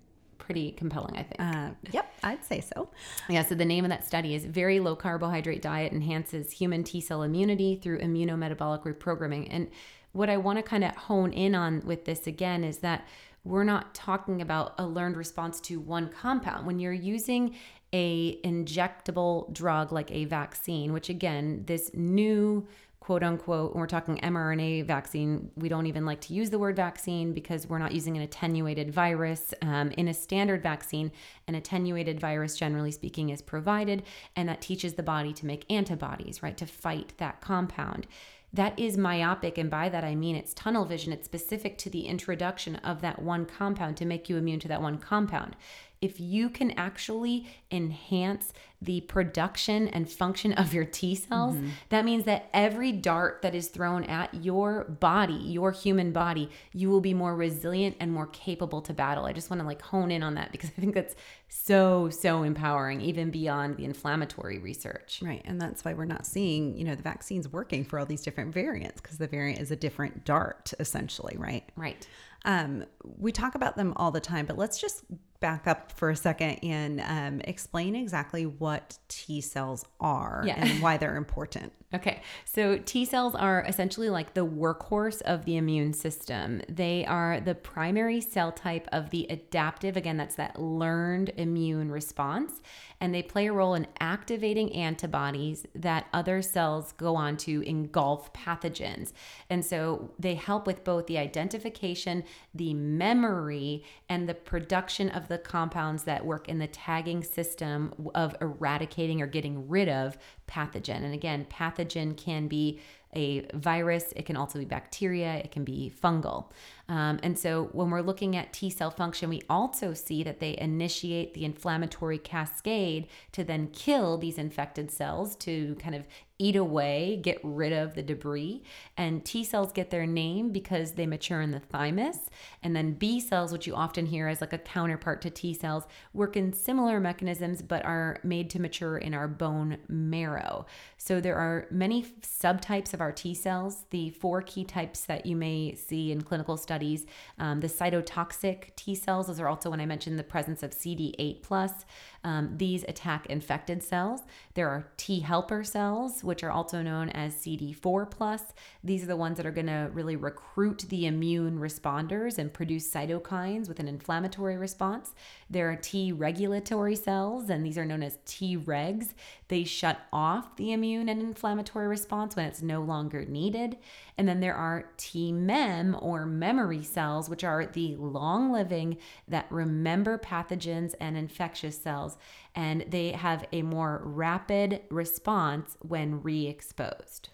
pretty 0.49 0.73
compelling, 0.73 1.15
I 1.15 1.23
think. 1.25 1.41
Uh, 1.41 1.69
yep, 1.93 2.11
I'd 2.23 2.43
say 2.43 2.63
so. 2.63 2.89
Yeah, 3.29 3.45
so 3.45 3.55
the 3.55 3.67
name 3.67 3.85
of 3.85 3.91
that 3.91 4.07
study 4.07 4.35
is 4.35 4.47
Very 4.47 4.81
Low 4.81 4.97
Carbohydrate 4.97 5.61
Diet 5.61 5.93
Enhances 5.93 6.53
Human 6.53 6.85
T 6.85 7.03
Cell 7.03 7.23
Immunity 7.23 7.77
Through 7.77 7.99
Immunometabolic 7.99 8.83
Reprogramming. 8.85 9.49
And 9.51 9.69
what 10.13 10.31
I 10.31 10.39
want 10.39 10.59
to 10.59 10.63
kind 10.63 10.85
of 10.85 10.97
hone 10.97 11.35
in 11.35 11.55
on 11.55 11.83
with 11.85 12.07
this 12.07 12.27
again 12.27 12.65
is 12.65 12.79
that 12.79 13.07
we're 13.45 13.63
not 13.63 13.95
talking 13.95 14.41
about 14.41 14.73
a 14.79 14.87
learned 14.87 15.19
response 15.19 15.61
to 15.61 15.81
one 15.81 16.09
compound. 16.09 16.67
When 16.67 16.79
you're 16.79 16.95
using 16.95 17.55
a 17.93 18.41
injectable 18.41 19.53
drug 19.53 19.93
like 19.93 20.11
a 20.11 20.25
vaccine, 20.25 20.95
which 20.95 21.11
again, 21.11 21.65
this 21.67 21.91
new 21.93 22.67
quote 23.09 23.23
unquote, 23.23 23.73
when 23.73 23.81
we're 23.81 23.87
talking 23.87 24.19
mRNA 24.19 24.85
vaccine, 24.85 25.51
we 25.57 25.71
don't 25.71 25.87
even 25.87 26.05
like 26.05 26.21
to 26.21 26.35
use 26.35 26.51
the 26.51 26.59
word 26.59 26.77
vaccine 26.77 27.33
because 27.33 27.67
we're 27.67 27.79
not 27.79 27.93
using 27.93 28.19
an 28.19 28.23
attenuated 28.23 28.93
virus. 28.93 29.55
Um, 29.63 29.93
in 29.93 30.09
a 30.09 30.13
standard 30.13 30.63
vaccine, 30.63 31.11
an 31.47 31.55
attenuated 31.55 32.21
virus, 32.21 32.55
generally 32.55 32.91
speaking, 32.91 33.31
is 33.31 33.41
provided, 33.41 34.03
and 34.37 34.47
that 34.51 34.61
teaches 34.61 34.93
the 34.93 35.03
body 35.03 35.33
to 35.33 35.47
make 35.47 35.65
antibodies, 35.73 36.43
right, 36.43 36.55
to 36.59 36.67
fight 36.67 37.15
that 37.17 37.41
compound. 37.41 38.07
That 38.53 38.79
is 38.79 38.99
myopic, 38.99 39.57
and 39.57 39.71
by 39.71 39.89
that 39.89 40.05
I 40.05 40.15
mean 40.15 40.37
it's 40.37 40.53
tunnel 40.53 40.85
vision. 40.85 41.11
It's 41.11 41.25
specific 41.25 41.79
to 41.79 41.91
the 41.91 42.07
introduction 42.07 42.77
of 42.77 43.01
that 43.01 43.23
one 43.23 43.47
compound 43.47 43.97
to 43.99 44.05
make 44.05 44.29
you 44.29 44.37
immune 44.37 44.61
to 44.61 44.69
that 44.69 44.83
one 44.83 44.99
compound 44.99 45.57
if 46.01 46.21
you 46.21 46.49
can 46.49 46.71
actually 46.73 47.47
enhance 47.71 48.53
the 48.81 49.01
production 49.03 49.89
and 49.89 50.09
function 50.09 50.53
of 50.53 50.73
your 50.73 50.85
T 50.85 51.17
cells, 51.17 51.57
mm-hmm. 51.57 51.71
that 51.89 52.05
means 52.05 52.25
that 52.25 52.49
every 52.55 52.93
dart 52.93 53.43
that 53.43 53.55
is 53.55 53.69
thrown 53.69 54.05
at 54.05 54.33
your 54.33 54.85
body, 54.85 55.35
your 55.35 55.73
human 55.73 56.13
body, 56.13 56.49
you 56.73 56.89
will 56.89 57.01
be 57.01 57.15
more 57.15 57.35
resilient 57.35 57.97
and 57.99 58.13
more 58.13 58.29
capable 58.29 58.81
to 58.83 58.93
battle. 58.93 59.25
I 59.25 59.33
just 59.33 59.51
want 59.51 59.61
to 59.61 59.67
like 59.67 59.83
hone 59.83 60.13
in 60.13 60.23
on 60.23 60.35
that 60.35 60.53
because 60.53 60.71
I 60.79 60.81
think 60.81 60.95
that's 60.95 61.17
so, 61.49 62.09
so 62.11 62.45
empowering, 62.45 63.01
even 63.01 63.31
beyond 63.31 63.77
the 63.77 63.85
inflammatory 63.85 64.59
research. 64.59 65.21
Right. 65.23 65.43
And 65.45 65.61
that's 65.61 65.85
why 65.85 65.95
we're 65.95 66.05
not 66.05 66.27
seeing, 66.27 66.77
you 66.77 66.85
know, 66.85 66.95
the 66.95 67.03
vaccines 67.03 67.49
working 67.49 67.85
for 67.85 67.99
all 67.99 68.07
these 68.07 68.23
different 68.23 68.55
variants 68.55 69.01
because 69.01 69.19
the 69.19 69.27
variant 69.27 69.61
is 69.61 69.73
a 69.73 69.77
different 69.77 70.25
dart, 70.25 70.73
essentially, 70.79 71.37
right? 71.37 71.69
Right. 71.75 72.07
Um, 72.45 72.85
we 73.03 73.33
talk 73.33 73.57
about 73.57 73.77
them 73.77 73.93
all 73.97 74.13
the 74.13 74.21
time, 74.21 74.47
but 74.47 74.57
let's 74.57 74.81
just 74.81 75.05
back 75.41 75.67
up 75.67 75.93
for 75.93 76.11
a 76.11 76.17
second 76.17 76.59
and 76.65 77.01
um, 77.01 77.41
explain 77.45 77.95
exactly 77.95 78.45
what 78.47 78.99
T 79.09 79.41
cells 79.41 79.85
are 80.01 80.43
Yeah. 80.45 80.55
and 80.57 80.83
why 80.83 80.97
they're 80.97 81.17
important. 81.17 81.73
Okay, 81.95 82.21
so 82.45 82.77
T 82.77 83.07
cells 83.07 83.35
are 83.35 83.65
essentially 83.67 84.11
like 84.11 84.35
the 84.35 84.45
workhorse 84.45 85.23
of 85.23 85.47
the 85.47 85.57
immune 85.57 85.95
system. 85.95 86.61
They 86.69 87.07
are 87.07 87.41
the 87.41 87.55
primary 87.55 88.21
cell 88.21 88.53
type 88.53 88.87
of 88.93 89.09
the 89.09 89.27
adaptive, 89.31 89.97
again, 89.97 90.19
that's 90.19 90.35
that 90.35 90.61
learned 90.61 91.31
immune 91.39 91.91
response. 91.91 92.61
And 93.01 93.15
they 93.15 93.23
play 93.23 93.47
a 93.47 93.53
role 93.53 93.75
in 93.75 93.87
activating 94.01 94.75
antibodies 94.75 95.67
that 95.75 96.07
other 96.13 96.43
cells 96.43 96.93
go 96.93 97.15
on 97.15 97.37
to 97.39 97.63
engulf 97.63 98.33
pathogens. 98.33 99.13
And 99.51 99.65
so 99.65 100.11
they 100.19 100.35
help 100.35 100.67
with 100.67 100.85
both 100.85 101.07
the 101.07 101.19
identification, 101.19 102.25
the 102.55 102.75
memory, 102.75 103.85
and 104.09 104.29
the 104.29 104.35
production 104.35 105.09
of 105.11 105.29
the 105.29 105.39
compounds 105.39 106.05
that 106.05 106.27
work 106.27 106.49
in 106.49 106.59
the 106.59 106.67
tagging 106.67 107.23
system 107.23 107.95
of 108.15 108.35
eradicating 108.41 109.23
or 109.23 109.27
getting 109.27 109.69
rid 109.69 109.89
of 109.89 110.19
pathogen. 110.49 111.05
And 111.05 111.15
again, 111.15 111.47
pathogen 111.51 112.17
can 112.17 112.49
be 112.49 112.81
a 113.15 113.47
virus, 113.55 114.13
it 114.17 114.27
can 114.27 114.37
also 114.37 114.59
be 114.59 114.65
bacteria, 114.65 115.37
it 115.37 115.51
can 115.51 115.65
be 115.65 115.93
fungal. 116.03 116.51
Um, 116.89 117.21
and 117.23 117.39
so 117.39 117.69
when 117.73 117.91
we're 117.91 118.01
looking 118.01 118.35
at 118.35 118.53
T 118.53 118.71
cell 118.71 118.91
function, 118.91 119.29
we 119.29 119.43
also 119.51 119.93
see 119.93 120.23
that 120.23 120.41
they 120.41 120.57
initiate 120.59 121.35
the 121.35 121.45
inflammatory 121.45 122.19
cascade 122.19 123.07
to 123.33 123.45
then 123.45 123.69
kill 123.69 124.17
these 124.17 124.39
infected 124.39 124.91
cells 124.91 125.37
to 125.37 125.75
kind 125.77 125.95
of 125.95 126.07
eat 126.39 126.55
away, 126.55 127.19
get 127.21 127.41
rid 127.43 127.73
of 127.73 127.95
the 127.95 128.03
debris. 128.03 128.63
And 128.97 129.25
T 129.25 129.43
cells 129.43 129.73
get 129.73 129.91
their 129.91 130.07
name 130.07 130.51
because 130.51 130.93
they 130.93 131.07
mature 131.07 131.41
in 131.41 131.51
the 131.51 131.59
thymus. 131.59 132.31
And 132.63 132.77
then 132.77 132.93
B 132.93 133.21
cells, 133.21 133.53
which 133.53 133.67
you 133.67 133.75
often 133.75 134.07
hear 134.07 134.29
as 134.29 134.41
like 134.41 134.53
a 134.53 134.59
counterpart 134.59 135.21
to 135.23 135.31
T 135.31 135.53
cells, 135.53 135.85
work 136.13 136.37
in 136.37 136.53
similar 136.53 137.01
mechanisms 137.01 137.61
but 137.61 137.85
are 137.85 138.19
made 138.23 138.51
to 138.51 138.61
mature 138.61 138.99
in 138.99 139.15
our 139.15 139.27
bone 139.27 139.79
marrow. 139.89 140.67
So 140.97 141.21
there 141.21 141.37
are 141.37 141.67
many 141.71 142.05
subtypes 142.23 142.95
of 142.95 143.01
our 143.01 143.13
T 143.13 143.35
cells. 143.35 143.87
The 143.91 144.11
four 144.11 144.43
key 144.43 144.65
types 144.65 145.05
that 145.07 145.27
you 145.27 145.35
may 145.35 145.75
see 145.75 146.13
in 146.13 146.23
clinical 146.23 146.57
studies 146.57 147.07
um, 147.39 147.61
the 147.61 147.67
cytotoxic 147.67 148.75
T 148.77 148.95
cells, 148.95 149.27
those 149.27 149.41
are 149.41 149.49
also 149.49 149.71
when 149.71 149.81
I 149.81 149.87
mentioned 149.87 150.19
the 150.19 150.25
presence 150.25 150.63
of 150.63 150.71
CD8 150.71 151.43
plus. 151.43 151.85
Um, 152.29 152.59
these 152.59 152.85
attack 152.87 153.25
infected 153.31 153.83
cells. 153.83 154.21
There 154.53 154.69
are 154.69 154.93
T 154.99 155.21
helper 155.21 155.65
cells, 155.65 156.23
which 156.23 156.43
are 156.45 156.51
also 156.51 156.83
known 156.83 157.09
as 157.09 157.33
CD4 157.33 158.11
plus. 158.11 158.43
These 158.85 159.03
are 159.03 159.07
the 159.07 159.17
ones 159.17 159.39
that 159.39 159.47
are 159.47 159.51
going 159.51 159.69
to 159.69 159.89
really 159.95 160.15
recruit 160.15 160.85
the 160.91 161.07
immune 161.07 161.59
responders 161.59 162.37
and 162.37 162.53
produce 162.53 162.93
cytokines 162.93 163.67
with 163.67 163.81
an 163.81 163.89
inflammatory 163.89 164.59
response. 164.59 165.15
There 165.49 165.71
are 165.71 165.77
T 165.77 166.13
regulatory 166.13 166.97
cells, 166.97 167.49
and 167.49 167.65
these 167.65 167.79
are 167.79 167.87
known 167.87 168.03
as 168.03 168.19
Tregs. 168.27 169.15
They 169.49 169.65
shut 169.65 170.01
off 170.13 170.57
the 170.57 170.73
immune 170.73 171.09
and 171.09 171.21
inflammatory 171.21 171.89
response 171.89 172.37
when 172.37 172.47
it's 172.47 172.63
no 172.63 172.83
longer 172.83 173.25
needed. 173.25 173.79
And 174.17 174.29
then 174.29 174.41
there 174.41 174.55
are 174.55 174.91
T 174.97 175.33
mem 175.33 175.97
or 176.01 176.27
memory 176.27 176.83
cells, 176.83 177.29
which 177.29 177.45
are 177.45 177.67
the 177.67 177.97
long 177.97 178.53
living 178.53 178.99
that 179.27 179.47
remember 179.51 180.19
pathogens 180.19 180.95
and 181.01 181.17
infectious 181.17 181.81
cells, 181.81 182.19
and 182.55 182.85
they 182.89 183.13
have 183.13 183.47
a 183.53 183.63
more 183.63 184.03
rapid 184.05 184.83
response 184.91 185.77
when 185.81 186.23
re 186.23 186.47
exposed. 186.47 187.31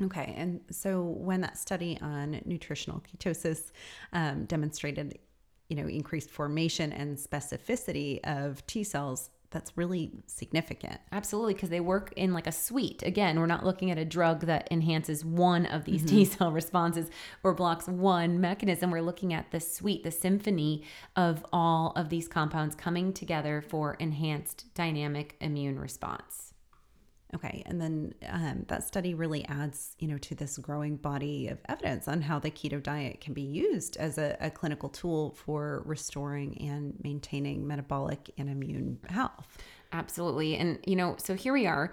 Okay, 0.00 0.32
and 0.36 0.60
so 0.70 1.02
when 1.02 1.40
that 1.40 1.58
study 1.58 1.98
on 2.00 2.40
nutritional 2.44 3.02
ketosis 3.02 3.72
um, 4.12 4.44
demonstrated 4.44 5.18
you 5.68 5.76
know, 5.76 5.86
increased 5.86 6.30
formation 6.30 6.92
and 6.92 7.16
specificity 7.16 8.20
of 8.24 8.66
T 8.66 8.82
cells, 8.82 9.30
that's 9.50 9.76
really 9.76 10.12
significant. 10.26 11.00
Absolutely, 11.10 11.54
because 11.54 11.70
they 11.70 11.80
work 11.80 12.12
in 12.16 12.32
like 12.34 12.46
a 12.46 12.52
suite. 12.52 13.02
Again, 13.02 13.38
we're 13.38 13.46
not 13.46 13.64
looking 13.64 13.90
at 13.90 13.98
a 13.98 14.04
drug 14.04 14.42
that 14.42 14.68
enhances 14.70 15.24
one 15.24 15.64
of 15.66 15.84
these 15.84 16.02
mm-hmm. 16.02 16.16
T 16.16 16.24
cell 16.26 16.52
responses 16.52 17.10
or 17.42 17.54
blocks 17.54 17.86
one 17.86 18.40
mechanism. 18.40 18.90
We're 18.90 19.00
looking 19.00 19.32
at 19.32 19.50
the 19.50 19.60
suite, 19.60 20.04
the 20.04 20.10
symphony 20.10 20.84
of 21.16 21.44
all 21.52 21.92
of 21.96 22.10
these 22.10 22.28
compounds 22.28 22.74
coming 22.74 23.12
together 23.12 23.62
for 23.66 23.94
enhanced 23.94 24.66
dynamic 24.74 25.36
immune 25.40 25.78
response. 25.78 26.47
Okay, 27.34 27.62
and 27.66 27.78
then 27.78 28.14
um, 28.26 28.64
that 28.68 28.84
study 28.84 29.12
really 29.12 29.44
adds, 29.46 29.94
you 29.98 30.08
know, 30.08 30.16
to 30.18 30.34
this 30.34 30.56
growing 30.56 30.96
body 30.96 31.48
of 31.48 31.58
evidence 31.68 32.08
on 32.08 32.22
how 32.22 32.38
the 32.38 32.50
keto 32.50 32.82
diet 32.82 33.20
can 33.20 33.34
be 33.34 33.42
used 33.42 33.98
as 33.98 34.16
a, 34.16 34.34
a 34.40 34.50
clinical 34.50 34.88
tool 34.88 35.32
for 35.32 35.82
restoring 35.84 36.56
and 36.58 36.94
maintaining 37.04 37.66
metabolic 37.66 38.30
and 38.38 38.48
immune 38.48 38.98
health. 39.10 39.58
Absolutely, 39.92 40.56
and 40.56 40.78
you 40.86 40.96
know, 40.96 41.16
so 41.18 41.34
here 41.34 41.52
we 41.52 41.66
are 41.66 41.92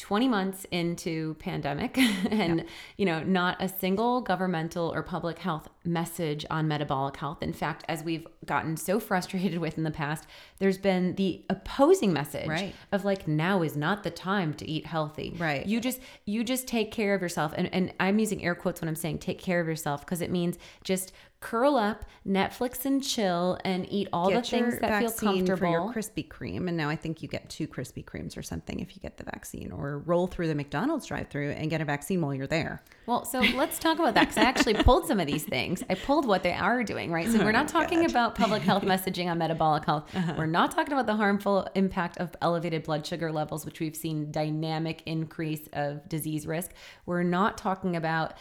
20 0.00 0.28
months 0.28 0.66
into 0.70 1.34
pandemic 1.34 1.98
and 2.30 2.60
yeah. 2.60 2.64
you 2.96 3.04
know 3.04 3.22
not 3.22 3.56
a 3.60 3.68
single 3.68 4.22
governmental 4.22 4.92
or 4.94 5.02
public 5.02 5.38
health 5.38 5.68
message 5.84 6.46
on 6.50 6.66
metabolic 6.66 7.16
health 7.16 7.42
in 7.42 7.52
fact 7.52 7.84
as 7.86 8.02
we've 8.02 8.26
gotten 8.46 8.76
so 8.76 8.98
frustrated 8.98 9.58
with 9.58 9.76
in 9.76 9.84
the 9.84 9.90
past 9.90 10.26
there's 10.58 10.78
been 10.78 11.14
the 11.16 11.44
opposing 11.50 12.12
message 12.12 12.48
right. 12.48 12.74
of 12.92 13.04
like 13.04 13.28
now 13.28 13.62
is 13.62 13.76
not 13.76 14.02
the 14.02 14.10
time 14.10 14.54
to 14.54 14.68
eat 14.68 14.86
healthy 14.86 15.34
right 15.38 15.66
you 15.66 15.80
just 15.80 16.00
you 16.24 16.42
just 16.42 16.66
take 16.66 16.90
care 16.90 17.14
of 17.14 17.20
yourself 17.20 17.52
and, 17.56 17.72
and 17.74 17.92
i'm 18.00 18.18
using 18.18 18.42
air 18.42 18.54
quotes 18.54 18.80
when 18.80 18.88
i'm 18.88 18.96
saying 18.96 19.18
take 19.18 19.38
care 19.38 19.60
of 19.60 19.66
yourself 19.66 20.00
because 20.00 20.22
it 20.22 20.30
means 20.30 20.56
just 20.82 21.12
curl 21.40 21.76
up, 21.76 22.04
Netflix 22.26 22.84
and 22.84 23.02
chill, 23.02 23.58
and 23.64 23.90
eat 23.90 24.08
all 24.12 24.28
get 24.28 24.44
the 24.44 24.50
things 24.50 24.78
that 24.78 25.00
feel 25.00 25.10
comfortable. 25.10 25.56
For 25.56 25.66
your 25.66 25.92
Krispy 25.92 26.28
Kreme, 26.28 26.68
and 26.68 26.76
now 26.76 26.90
I 26.90 26.96
think 26.96 27.22
you 27.22 27.28
get 27.28 27.48
two 27.48 27.66
Krispy 27.66 28.04
Kremes 28.04 28.36
or 28.36 28.42
something 28.42 28.78
if 28.78 28.94
you 28.94 29.00
get 29.00 29.16
the 29.16 29.24
vaccine, 29.24 29.72
or 29.72 30.00
roll 30.00 30.26
through 30.26 30.48
the 30.48 30.54
McDonald's 30.54 31.06
drive-through 31.06 31.52
and 31.52 31.70
get 31.70 31.80
a 31.80 31.84
vaccine 31.86 32.20
while 32.20 32.34
you're 32.34 32.46
there. 32.46 32.82
Well, 33.06 33.24
so 33.24 33.40
let's 33.40 33.78
talk 33.78 33.98
about 33.98 34.14
that 34.14 34.28
because 34.28 34.36
I 34.36 34.42
actually 34.42 34.74
pulled 34.84 35.06
some 35.06 35.18
of 35.18 35.26
these 35.26 35.44
things. 35.44 35.82
I 35.88 35.94
pulled 35.94 36.26
what 36.26 36.42
they 36.42 36.52
are 36.52 36.84
doing, 36.84 37.10
right? 37.10 37.26
So 37.26 37.38
we're 37.38 37.52
not 37.52 37.66
oh 37.74 37.80
talking 37.80 38.02
God. 38.02 38.10
about 38.10 38.34
public 38.34 38.62
health 38.62 38.82
messaging 38.82 39.30
on 39.30 39.38
metabolic 39.38 39.86
health. 39.86 40.14
Uh-huh. 40.14 40.34
We're 40.36 40.46
not 40.46 40.72
talking 40.72 40.92
about 40.92 41.06
the 41.06 41.16
harmful 41.16 41.66
impact 41.74 42.18
of 42.18 42.36
elevated 42.42 42.82
blood 42.82 43.06
sugar 43.06 43.32
levels, 43.32 43.64
which 43.64 43.80
we've 43.80 43.96
seen 43.96 44.30
dynamic 44.30 45.02
increase 45.06 45.68
of 45.72 46.06
disease 46.08 46.46
risk. 46.46 46.72
We're 47.06 47.22
not 47.22 47.56
talking 47.56 47.96
about 47.96 48.34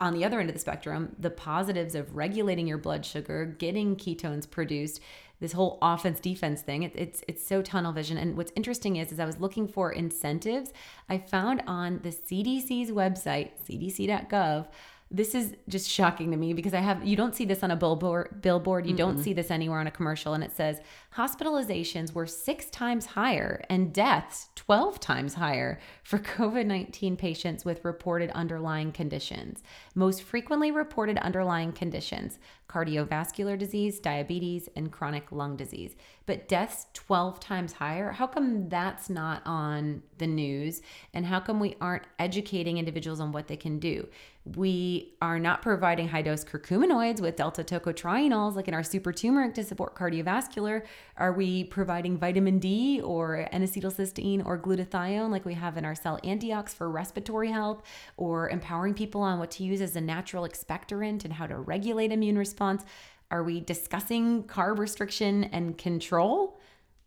on 0.00 0.14
the 0.14 0.24
other 0.24 0.40
end 0.40 0.48
of 0.48 0.54
the 0.54 0.60
spectrum, 0.60 1.14
the 1.18 1.30
positives 1.30 1.94
of 1.94 2.14
regulating 2.14 2.66
your 2.66 2.78
blood 2.78 3.06
sugar, 3.06 3.44
getting 3.58 3.96
ketones 3.96 4.50
produced, 4.50 5.00
this 5.40 5.52
whole 5.52 5.78
offense 5.82 6.20
defense 6.20 6.62
thing, 6.62 6.84
it, 6.84 6.92
it's 6.94 7.22
it's 7.28 7.46
so 7.46 7.60
tunnel 7.60 7.92
vision. 7.92 8.16
And 8.16 8.36
what's 8.36 8.52
interesting 8.56 8.96
is, 8.96 9.12
is 9.12 9.20
I 9.20 9.24
was 9.24 9.40
looking 9.40 9.66
for 9.68 9.92
incentives. 9.92 10.72
I 11.08 11.18
found 11.18 11.62
on 11.66 12.00
the 12.02 12.10
CDC's 12.10 12.90
website, 12.90 13.50
cdc.gov, 13.68 14.68
this 15.10 15.34
is 15.34 15.54
just 15.68 15.88
shocking 15.88 16.30
to 16.30 16.36
me 16.36 16.54
because 16.54 16.74
I 16.74 16.80
have 16.80 17.06
you 17.06 17.14
don't 17.14 17.36
see 17.36 17.44
this 17.44 17.62
on 17.62 17.70
a 17.70 17.76
billboard 17.76 18.40
billboard. 18.42 18.86
You 18.86 18.94
mm 18.94 18.98
don't 19.04 19.18
see 19.18 19.32
this 19.32 19.50
anywhere 19.50 19.80
on 19.80 19.86
a 19.86 19.90
commercial. 19.90 20.34
And 20.34 20.42
it 20.42 20.52
says 20.52 20.80
hospitalizations 21.16 22.14
were 22.14 22.26
6 22.26 22.70
times 22.70 23.06
higher 23.06 23.62
and 23.68 23.92
deaths 23.92 24.48
12 24.54 24.98
times 25.00 25.34
higher 25.34 25.78
for 26.04 26.18
COVID-19 26.18 27.18
patients 27.18 27.64
with 27.64 27.84
reported 27.84 28.30
underlying 28.30 28.92
conditions. 28.92 29.62
Most 29.94 30.22
frequently 30.22 30.70
reported 30.70 31.18
underlying 31.18 31.72
conditions 31.72 32.38
cardiovascular 32.68 33.58
disease 33.58 34.00
diabetes 34.00 34.68
and 34.74 34.90
chronic 34.90 35.30
lung 35.30 35.56
disease. 35.56 35.94
But 36.26 36.48
deaths 36.48 36.86
12 36.94 37.38
times 37.38 37.74
higher? 37.74 38.10
How 38.10 38.26
come 38.26 38.68
that's 38.68 39.10
not 39.10 39.42
on 39.44 40.02
the 40.18 40.26
news? 40.26 40.80
And 41.12 41.26
how 41.26 41.40
come 41.40 41.60
we 41.60 41.76
aren't 41.80 42.06
educating 42.18 42.78
individuals 42.78 43.20
on 43.20 43.32
what 43.32 43.48
they 43.48 43.56
can 43.56 43.78
do 43.78 44.08
we 44.44 45.14
are 45.22 45.38
not 45.38 45.62
providing 45.62 46.08
high 46.08 46.20
dose 46.20 46.44
curcuminoids 46.44 47.20
with 47.20 47.36
delta 47.36 47.64
tocotrienols 47.64 48.54
like 48.54 48.68
in 48.68 48.74
our 48.74 48.82
super 48.82 49.10
turmeric 49.10 49.54
to 49.54 49.64
support 49.64 49.94
cardiovascular. 49.94 50.82
Are 51.16 51.32
we 51.32 51.64
providing 51.64 52.18
vitamin 52.18 52.58
D 52.58 53.00
or 53.00 53.48
N 53.52 53.62
acetylcysteine 53.62 54.44
or 54.44 54.58
glutathione 54.58 55.30
like 55.30 55.46
we 55.46 55.54
have 55.54 55.78
in 55.78 55.86
our 55.86 55.94
cell 55.94 56.20
antiox 56.24 56.74
for 56.74 56.90
respiratory 56.90 57.50
health 57.50 57.82
or 58.18 58.50
empowering 58.50 58.92
people 58.92 59.22
on 59.22 59.38
what 59.38 59.50
to 59.52 59.64
use 59.64 59.80
as 59.80 59.96
a 59.96 60.00
natural 60.00 60.46
expectorant 60.46 61.24
and 61.24 61.32
how 61.32 61.46
to 61.46 61.56
regulate 61.56 62.12
immune 62.12 62.36
response? 62.36 62.84
Are 63.30 63.42
we 63.42 63.60
discussing 63.60 64.44
carb 64.44 64.78
restriction 64.78 65.44
and 65.44 65.78
control? 65.78 66.60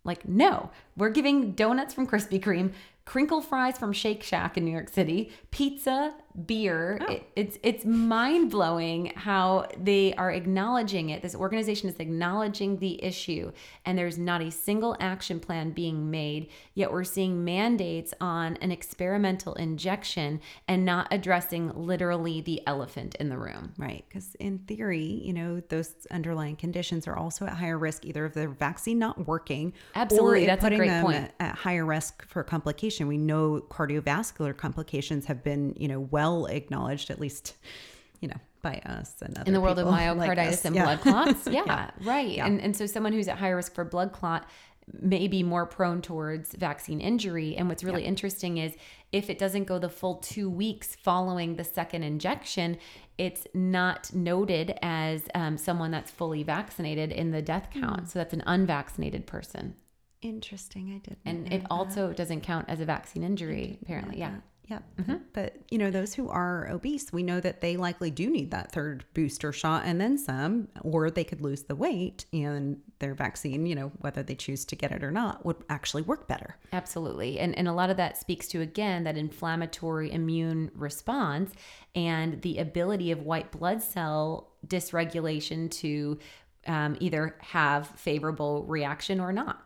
Like, 0.04 0.28
no, 0.28 0.72
we're 0.96 1.10
giving 1.10 1.52
donuts 1.52 1.94
from 1.94 2.08
Krispy 2.08 2.42
Kreme, 2.42 2.72
crinkle 3.06 3.42
fries 3.42 3.78
from 3.78 3.94
Shake 3.94 4.24
Shack 4.24 4.58
in 4.58 4.66
New 4.66 4.72
York 4.72 4.90
City, 4.90 5.32
pizza, 5.52 6.14
beer. 6.46 7.00
Oh. 7.02 7.12
It, 7.12 7.24
it's 7.36 7.58
it's 7.64 7.86
mind 7.86 8.52
blowing 8.52 9.14
how 9.16 9.68
they 9.82 10.14
are 10.16 10.32
acknowledging 10.32 11.10
it. 11.10 11.22
This 11.22 11.36
organization 11.36 11.90
is 11.90 11.96
acknowledging 12.00 12.78
the 12.78 13.04
issue, 13.04 13.52
and 13.86 13.98
there's 13.98 14.18
not 14.18 14.42
a 14.42 14.52
single 14.52 14.96
action 15.00 15.40
plan 15.40 15.72
being 15.72 16.12
made. 16.12 16.50
Yet 16.76 16.92
we're 16.92 17.04
seeing 17.04 17.44
mandates 17.44 18.14
on 18.22 18.58
an 18.58 18.72
experimental 18.72 19.56
injection 19.56 20.42
and 20.68 20.86
not 20.86 21.08
addressing 21.12 21.72
literally 21.74 22.42
the 22.42 22.62
elephant 22.68 23.16
in 23.16 23.30
the 23.30 23.38
room. 23.38 23.74
Right, 23.78 24.06
because 24.08 24.36
in 24.36 24.60
theory, 24.60 25.22
you 25.24 25.34
know, 25.34 25.62
those 25.70 25.96
underlying 26.12 26.56
conditions 26.56 27.08
are 27.08 27.18
also 27.18 27.46
at 27.46 27.54
higher 27.54 27.78
risk 27.78 28.06
either 28.06 28.26
of 28.26 28.34
the 28.34 28.48
vaccine 28.48 29.00
not 29.00 29.28
working, 29.28 29.74
absolutely, 29.96 30.46
that's 30.46 30.64
a 30.64 30.76
great 30.76 31.02
point, 31.02 31.16
at, 31.16 31.36
at 31.40 31.56
higher 31.56 31.86
risk 31.86 32.28
for 32.28 32.44
complication. 32.44 33.08
We 33.08 33.18
know 33.18 33.62
cardiovascular 33.70 34.56
complications 34.56 35.26
have 35.26 35.44
been, 35.44 35.74
you 35.78 35.88
know, 35.88 36.00
well 36.00 36.27
well 36.28 36.46
acknowledged, 36.46 37.10
at 37.10 37.20
least, 37.20 37.56
you 38.22 38.28
know, 38.28 38.38
by 38.62 38.82
us 38.86 39.16
and 39.22 39.38
in 39.48 39.54
the 39.54 39.62
world 39.62 39.80
of 39.80 39.88
myocarditis 39.94 40.52
like 40.52 40.66
and 40.66 40.76
yeah. 40.76 40.84
blood 40.84 41.02
clots. 41.02 41.48
Yeah, 41.52 41.64
yeah. 41.66 41.92
right. 42.04 42.28
Yeah. 42.28 42.46
And 42.46 42.62
and 42.62 42.76
so 42.76 42.86
someone 42.86 43.14
who's 43.14 43.28
at 43.28 43.38
high 43.38 43.50
risk 43.50 43.74
for 43.74 43.86
blood 43.86 44.12
clot 44.12 44.48
may 45.02 45.28
be 45.28 45.44
more 45.44 45.66
prone 45.66 46.02
towards 46.02 46.56
vaccine 46.56 47.02
injury. 47.02 47.56
And 47.58 47.68
what's 47.68 47.84
really 47.84 48.06
interesting 48.06 48.58
is 48.58 48.76
if 49.12 49.30
it 49.30 49.38
doesn't 49.38 49.66
go 49.66 49.80
the 49.80 49.90
full 49.90 50.16
two 50.16 50.50
weeks 50.50 50.96
following 50.96 51.56
the 51.56 51.64
second 51.66 52.04
injection, 52.04 52.78
it's 53.18 53.46
not 53.54 54.14
noted 54.14 54.78
as 54.82 55.24
um, 55.36 55.58
someone 55.58 55.92
that's 55.92 56.10
fully 56.10 56.42
vaccinated 56.44 57.12
in 57.12 57.32
the 57.32 57.42
death 57.42 57.68
count. 57.74 58.04
Mm. 58.04 58.08
So 58.08 58.20
that's 58.20 58.34
an 58.34 58.44
unvaccinated 58.46 59.28
person. 59.28 59.76
Interesting. 60.22 60.94
I 60.94 61.08
did. 61.08 61.18
And 61.26 61.52
it 61.52 61.64
also 61.70 62.14
doesn't 62.14 62.42
count 62.42 62.70
as 62.70 62.80
a 62.80 62.86
vaccine 62.86 63.24
injury, 63.24 63.80
apparently. 63.82 64.20
Yeah. 64.20 64.36
Yeah. 64.68 64.80
But, 65.32 65.56
you 65.70 65.78
know, 65.78 65.92
those 65.92 66.14
who 66.14 66.28
are 66.30 66.68
obese, 66.70 67.14
we 67.14 67.24
know 67.24 67.40
that 67.40 67.62
they 67.62 67.78
likely 67.78 68.12
do 68.12 68.30
need 68.30 68.52
that 68.52 68.72
third 68.72 69.06
booster 69.14 69.54
shot 69.54 69.84
and 69.86 70.02
then 70.02 70.18
some, 70.18 70.68
or 70.82 71.10
they 71.10 71.24
could 71.24 71.40
lose 71.40 71.64
the 71.64 71.76
weight 71.76 72.26
and 72.34 72.80
their 73.00 73.14
vaccine, 73.14 73.66
you 73.66 73.76
know, 73.76 73.92
whether 74.00 74.24
they 74.24 74.36
choose 74.36 74.66
to 74.66 74.76
get 74.76 74.92
it 74.92 75.04
or 75.04 75.12
not, 75.12 75.46
would 75.46 75.56
actually 75.70 76.02
work 76.02 76.28
better. 76.28 76.58
Absolutely. 76.74 77.40
And, 77.40 77.58
and 77.58 77.68
a 77.68 77.74
lot 77.74 77.90
of 77.90 77.98
that 77.98 78.18
speaks 78.18 78.48
to, 78.50 78.62
again, 78.62 79.06
that 79.06 79.18
inflammatory 79.18 80.12
immune 80.12 80.72
response 80.76 81.54
and 81.96 82.42
the 82.42 82.58
ability 82.58 83.12
of 83.12 83.22
white 83.22 83.52
blood 83.52 83.82
cell 83.82 84.50
dysregulation 84.68 85.72
to 85.72 86.20
um, 86.66 86.98
either 87.00 87.38
have 87.40 87.88
favorable 87.88 88.66
reaction 88.66 89.22
or 89.22 89.32
not. 89.32 89.64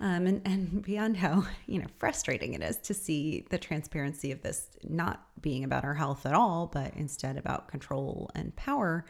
Um, 0.00 0.26
and, 0.26 0.42
and 0.44 0.82
beyond 0.82 1.16
how, 1.16 1.44
you 1.66 1.80
know, 1.80 1.88
frustrating 1.98 2.54
it 2.54 2.62
is 2.62 2.76
to 2.78 2.94
see 2.94 3.44
the 3.50 3.58
transparency 3.58 4.30
of 4.30 4.42
this 4.42 4.68
not 4.84 5.26
being 5.40 5.64
about 5.64 5.84
our 5.84 5.94
health 5.94 6.24
at 6.24 6.34
all, 6.34 6.66
but 6.72 6.94
instead 6.94 7.36
about 7.36 7.68
control 7.68 8.30
and 8.34 8.54
power, 8.54 9.04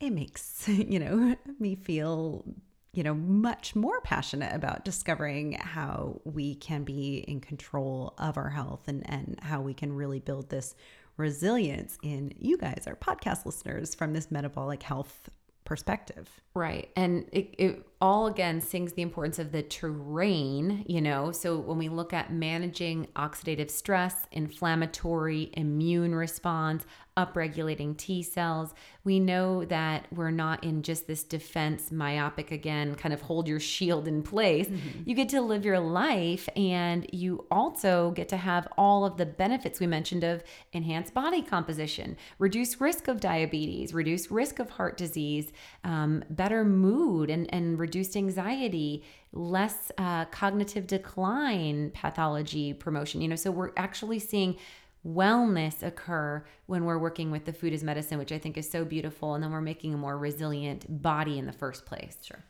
it 0.00 0.10
makes, 0.10 0.68
you 0.68 0.98
know, 0.98 1.36
me 1.60 1.76
feel, 1.76 2.44
you 2.92 3.04
know, 3.04 3.14
much 3.14 3.76
more 3.76 4.00
passionate 4.00 4.54
about 4.54 4.84
discovering 4.84 5.52
how 5.52 6.20
we 6.24 6.56
can 6.56 6.82
be 6.82 7.18
in 7.28 7.40
control 7.40 8.14
of 8.18 8.36
our 8.36 8.50
health 8.50 8.88
and, 8.88 9.08
and 9.08 9.38
how 9.42 9.60
we 9.60 9.74
can 9.74 9.92
really 9.92 10.18
build 10.18 10.50
this 10.50 10.74
resilience 11.16 11.98
in 12.02 12.32
you 12.38 12.56
guys, 12.56 12.84
our 12.86 12.96
podcast 12.96 13.46
listeners, 13.46 13.94
from 13.94 14.12
this 14.12 14.30
metabolic 14.30 14.82
health 14.82 15.28
perspective. 15.64 16.40
Right. 16.54 16.90
And 16.96 17.28
it, 17.30 17.54
it 17.58 17.86
all 18.00 18.26
again 18.26 18.60
sings 18.60 18.94
the 18.94 19.02
importance 19.02 19.38
of 19.38 19.52
the 19.52 19.62
terrain, 19.62 20.84
you 20.88 21.00
know. 21.00 21.32
So 21.32 21.58
when 21.58 21.76
we 21.76 21.88
look 21.88 22.12
at 22.12 22.32
managing 22.32 23.08
oxidative 23.14 23.70
stress, 23.70 24.26
inflammatory 24.32 25.50
immune 25.54 26.14
response, 26.14 26.86
upregulating 27.16 27.96
T 27.96 28.22
cells, 28.22 28.72
we 29.04 29.20
know 29.20 29.64
that 29.66 30.06
we're 30.12 30.30
not 30.30 30.64
in 30.64 30.82
just 30.82 31.06
this 31.06 31.22
defense 31.22 31.90
myopic 31.90 32.50
again, 32.50 32.94
kind 32.94 33.12
of 33.12 33.20
hold 33.20 33.48
your 33.48 33.60
shield 33.60 34.06
in 34.08 34.22
place. 34.22 34.68
Mm-hmm. 34.68 35.02
You 35.04 35.14
get 35.14 35.28
to 35.30 35.40
live 35.40 35.64
your 35.64 35.80
life 35.80 36.48
and 36.56 37.06
you 37.12 37.46
also 37.50 38.12
get 38.12 38.28
to 38.30 38.36
have 38.36 38.68
all 38.78 39.04
of 39.04 39.16
the 39.16 39.26
benefits 39.26 39.80
we 39.80 39.86
mentioned 39.86 40.24
of 40.24 40.42
enhanced 40.72 41.12
body 41.12 41.42
composition, 41.42 42.16
reduce 42.38 42.80
risk 42.80 43.08
of 43.08 43.20
diabetes, 43.20 43.92
reduce 43.92 44.30
risk 44.30 44.58
of 44.58 44.70
heart 44.70 44.96
disease, 44.96 45.52
um, 45.84 46.24
better 46.30 46.64
mood 46.64 47.28
and, 47.28 47.52
and 47.52 47.78
reduced 47.90 48.16
anxiety, 48.16 49.02
less 49.32 49.90
uh, 49.98 50.24
cognitive 50.26 50.86
decline 50.86 51.90
pathology 51.90 52.72
promotion. 52.72 53.20
You 53.20 53.28
know, 53.28 53.36
so 53.36 53.50
we're 53.50 53.72
actually 53.76 54.20
seeing 54.20 54.56
wellness 55.04 55.82
occur 55.82 56.44
when 56.66 56.84
we're 56.84 56.98
working 56.98 57.32
with 57.32 57.46
the 57.46 57.52
food 57.52 57.72
as 57.72 57.82
medicine, 57.82 58.18
which 58.18 58.30
I 58.30 58.38
think 58.38 58.56
is 58.56 58.70
so 58.70 58.84
beautiful. 58.84 59.34
And 59.34 59.42
then 59.42 59.50
we're 59.50 59.60
making 59.60 59.92
a 59.92 59.96
more 59.96 60.16
resilient 60.16 61.02
body 61.02 61.36
in 61.36 61.46
the 61.46 61.52
first 61.52 61.84
place. 61.84 62.16
Sure. 62.22 62.44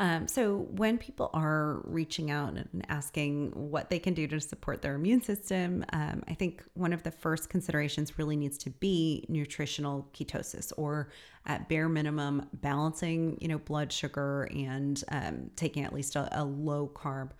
Um, 0.00 0.26
so, 0.26 0.66
when 0.70 0.96
people 0.96 1.28
are 1.34 1.82
reaching 1.84 2.30
out 2.30 2.54
and 2.54 2.86
asking 2.88 3.50
what 3.50 3.90
they 3.90 3.98
can 3.98 4.14
do 4.14 4.26
to 4.28 4.40
support 4.40 4.80
their 4.80 4.94
immune 4.94 5.20
system, 5.20 5.84
um, 5.92 6.22
I 6.26 6.32
think 6.32 6.64
one 6.72 6.94
of 6.94 7.02
the 7.02 7.10
first 7.10 7.50
considerations 7.50 8.18
really 8.18 8.36
needs 8.36 8.56
to 8.58 8.70
be 8.70 9.26
nutritional 9.28 10.08
ketosis, 10.14 10.72
or 10.78 11.10
at 11.44 11.68
bare 11.68 11.90
minimum, 11.90 12.46
balancing, 12.54 13.36
you 13.42 13.48
know, 13.48 13.58
blood 13.58 13.92
sugar 13.92 14.48
and 14.54 15.04
um, 15.12 15.50
taking 15.54 15.84
at 15.84 15.92
least 15.92 16.16
a, 16.16 16.28
a 16.40 16.44
low 16.44 16.90
carb 16.94 17.32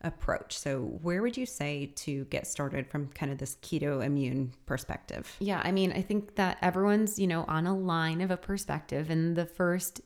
approach. 0.00 0.58
So, 0.58 0.80
where 1.02 1.22
would 1.22 1.36
you 1.36 1.46
say 1.46 1.92
to 1.96 2.24
get 2.26 2.48
started 2.48 2.88
from 2.90 3.08
kind 3.08 3.30
of 3.30 3.38
this 3.38 3.56
keto 3.62 4.04
immune 4.04 4.52
perspective? 4.66 5.36
Yeah, 5.38 5.60
I 5.64 5.70
mean, 5.70 5.92
I 5.92 6.02
think 6.02 6.34
that 6.34 6.58
everyone's, 6.62 7.18
you 7.18 7.28
know, 7.28 7.44
on 7.46 7.68
a 7.68 7.76
line 7.76 8.20
of 8.20 8.32
a 8.32 8.36
perspective. 8.36 9.08
And 9.08 9.36
the 9.36 9.46
first 9.46 10.00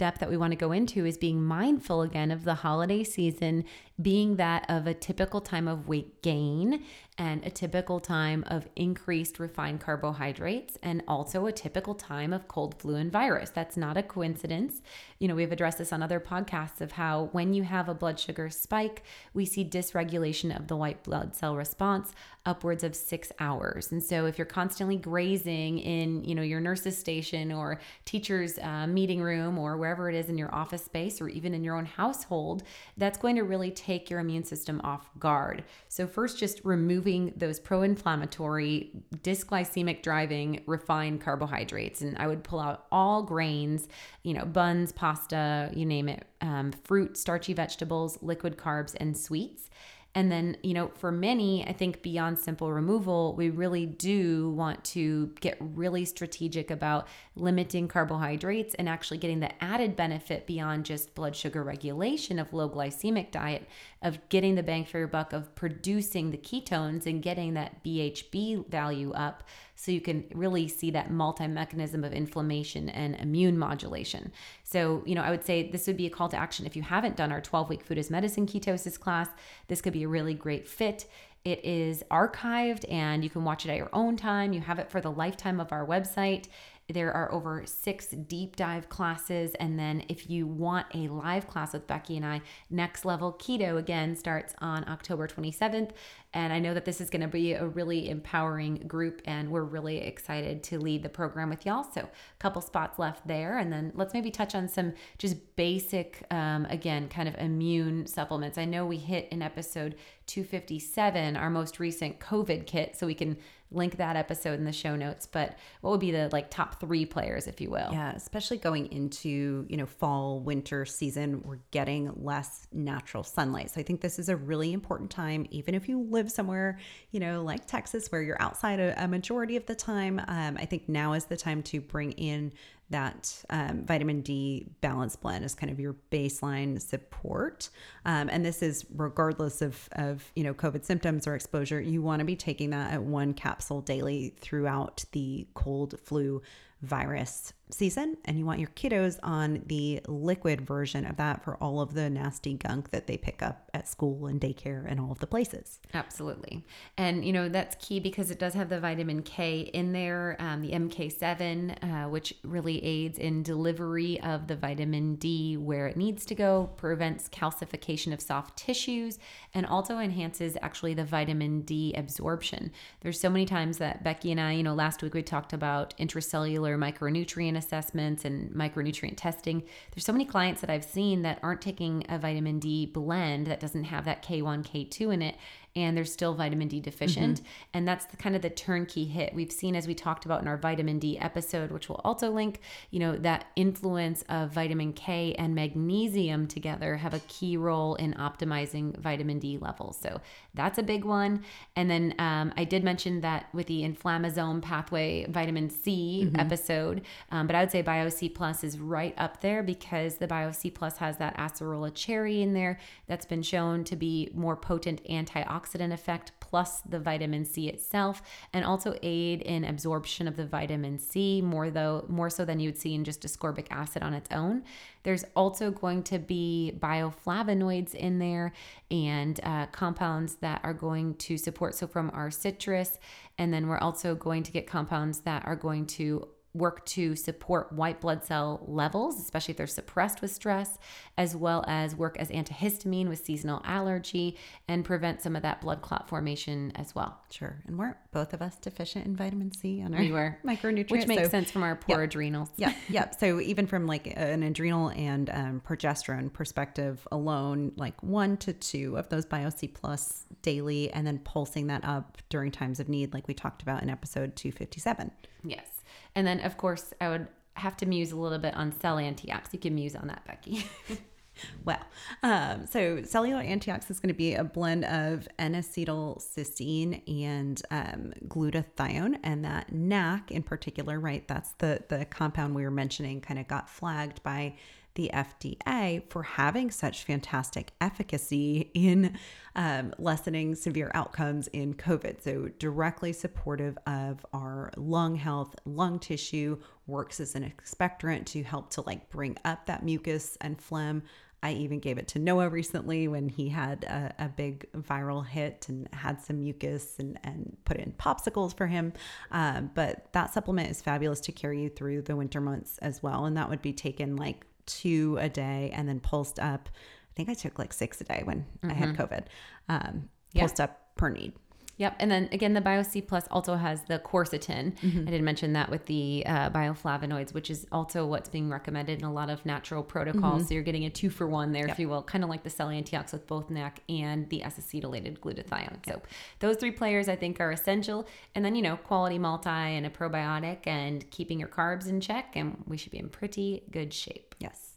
step 0.00 0.16
that 0.16 0.30
we 0.30 0.36
want 0.38 0.50
to 0.50 0.56
go 0.56 0.72
into 0.72 1.04
is 1.04 1.18
being 1.18 1.42
mindful 1.42 2.00
again 2.00 2.30
of 2.30 2.44
the 2.44 2.54
holiday 2.54 3.04
season 3.04 3.62
being 4.00 4.36
that 4.36 4.64
of 4.70 4.86
a 4.86 4.94
typical 4.94 5.42
time 5.42 5.68
of 5.68 5.88
weight 5.88 6.22
gain 6.22 6.82
and 7.18 7.44
a 7.44 7.50
typical 7.50 8.00
time 8.00 8.42
of 8.46 8.66
increased 8.76 9.38
refined 9.38 9.78
carbohydrates 9.78 10.78
and 10.82 11.02
also 11.06 11.44
a 11.44 11.52
typical 11.52 11.94
time 11.94 12.32
of 12.32 12.48
cold 12.48 12.74
flu 12.80 12.94
and 12.94 13.12
virus. 13.12 13.50
That's 13.50 13.76
not 13.76 13.98
a 13.98 14.02
coincidence. 14.02 14.80
You 15.20 15.28
know, 15.28 15.34
we've 15.34 15.52
addressed 15.52 15.76
this 15.76 15.92
on 15.92 16.02
other 16.02 16.18
podcasts 16.18 16.80
of 16.80 16.92
how 16.92 17.28
when 17.32 17.52
you 17.52 17.62
have 17.62 17.90
a 17.90 17.94
blood 17.94 18.18
sugar 18.18 18.48
spike, 18.48 19.02
we 19.34 19.44
see 19.44 19.62
dysregulation 19.62 20.58
of 20.58 20.66
the 20.66 20.76
white 20.76 21.02
blood 21.02 21.34
cell 21.34 21.56
response 21.56 22.12
upwards 22.46 22.82
of 22.82 22.96
6 22.96 23.30
hours. 23.38 23.92
And 23.92 24.02
so 24.02 24.24
if 24.24 24.38
you're 24.38 24.46
constantly 24.46 24.96
grazing 24.96 25.78
in, 25.78 26.24
you 26.24 26.34
know, 26.34 26.40
your 26.40 26.58
nurse's 26.58 26.96
station 26.96 27.52
or 27.52 27.80
teacher's 28.06 28.58
uh, 28.60 28.86
meeting 28.86 29.20
room 29.20 29.58
or 29.58 29.76
wherever 29.76 30.08
it 30.08 30.16
is 30.16 30.30
in 30.30 30.38
your 30.38 30.54
office 30.54 30.86
space 30.86 31.20
or 31.20 31.28
even 31.28 31.52
in 31.52 31.62
your 31.62 31.76
own 31.76 31.84
household, 31.84 32.62
that's 32.96 33.18
going 33.18 33.36
to 33.36 33.42
really 33.42 33.70
take 33.70 34.08
your 34.08 34.20
immune 34.20 34.44
system 34.44 34.80
off 34.82 35.10
guard. 35.18 35.64
So, 35.88 36.06
first, 36.06 36.38
just 36.38 36.62
removing 36.64 37.34
those 37.36 37.60
pro 37.60 37.82
inflammatory, 37.82 38.90
dysglycemic 39.16 40.02
driving 40.02 40.62
refined 40.64 41.20
carbohydrates. 41.20 42.00
And 42.00 42.16
I 42.16 42.26
would 42.26 42.42
pull 42.42 42.60
out 42.60 42.86
all 42.90 43.22
grains, 43.22 43.86
you 44.22 44.32
know, 44.32 44.46
buns, 44.46 44.92
pasta, 45.10 45.70
you 45.74 45.84
name 45.84 46.08
it, 46.08 46.24
um, 46.40 46.72
fruit, 46.84 47.16
starchy 47.16 47.52
vegetables, 47.52 48.18
liquid 48.22 48.56
carbs, 48.56 48.94
and 49.00 49.16
sweets. 49.16 49.68
And 50.14 50.30
then, 50.30 50.56
you 50.64 50.74
know, 50.74 50.90
for 50.96 51.12
many, 51.12 51.64
I 51.66 51.72
think 51.72 52.02
beyond 52.02 52.38
simple 52.38 52.72
removal, 52.72 53.34
we 53.36 53.50
really 53.50 53.86
do 53.86 54.50
want 54.50 54.82
to 54.86 55.32
get 55.40 55.56
really 55.60 56.04
strategic 56.04 56.70
about 56.70 57.06
limiting 57.36 57.86
carbohydrates 57.86 58.74
and 58.74 58.88
actually 58.88 59.18
getting 59.18 59.38
the 59.38 59.62
added 59.62 59.94
benefit 59.94 60.48
beyond 60.48 60.84
just 60.84 61.14
blood 61.14 61.36
sugar 61.36 61.62
regulation 61.62 62.40
of 62.40 62.52
low 62.52 62.68
glycemic 62.68 63.30
diet 63.30 63.68
of 64.02 64.18
getting 64.30 64.56
the 64.56 64.64
bang 64.64 64.84
for 64.84 64.98
your 64.98 65.06
buck 65.06 65.32
of 65.32 65.54
producing 65.54 66.32
the 66.32 66.38
ketones 66.38 67.06
and 67.06 67.22
getting 67.22 67.54
that 67.54 67.84
BHB 67.84 68.68
value 68.68 69.12
up 69.12 69.44
so 69.80 69.90
you 69.90 70.02
can 70.02 70.24
really 70.34 70.68
see 70.68 70.90
that 70.90 71.10
multi 71.10 71.46
mechanism 71.46 72.04
of 72.04 72.12
inflammation 72.12 72.90
and 72.90 73.14
immune 73.16 73.56
modulation. 73.56 74.30
So, 74.62 75.02
you 75.06 75.14
know, 75.14 75.22
I 75.22 75.30
would 75.30 75.42
say 75.42 75.70
this 75.70 75.86
would 75.86 75.96
be 75.96 76.04
a 76.04 76.10
call 76.10 76.28
to 76.28 76.36
action. 76.36 76.66
If 76.66 76.76
you 76.76 76.82
haven't 76.82 77.16
done 77.16 77.32
our 77.32 77.40
12 77.40 77.70
week 77.70 77.82
food 77.82 77.96
as 77.96 78.10
medicine 78.10 78.46
ketosis 78.46 79.00
class, 79.00 79.30
this 79.68 79.80
could 79.80 79.94
be 79.94 80.02
a 80.02 80.08
really 80.08 80.34
great 80.34 80.68
fit. 80.68 81.06
It 81.46 81.64
is 81.64 82.04
archived 82.10 82.84
and 82.92 83.24
you 83.24 83.30
can 83.30 83.42
watch 83.42 83.64
it 83.64 83.70
at 83.70 83.78
your 83.78 83.88
own 83.94 84.18
time. 84.18 84.52
You 84.52 84.60
have 84.60 84.78
it 84.78 84.90
for 84.90 85.00
the 85.00 85.10
lifetime 85.10 85.58
of 85.58 85.72
our 85.72 85.86
website. 85.86 86.48
There 86.92 87.12
are 87.12 87.32
over 87.32 87.64
six 87.66 88.08
deep 88.08 88.56
dive 88.56 88.88
classes. 88.88 89.54
And 89.56 89.78
then 89.78 90.04
if 90.08 90.28
you 90.28 90.46
want 90.46 90.86
a 90.94 91.08
live 91.08 91.46
class 91.46 91.72
with 91.72 91.86
Becky 91.86 92.16
and 92.16 92.26
I, 92.26 92.42
Next 92.68 93.04
Level 93.04 93.32
Keto 93.32 93.78
again 93.78 94.16
starts 94.16 94.54
on 94.58 94.88
October 94.88 95.26
27th. 95.26 95.90
And 96.32 96.52
I 96.52 96.60
know 96.60 96.74
that 96.74 96.84
this 96.84 97.00
is 97.00 97.10
going 97.10 97.22
to 97.22 97.28
be 97.28 97.54
a 97.54 97.66
really 97.66 98.08
empowering 98.08 98.76
group, 98.86 99.20
and 99.24 99.50
we're 99.50 99.64
really 99.64 99.98
excited 99.98 100.62
to 100.64 100.78
lead 100.78 101.02
the 101.02 101.08
program 101.08 101.50
with 101.50 101.66
y'all. 101.66 101.84
So, 101.92 102.02
a 102.02 102.08
couple 102.38 102.62
spots 102.62 103.00
left 103.00 103.26
there. 103.26 103.58
And 103.58 103.72
then 103.72 103.90
let's 103.96 104.14
maybe 104.14 104.30
touch 104.30 104.54
on 104.54 104.68
some 104.68 104.92
just 105.18 105.56
basic, 105.56 106.24
um, 106.30 106.66
again, 106.66 107.08
kind 107.08 107.28
of 107.28 107.34
immune 107.34 108.06
supplements. 108.06 108.58
I 108.58 108.64
know 108.64 108.86
we 108.86 108.96
hit 108.96 109.26
in 109.32 109.42
episode 109.42 109.96
257 110.26 111.36
our 111.36 111.50
most 111.50 111.80
recent 111.80 112.20
COVID 112.20 112.64
kit, 112.64 112.96
so 112.96 113.06
we 113.06 113.14
can 113.14 113.36
link 113.72 113.96
that 113.96 114.16
episode 114.16 114.58
in 114.58 114.64
the 114.64 114.72
show 114.72 114.96
notes 114.96 115.26
but 115.26 115.56
what 115.80 115.90
would 115.90 116.00
be 116.00 116.10
the 116.10 116.28
like 116.32 116.50
top 116.50 116.80
three 116.80 117.04
players 117.04 117.46
if 117.46 117.60
you 117.60 117.70
will? 117.70 117.88
Yeah 117.92 118.12
especially 118.14 118.58
going 118.58 118.90
into 118.92 119.66
you 119.68 119.76
know 119.76 119.86
fall 119.86 120.40
winter 120.40 120.84
season 120.84 121.42
we're 121.44 121.58
getting 121.70 122.12
less 122.22 122.66
natural 122.72 123.22
sunlight. 123.22 123.70
So 123.70 123.80
i 123.80 123.84
think 123.84 124.00
this 124.00 124.18
is 124.18 124.28
a 124.28 124.36
really 124.36 124.72
important 124.72 125.10
time 125.10 125.46
even 125.50 125.74
if 125.74 125.88
you 125.88 126.00
live 126.02 126.30
somewhere 126.30 126.78
you 127.10 127.20
know 127.20 127.42
like 127.42 127.66
texas 127.66 128.10
where 128.10 128.22
you're 128.22 128.40
outside 128.40 128.80
a, 128.80 129.04
a 129.04 129.08
majority 129.08 129.56
of 129.56 129.66
the 129.66 129.74
time 129.74 130.20
um, 130.28 130.56
i 130.58 130.64
think 130.64 130.88
now 130.88 131.12
is 131.12 131.24
the 131.26 131.36
time 131.36 131.62
to 131.64 131.80
bring 131.80 132.12
in 132.12 132.52
that 132.90 133.42
um, 133.50 133.84
vitamin 133.84 134.20
D 134.20 134.66
balance 134.80 135.16
blend 135.16 135.44
as 135.44 135.54
kind 135.54 135.70
of 135.70 135.78
your 135.78 135.96
baseline 136.10 136.80
support. 136.80 137.70
Um, 138.04 138.28
and 138.30 138.44
this 138.44 138.62
is 138.62 138.84
regardless 138.94 139.62
of, 139.62 139.88
of, 139.92 140.30
you 140.34 140.44
know, 140.44 140.52
COVID 140.54 140.84
symptoms 140.84 141.26
or 141.26 141.34
exposure, 141.34 141.80
you 141.80 142.02
want 142.02 142.20
to 142.20 142.24
be 142.24 142.36
taking 142.36 142.70
that 142.70 142.92
at 142.92 143.02
one 143.02 143.32
capsule 143.32 143.80
daily 143.80 144.34
throughout 144.40 145.04
the 145.12 145.46
cold 145.54 145.98
flu 146.04 146.42
virus 146.82 147.52
season 147.74 148.16
and 148.24 148.38
you 148.38 148.44
want 148.44 148.58
your 148.58 148.70
kiddos 148.70 149.18
on 149.22 149.62
the 149.66 150.00
liquid 150.06 150.60
version 150.60 151.04
of 151.06 151.16
that 151.16 151.44
for 151.44 151.56
all 151.56 151.80
of 151.80 151.94
the 151.94 152.10
nasty 152.10 152.54
gunk 152.54 152.90
that 152.90 153.06
they 153.06 153.16
pick 153.16 153.42
up 153.42 153.70
at 153.74 153.88
school 153.88 154.26
and 154.26 154.40
daycare 154.40 154.84
and 154.88 154.98
all 154.98 155.12
of 155.12 155.18
the 155.18 155.26
places. 155.26 155.80
Absolutely. 155.94 156.64
And, 156.96 157.24
you 157.24 157.32
know, 157.32 157.48
that's 157.48 157.76
key 157.84 158.00
because 158.00 158.30
it 158.30 158.38
does 158.38 158.54
have 158.54 158.68
the 158.68 158.80
vitamin 158.80 159.22
K 159.22 159.60
in 159.60 159.92
there, 159.92 160.36
um, 160.38 160.62
the 160.62 160.72
MK7, 160.72 162.06
uh, 162.06 162.08
which 162.08 162.34
really 162.42 162.82
aids 162.84 163.18
in 163.18 163.42
delivery 163.42 164.20
of 164.20 164.46
the 164.46 164.56
vitamin 164.56 165.14
D 165.16 165.56
where 165.56 165.86
it 165.86 165.96
needs 165.96 166.24
to 166.26 166.34
go, 166.34 166.70
prevents 166.76 167.28
calcification 167.28 168.12
of 168.12 168.20
soft 168.20 168.56
tissues, 168.56 169.18
and 169.54 169.66
also 169.66 169.98
enhances 169.98 170.56
actually 170.62 170.94
the 170.94 171.04
vitamin 171.04 171.62
D 171.62 171.92
absorption. 171.96 172.72
There's 173.00 173.20
so 173.20 173.30
many 173.30 173.46
times 173.46 173.78
that 173.78 174.02
Becky 174.02 174.30
and 174.30 174.40
I, 174.40 174.52
you 174.52 174.62
know, 174.62 174.74
last 174.74 175.02
week 175.02 175.14
we 175.14 175.22
talked 175.22 175.52
about 175.52 175.96
intracellular 175.98 176.76
micronutrient 176.76 177.59
assessments 177.60 178.24
and 178.24 178.50
micronutrient 178.52 179.14
testing. 179.16 179.62
There's 179.92 180.04
so 180.04 180.12
many 180.12 180.24
clients 180.24 180.60
that 180.62 180.70
I've 180.70 180.84
seen 180.84 181.22
that 181.22 181.38
aren't 181.42 181.62
taking 181.62 182.04
a 182.08 182.18
vitamin 182.18 182.58
D 182.58 182.86
blend 182.86 183.46
that 183.46 183.60
doesn't 183.60 183.84
have 183.84 184.04
that 184.06 184.24
K1, 184.24 184.66
K2 184.66 185.14
in 185.14 185.22
it 185.22 185.36
and 185.76 185.96
they're 185.96 186.04
still 186.04 186.34
vitamin 186.34 186.68
D 186.68 186.80
deficient. 186.80 187.38
Mm-hmm. 187.38 187.50
And 187.74 187.88
that's 187.88 188.06
the 188.06 188.16
kind 188.16 188.34
of 188.34 188.42
the 188.42 188.50
turnkey 188.50 189.04
hit 189.04 189.34
we've 189.34 189.52
seen 189.52 189.76
as 189.76 189.86
we 189.86 189.94
talked 189.94 190.24
about 190.24 190.42
in 190.42 190.48
our 190.48 190.56
vitamin 190.56 190.98
D 190.98 191.16
episode, 191.18 191.70
which 191.70 191.88
we'll 191.88 192.00
also 192.02 192.30
link, 192.30 192.60
you 192.90 192.98
know, 192.98 193.16
that 193.16 193.46
influence 193.54 194.24
of 194.28 194.50
vitamin 194.50 194.92
K 194.92 195.34
and 195.34 195.54
magnesium 195.54 196.48
together 196.48 196.96
have 196.96 197.14
a 197.14 197.20
key 197.20 197.56
role 197.56 197.94
in 197.94 198.14
optimizing 198.14 198.96
vitamin 198.98 199.38
D 199.38 199.58
levels. 199.58 199.96
So 200.00 200.20
that's 200.54 200.78
a 200.78 200.82
big 200.82 201.04
one. 201.04 201.44
And 201.76 201.88
then 201.88 202.14
um, 202.18 202.52
I 202.56 202.64
did 202.64 202.82
mention 202.82 203.20
that 203.20 203.46
with 203.54 203.68
the 203.68 203.82
inflammasome 203.82 204.62
pathway 204.62 205.26
vitamin 205.26 205.70
C 205.70 206.24
mm-hmm. 206.24 206.40
episode, 206.40 207.02
um, 207.30 207.46
but 207.46 207.54
I 207.54 207.60
would 207.60 207.70
say 207.70 207.82
Bio 207.82 208.08
C 208.08 208.28
Plus 208.28 208.64
is 208.64 208.78
right 208.78 209.14
up 209.16 209.40
there 209.40 209.62
because 209.62 210.16
the 210.16 210.26
Bio 210.26 210.50
C 210.50 210.70
Plus 210.70 210.96
has 210.96 211.18
that 211.18 211.36
acerola 211.36 211.92
cherry 211.94 212.42
in 212.42 212.54
there 212.54 212.78
that's 213.06 213.26
been 213.26 213.42
shown 213.42 213.84
to 213.84 213.94
be 213.94 214.30
more 214.34 214.56
potent 214.56 215.04
antioxidant 215.04 215.59
antioxidant 215.60 215.92
effect 215.92 216.32
plus 216.40 216.80
the 216.82 216.98
vitamin 216.98 217.44
C 217.44 217.68
itself 217.68 218.22
and 218.52 218.64
also 218.64 218.96
aid 219.02 219.42
in 219.42 219.64
absorption 219.64 220.26
of 220.26 220.36
the 220.36 220.46
vitamin 220.46 220.98
C 220.98 221.40
more 221.42 221.70
though 221.70 222.04
more 222.08 222.30
so 222.30 222.44
than 222.44 222.60
you 222.60 222.68
would 222.68 222.78
see 222.78 222.94
in 222.94 223.04
just 223.04 223.22
ascorbic 223.22 223.66
acid 223.70 224.02
on 224.02 224.14
its 224.14 224.30
own. 224.32 224.62
There's 225.02 225.24
also 225.34 225.70
going 225.70 226.02
to 226.04 226.18
be 226.18 226.74
bioflavonoids 226.78 227.94
in 227.94 228.18
there 228.18 228.52
and 228.90 229.40
uh, 229.42 229.66
compounds 229.66 230.36
that 230.36 230.60
are 230.62 230.74
going 230.74 231.14
to 231.14 231.38
support 231.38 231.74
so 231.74 231.86
from 231.86 232.10
our 232.14 232.30
citrus 232.30 232.98
and 233.38 233.52
then 233.52 233.68
we're 233.68 233.78
also 233.78 234.14
going 234.14 234.42
to 234.42 234.52
get 234.52 234.66
compounds 234.66 235.20
that 235.20 235.46
are 235.46 235.56
going 235.56 235.86
to 235.86 236.28
work 236.52 236.84
to 236.84 237.14
support 237.14 237.72
white 237.72 238.00
blood 238.00 238.24
cell 238.24 238.64
levels, 238.66 239.20
especially 239.20 239.52
if 239.52 239.58
they're 239.58 239.66
suppressed 239.66 240.20
with 240.20 240.32
stress, 240.32 240.78
as 241.16 241.36
well 241.36 241.64
as 241.68 241.94
work 241.94 242.16
as 242.18 242.28
antihistamine 242.30 243.08
with 243.08 243.24
seasonal 243.24 243.62
allergy 243.64 244.36
and 244.66 244.84
prevent 244.84 245.22
some 245.22 245.36
of 245.36 245.42
that 245.42 245.60
blood 245.60 245.80
clot 245.80 246.08
formation 246.08 246.72
as 246.74 246.94
well. 246.94 247.20
Sure. 247.30 247.60
And 247.66 247.78
weren't 247.78 247.96
both 248.12 248.34
of 248.34 248.42
us 248.42 248.56
deficient 248.56 249.06
in 249.06 249.14
vitamin 249.14 249.52
C 249.52 249.82
on 249.82 249.94
our 249.94 250.00
we 250.00 250.10
were. 250.10 250.38
micronutrients? 250.44 250.90
Which 250.90 251.06
makes 251.06 251.22
so, 251.22 251.28
sense 251.28 251.50
from 251.50 251.62
our 251.62 251.76
poor 251.76 252.00
yep. 252.00 252.08
adrenals. 252.08 252.50
Yeah. 252.56 252.74
Yep. 252.88 253.20
So 253.20 253.40
even 253.40 253.66
from 253.66 253.86
like 253.86 254.12
an 254.16 254.42
adrenal 254.42 254.90
and 254.90 255.30
um, 255.30 255.62
progesterone 255.64 256.32
perspective 256.32 257.06
alone, 257.12 257.72
like 257.76 258.02
one 258.02 258.36
to 258.38 258.52
two 258.52 258.96
of 258.96 259.08
those 259.10 259.26
BioC 259.26 259.74
plus 259.74 260.24
daily 260.42 260.90
and 260.90 261.06
then 261.06 261.18
pulsing 261.18 261.68
that 261.68 261.84
up 261.84 262.18
during 262.30 262.50
times 262.50 262.80
of 262.80 262.88
need, 262.88 263.14
like 263.14 263.28
we 263.28 263.34
talked 263.34 263.62
about 263.62 263.82
in 263.82 263.90
episode 263.90 264.34
257. 264.34 265.12
Yes. 265.44 265.79
And 266.14 266.26
then, 266.26 266.40
of 266.40 266.56
course, 266.56 266.92
I 267.00 267.08
would 267.08 267.28
have 267.54 267.76
to 267.78 267.86
muse 267.86 268.12
a 268.12 268.16
little 268.16 268.38
bit 268.38 268.54
on 268.54 268.72
cell 268.80 268.98
antiox. 268.98 269.50
You 269.52 269.58
can 269.58 269.74
muse 269.74 269.94
on 269.94 270.08
that, 270.08 270.24
Becky. 270.26 270.64
well, 271.64 271.80
um, 272.22 272.66
so 272.66 273.02
cellular 273.02 273.42
antiox 273.42 273.90
is 273.90 274.00
going 274.00 274.08
to 274.08 274.18
be 274.18 274.34
a 274.34 274.44
blend 274.44 274.84
of 274.84 275.28
N-acetylcysteine 275.38 277.02
and 277.24 277.62
um, 277.70 278.12
glutathione, 278.26 279.18
and 279.22 279.44
that 279.44 279.72
NAC 279.72 280.30
in 280.30 280.42
particular, 280.42 280.98
right? 280.98 281.26
That's 281.28 281.52
the 281.58 281.82
the 281.88 282.04
compound 282.04 282.54
we 282.54 282.62
were 282.62 282.70
mentioning. 282.70 283.20
Kind 283.20 283.38
of 283.38 283.48
got 283.48 283.68
flagged 283.68 284.22
by 284.22 284.56
the 285.00 285.10
FDA 285.14 286.02
for 286.10 286.22
having 286.22 286.70
such 286.70 287.04
fantastic 287.04 287.72
efficacy 287.80 288.70
in 288.74 289.16
um, 289.56 289.94
lessening 289.98 290.54
severe 290.54 290.90
outcomes 290.92 291.48
in 291.48 291.72
COVID. 291.72 292.20
So, 292.20 292.50
directly 292.58 293.14
supportive 293.14 293.78
of 293.86 294.26
our 294.34 294.70
lung 294.76 295.16
health, 295.16 295.54
lung 295.64 295.98
tissue, 295.98 296.58
works 296.86 297.18
as 297.18 297.34
an 297.34 297.50
expectorant 297.50 298.26
to 298.26 298.42
help 298.42 298.68
to 298.70 298.82
like 298.82 299.08
bring 299.08 299.38
up 299.46 299.64
that 299.66 299.82
mucus 299.82 300.36
and 300.42 300.60
phlegm. 300.60 301.02
I 301.42 301.52
even 301.52 301.78
gave 301.78 301.96
it 301.96 302.08
to 302.08 302.18
Noah 302.18 302.50
recently 302.50 303.08
when 303.08 303.30
he 303.30 303.48
had 303.48 303.84
a, 303.84 304.14
a, 304.24 304.28
big 304.28 304.70
viral 304.72 305.26
hit 305.26 305.66
and 305.70 305.88
had 305.94 306.20
some 306.20 306.40
mucus 306.40 306.98
and, 306.98 307.18
and 307.24 307.56
put 307.64 307.78
in 307.78 307.92
popsicles 307.92 308.54
for 308.54 308.66
him. 308.66 308.92
Um, 309.30 309.70
but 309.74 310.12
that 310.12 310.34
supplement 310.34 310.70
is 310.70 310.82
fabulous 310.82 311.20
to 311.20 311.32
carry 311.32 311.62
you 311.62 311.70
through 311.70 312.02
the 312.02 312.14
winter 312.14 312.42
months 312.42 312.76
as 312.78 313.02
well. 313.02 313.24
And 313.24 313.38
that 313.38 313.48
would 313.48 313.62
be 313.62 313.72
taken 313.72 314.16
like 314.16 314.44
two 314.70 315.18
a 315.20 315.28
day 315.28 315.70
and 315.74 315.88
then 315.88 316.00
pulsed 316.00 316.38
up. 316.38 316.68
I 316.72 317.12
think 317.14 317.28
I 317.28 317.34
took 317.34 317.58
like 317.58 317.72
six 317.72 318.00
a 318.00 318.04
day 318.04 318.22
when 318.24 318.38
mm-hmm. 318.40 318.70
I 318.70 318.74
had 318.74 318.90
mm-hmm. 318.90 319.02
COVID. 319.02 319.24
Um, 319.68 320.08
pulsed 320.34 320.58
yeah. 320.58 320.64
up 320.64 320.96
per 320.96 321.08
need. 321.10 321.32
Yep. 321.80 321.96
And 321.98 322.10
then 322.10 322.28
again, 322.30 322.52
the 322.52 322.60
BioC 322.60 323.08
Plus 323.08 323.26
also 323.30 323.56
has 323.56 323.82
the 323.84 323.98
quercetin. 323.98 324.76
Mm-hmm. 324.80 325.00
I 325.00 325.10
didn't 325.10 325.24
mention 325.24 325.54
that 325.54 325.70
with 325.70 325.86
the 325.86 326.22
uh, 326.26 326.50
bioflavonoids, 326.50 327.32
which 327.32 327.48
is 327.48 327.66
also 327.72 328.04
what's 328.04 328.28
being 328.28 328.50
recommended 328.50 328.98
in 328.98 329.06
a 329.06 329.12
lot 329.12 329.30
of 329.30 329.46
natural 329.46 329.82
protocols. 329.82 330.42
Mm-hmm. 330.42 330.44
So 330.44 330.54
you're 330.54 330.62
getting 330.62 330.84
a 330.84 330.90
two 330.90 331.08
for 331.08 331.26
one 331.26 331.52
there, 331.52 331.62
yep. 331.62 331.70
if 331.70 331.78
you 331.78 331.88
will, 331.88 332.02
kind 332.02 332.22
of 332.22 332.28
like 332.28 332.42
the 332.42 332.50
cell 332.50 332.68
antiox 332.68 333.14
with 333.14 333.26
both 333.26 333.48
NAC 333.48 333.80
and 333.88 334.28
the 334.28 334.42
S-acetylated 334.42 335.20
glutathione. 335.20 335.78
Yep. 335.86 335.86
So 335.86 336.02
those 336.40 336.56
three 336.56 336.70
players 336.70 337.08
I 337.08 337.16
think 337.16 337.40
are 337.40 337.50
essential. 337.50 338.06
And 338.34 338.44
then, 338.44 338.54
you 338.54 338.60
know, 338.60 338.76
quality 338.76 339.18
multi 339.18 339.48
and 339.48 339.86
a 339.86 339.90
probiotic 339.90 340.66
and 340.66 341.10
keeping 341.10 341.40
your 341.40 341.48
carbs 341.48 341.88
in 341.88 342.02
check. 342.02 342.36
And 342.36 342.62
we 342.66 342.76
should 342.76 342.92
be 342.92 342.98
in 342.98 343.08
pretty 343.08 343.62
good 343.70 343.94
shape. 343.94 344.34
Yes. 344.38 344.76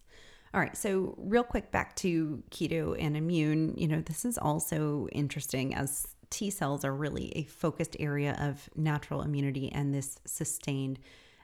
All 0.54 0.62
right, 0.62 0.78
so 0.78 1.16
real 1.18 1.44
quick 1.44 1.72
back 1.72 1.96
to 1.98 2.44
keto 2.52 2.96
and 2.98 3.18
immune. 3.18 3.74
You 3.76 3.88
know, 3.88 4.02
this 4.02 4.24
is 4.24 4.38
also 4.38 5.08
interesting 5.12 5.74
as 5.74 6.13
T 6.34 6.50
cells 6.50 6.84
are 6.84 6.94
really 6.94 7.32
a 7.36 7.44
focused 7.44 7.96
area 8.00 8.36
of 8.40 8.68
natural 8.76 9.22
immunity 9.22 9.72
and 9.72 9.94
this 9.94 10.18
sustained 10.26 10.98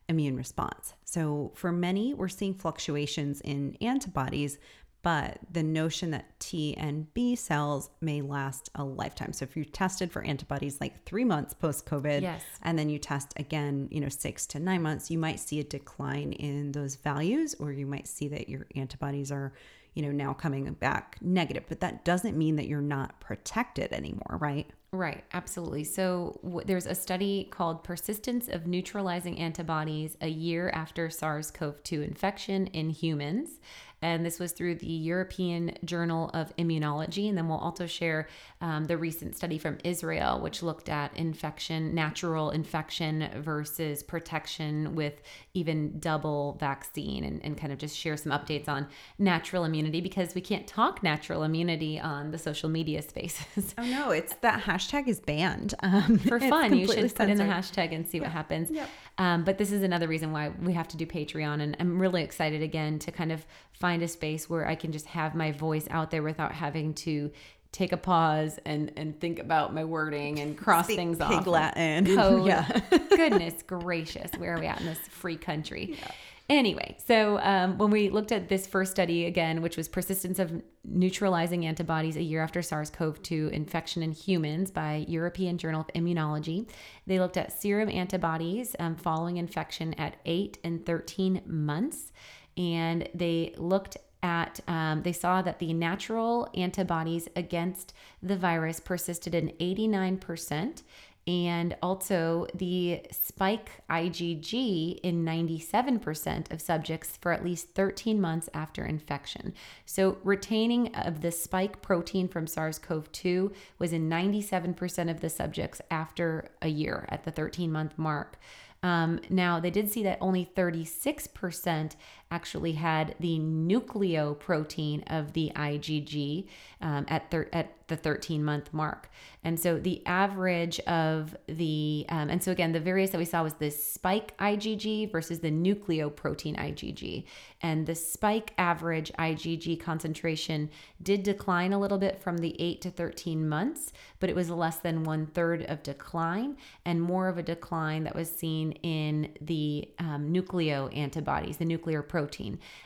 immune 0.10 0.36
response. 0.36 0.96
So, 1.06 1.52
for 1.54 1.72
many, 1.72 2.16
we're 2.16 2.28
seeing 2.28 2.56
fluctuations 2.56 3.40
in 3.42 3.78
antibodies, 3.82 4.58
but 5.04 5.38
the 5.52 5.62
notion 5.62 6.10
that 6.12 6.40
T 6.40 6.76
and 6.76 7.14
B 7.14 7.36
cells 7.36 7.92
may 8.02 8.22
last 8.22 8.72
a 8.74 8.84
lifetime. 8.84 9.32
So 9.32 9.44
if 9.44 9.56
you 9.56 9.64
tested 9.64 10.12
for 10.12 10.24
antibodies 10.24 10.82
like 10.82 11.06
three 11.06 11.24
months 11.24 11.54
post 11.54 11.86
COVID, 11.86 12.22
yes. 12.22 12.42
and 12.64 12.78
then 12.78 12.90
you 12.90 12.98
test 12.98 13.34
again, 13.38 13.88
you 13.92 14.02
know, 14.02 14.10
six 14.10 14.48
to 14.48 14.60
nine 14.60 14.82
months, 14.82 15.12
you 15.12 15.20
might 15.20 15.40
see 15.40 15.60
a 15.60 15.64
decline 15.64 16.34
in 16.34 16.72
those 16.72 16.96
values, 16.96 17.56
or 17.60 17.72
you 17.72 17.86
might 17.86 18.08
see 18.08 18.28
that 18.30 18.50
your 18.50 18.66
antibodies 18.76 19.32
are, 19.32 19.54
you 19.94 20.02
know, 20.02 20.12
now 20.12 20.34
coming 20.34 20.66
back 20.74 21.18
negative. 21.22 21.64
But 21.70 21.80
that 21.80 22.04
doesn't 22.04 22.36
mean 22.36 22.56
that 22.56 22.68
you're 22.68 22.82
not 22.82 23.22
protected 23.22 23.94
anymore, 23.94 24.38
right? 24.42 24.68
Right, 24.92 25.24
absolutely. 25.34 25.84
So 25.84 26.40
w- 26.44 26.66
there's 26.66 26.88
a 26.88 26.96
study 26.96 27.48
called 27.52 27.84
Persistence 27.84 28.48
of 28.48 28.66
Neutralizing 28.66 29.38
Antibodies 29.38 30.18
a 30.20 30.30
Year 30.30 30.72
After 30.74 31.12
SARS 31.12 31.52
CoV 31.52 31.84
2 31.84 32.02
Infection 32.02 32.66
in 32.68 32.90
Humans 32.90 33.60
and 34.02 34.26
this 34.26 34.40
was 34.40 34.52
through 34.52 34.76
the 34.76 34.88
European 34.88 35.78
Journal 35.84 36.30
of 36.34 36.56
Immunology. 36.58 37.28
And 37.28 37.38
then 37.38 37.48
we'll 37.48 37.58
also 37.58 37.86
share 37.86 38.28
um, 38.62 38.86
the 38.86 38.98
recent 38.98 39.36
study 39.36 39.58
from 39.58 39.78
Israel, 39.84 40.40
which 40.40 40.64
looked 40.64 40.90
at 40.90 41.16
infection, 41.18 41.94
natural 41.94 42.52
infection 42.52 43.30
versus 43.38 44.04
protection 44.04 44.96
with 44.96 45.22
even 45.54 46.00
double 46.00 46.58
vaccine, 46.60 47.24
and, 47.24 47.44
and 47.44 47.58
kind 47.58 47.74
of 47.74 47.80
just 47.80 47.98
share 47.98 48.18
some 48.18 48.32
updates 48.32 48.68
on 48.68 48.88
natural 49.18 49.66
immunity 49.66 50.02
because 50.02 50.36
we 50.36 50.42
can't 50.42 50.68
talk 50.68 51.04
natural 51.04 51.44
immunity 51.44 52.00
on 52.00 52.32
the 52.32 52.38
social 52.38 52.70
media 52.70 53.02
spaces. 53.02 53.74
Oh 53.78 53.84
no, 53.84 54.12
it's 54.12 54.34
that 54.42 54.64
hashtag 54.64 55.08
is 55.08 55.20
banned 55.20 55.74
um, 55.82 56.18
for 56.20 56.40
fun. 56.50 56.78
You 56.78 56.88
should 56.88 56.96
censored. 56.96 57.18
put 57.18 57.30
in 57.30 57.38
the 57.38 57.44
hashtag 57.44 57.94
and 57.94 58.08
see 58.08 58.18
yeah. 58.18 58.24
what 58.24 58.32
happens. 58.32 58.72
Yep. 58.72 58.90
Um, 59.20 59.44
but 59.44 59.58
this 59.58 59.74
is 59.74 59.84
another 59.84 60.08
reason 60.08 60.32
why 60.32 60.50
we 60.62 60.72
have 60.74 60.88
to 60.88 60.98
do 60.98 61.06
Patreon, 61.06 61.62
and 61.62 61.76
I'm 61.78 62.00
really 62.00 62.24
excited 62.24 62.62
again 62.64 63.00
to 63.00 63.12
kind 63.12 63.34
of 63.34 63.46
find 63.74 64.02
a 64.02 64.08
space 64.08 64.50
where 64.50 64.66
I 64.66 64.76
can 64.76 64.94
just 64.94 65.08
have 65.08 65.36
my 65.36 65.52
voice 65.52 65.88
out 65.92 66.10
there 66.10 66.24
without 66.24 66.54
having 66.54 66.94
to 66.96 67.30
take 67.72 67.92
a 67.92 67.98
pause 67.98 68.60
and 68.66 68.92
and 68.98 69.20
think 69.20 69.40
about 69.40 69.74
my 69.74 69.86
wording 69.86 70.40
and 70.40 70.58
cross 70.58 70.86
Speak 70.86 70.98
things 70.98 71.18
pig 71.18 71.24
off. 71.24 71.48
Latin. 71.48 72.06
Code. 72.16 72.48
Yeah. 72.48 72.68
Goodness 73.10 73.62
gracious, 73.64 74.32
where 74.38 74.56
are 74.56 74.60
we 74.60 74.66
at 74.66 74.80
in 74.80 74.86
this 74.86 75.00
free 75.10 75.38
country? 75.38 75.96
Yeah. 76.00 76.12
Anyway, 76.50 76.98
so 77.06 77.38
um, 77.44 77.78
when 77.78 77.92
we 77.92 78.10
looked 78.10 78.32
at 78.32 78.50
this 78.50 78.66
first 78.66 78.90
study 78.90 79.26
again, 79.28 79.62
which 79.62 79.78
was 79.78 79.88
persistence 79.88 80.40
of 80.40 80.52
neutralizing 80.84 81.68
antibodies 81.68 82.16
a 82.18 82.24
year 82.24 82.42
after 82.42 82.64
SARS 82.64 82.90
CoV 82.90 83.22
2 83.22 83.52
infection 83.54 84.02
in 84.02 84.12
humans 84.12 84.72
by 84.72 85.06
European 85.08 85.60
Journal 85.60 85.82
of 85.82 85.88
Immunology, 85.94 86.68
they 87.06 87.20
looked 87.20 87.38
at 87.38 87.52
serum 87.52 87.88
antibodies 87.88 88.76
um, 88.80 88.96
following 88.96 89.38
infection 89.38 89.94
at 89.94 90.16
8 90.26 90.58
and 90.64 90.84
13 90.84 91.44
months. 91.46 92.12
And 92.58 93.08
they 93.14 93.54
looked 93.56 93.98
at 94.22 94.60
um, 94.68 95.04
they 95.04 95.14
saw 95.14 95.42
that 95.42 95.60
the 95.60 95.74
natural 95.74 96.50
antibodies 96.54 97.28
against 97.36 97.94
the 98.22 98.36
virus 98.36 98.80
persisted 98.80 99.34
in 99.34 99.54
89% 99.60 100.84
and 101.30 101.76
also 101.84 102.48
the 102.56 103.02
spike 103.12 103.70
IgG 103.88 105.00
in 105.04 105.24
97% 105.24 106.52
of 106.52 106.60
subjects 106.60 107.18
for 107.18 107.32
at 107.32 107.44
least 107.44 107.76
13 107.76 108.20
months 108.20 108.50
after 108.54 108.84
infection. 108.84 109.54
So, 109.86 110.18
retaining 110.24 110.96
of 110.96 111.22
the 111.22 111.32
spike 111.32 111.84
protein 111.84 112.28
from 112.30 112.48
SARS 112.48 112.80
CoV 112.80 113.12
2 113.12 113.52
was 113.78 113.94
in 113.94 114.10
97% 114.10 115.12
of 115.12 115.20
the 115.20 115.30
subjects 115.30 115.82
after 115.92 116.50
a 116.64 116.68
year 116.68 117.06
at 117.10 117.26
the 117.26 117.32
13 117.32 117.72
month 117.72 117.98
mark. 117.98 118.40
Um, 118.82 119.20
now, 119.30 119.60
they 119.60 119.72
did 119.72 119.92
see 119.92 120.04
that 120.04 120.18
only 120.22 120.50
36% 120.56 121.96
actually 122.32 122.74
had 122.74 123.16
the 123.20 123.40
nucleoprotein 123.40 125.04
of 125.08 125.34
the 125.34 125.52
IgG 125.56 126.48
um, 126.82 127.06
at, 127.08 127.30
thir- 127.32 127.50
at 127.52 127.76
the 127.88 127.98
13 127.98 128.44
month 128.44 128.72
mark. 128.72 129.10
And 129.44 129.60
so 129.60 129.80
the 129.80 130.06
average 130.06 130.80
of 130.82 131.36
the, 131.48 132.06
um, 132.10 132.30
and 132.30 132.42
so 132.44 132.52
again, 132.52 132.72
the 132.72 132.80
various 132.80 133.10
that 133.12 133.18
we 133.18 133.26
saw 133.26 133.44
was 133.44 133.54
the 133.54 133.72
spike 133.72 134.38
IgG 134.38 135.12
versus 135.12 135.40
the 135.40 135.52
nucleoprotein 135.52 136.58
IgG. 136.58 137.26
And 137.62 137.86
the 137.86 137.96
spike 137.96 138.54
average 138.58 139.12
IgG 139.18 139.80
concentration 139.80 140.70
did 141.02 141.24
decline 141.24 141.74
a 141.74 141.80
little 141.80 141.98
bit 141.98 142.22
from 142.22 142.38
the 142.38 142.56
8 142.62 142.82
to 142.82 142.92
13 142.92 143.48
months, 143.48 143.92
but 144.20 144.30
it 144.30 144.36
was 144.36 144.50
less 144.50 144.78
than 144.78 145.04
one 145.04 145.26
third 145.28 145.64
of 145.64 145.84
decline 145.84 146.58
and 146.86 147.02
more 147.02 147.28
of 147.28 147.38
a 147.38 147.44
decline 147.44 148.04
that 148.04 148.16
was 148.16 148.30
seen 148.30 148.74
in 148.84 149.34
the 149.42 149.90
um, 150.00 150.32
nucleo 150.32 150.96
antibodies, 150.96 151.58
the 151.58 151.66
nuclear 151.66 152.02
protein. 152.02 152.19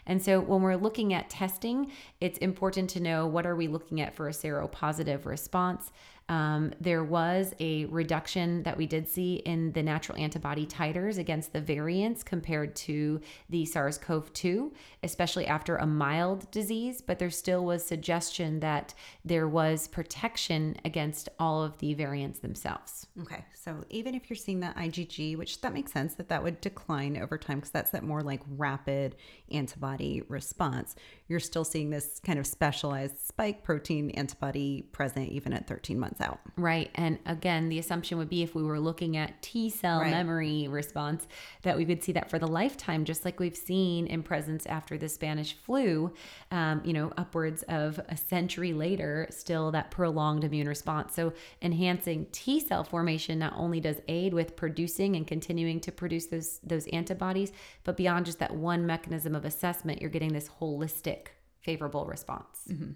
And 0.05 0.21
so 0.21 0.39
when 0.39 0.61
we're 0.61 0.75
looking 0.75 1.13
at 1.13 1.29
testing, 1.29 1.91
it's 2.21 2.38
important 2.39 2.89
to 2.91 2.99
know 2.99 3.27
what 3.27 3.45
are 3.45 3.55
we 3.55 3.67
looking 3.67 4.01
at 4.01 4.15
for 4.15 4.27
a 4.27 4.31
seropositive 4.31 5.25
response. 5.25 5.91
Um, 6.30 6.74
there 6.80 7.03
was 7.03 7.53
a 7.59 7.86
reduction 7.86 8.63
that 8.63 8.78
we 8.78 8.86
did 8.86 9.07
see 9.07 9.36
in 9.36 9.74
the 9.74 9.84
natural 9.84 10.17
antibody 10.17 10.65
titers 10.65 11.17
against 11.17 11.51
the 11.51 11.61
variants 11.61 12.24
compared 12.24 12.76
to 12.78 13.19
the 13.49 13.65
SARS 13.65 13.97
CoV 13.97 14.32
2, 14.34 14.74
especially 15.03 15.45
after 15.47 15.76
a 15.76 15.86
mild 15.86 16.49
disease, 16.51 17.01
but 17.01 17.19
there 17.19 17.30
still 17.30 17.65
was 17.65 17.86
suggestion 17.86 18.61
that 18.61 18.93
there 19.26 19.47
was 19.47 19.88
protection 19.88 20.78
against 20.86 21.30
all 21.39 21.61
of 21.61 21.78
the 21.80 21.93
variants 21.93 22.39
themselves. 22.39 23.07
Okay, 23.21 23.43
so 23.53 23.84
even 23.89 24.15
if 24.15 24.30
you're 24.30 24.38
seeing 24.38 24.61
that 24.61 24.78
IgG, 24.78 25.38
which 25.38 25.59
that 25.61 25.74
makes 25.74 25.91
sense 25.91 26.15
that 26.15 26.30
that 26.30 26.41
would 26.41 26.61
decline 26.61 27.17
over 27.17 27.38
time 27.38 27.57
because 27.57 27.71
that's 27.71 27.91
that 27.91 28.03
more 28.03 28.21
like 28.21 28.41
rapid 28.57 29.15
antibody 29.51 30.24
response, 30.30 30.95
you're 31.28 31.39
still 31.39 31.63
seeing 31.63 31.89
this 31.89 32.19
kind 32.26 32.38
of 32.38 32.45
specialized 32.45 33.19
spike 33.26 33.63
protein 33.63 34.11
antibody 34.11 34.84
present 34.91 35.30
even 35.30 35.53
at 35.53 35.67
13 35.67 35.97
months 35.97 36.19
out. 36.21 36.39
Right. 36.57 36.91
And 36.95 37.17
again, 37.26 37.69
the 37.69 37.80
assumption 37.80 38.17
would 38.17 38.30
be 38.30 38.43
if 38.43 38.55
we 38.55 38.63
were 38.63 38.80
looking 38.80 39.15
at 39.17 39.41
T 39.41 39.69
cell 39.69 40.01
right. 40.01 40.11
memory 40.11 40.67
response, 40.67 41.28
that 41.61 41.78
we 41.78 41.86
would 41.86 42.03
see 42.03 42.11
that 42.11 42.30
for 42.30 42.39
the 42.39 42.47
lifetime, 42.47 43.05
just 43.05 43.24
like 43.24 43.39
we've 43.39 43.55
seen 43.55 44.07
in 44.07 44.21
presence 44.21 44.65
after 44.65 44.97
the 44.97 45.07
Spanish 45.07 45.55
flu, 45.55 46.13
um, 46.51 46.82
you 46.84 46.93
know, 46.93 47.11
upwards 47.17 47.63
of 47.63 47.99
a 48.09 48.17
century 48.17 48.74
later, 48.74 49.28
still 49.30 49.71
that 49.71 49.91
prolonged 49.91 50.43
immune 50.43 50.67
response. 50.67 51.15
So 51.15 51.34
enhancing 51.61 52.28
T 52.32 52.59
cell 52.59 52.84
formation 52.84 53.39
not 53.39 53.53
only 53.55 53.80
does 53.80 53.97
aid 54.07 54.34
with 54.34 54.55
producing 54.55 55.15
and 55.15 55.26
continuing 55.26 55.80
to 55.82 55.91
produce 55.91 56.26
those, 56.28 56.59
those 56.63 56.88
antibodies, 56.88 57.53
but 57.84 57.95
beyond 57.95 58.26
just 58.26 58.39
that 58.39 58.53
one 58.53 58.86
mechanism 58.86 59.36
of 59.36 59.45
assessment, 59.45 60.01
you're 60.01 60.09
getting 60.09 60.34
this 60.34 60.49
holistic 60.59 61.22
favorable 61.64 62.05
response. 62.05 62.61
Mm-hmm. 62.70 62.91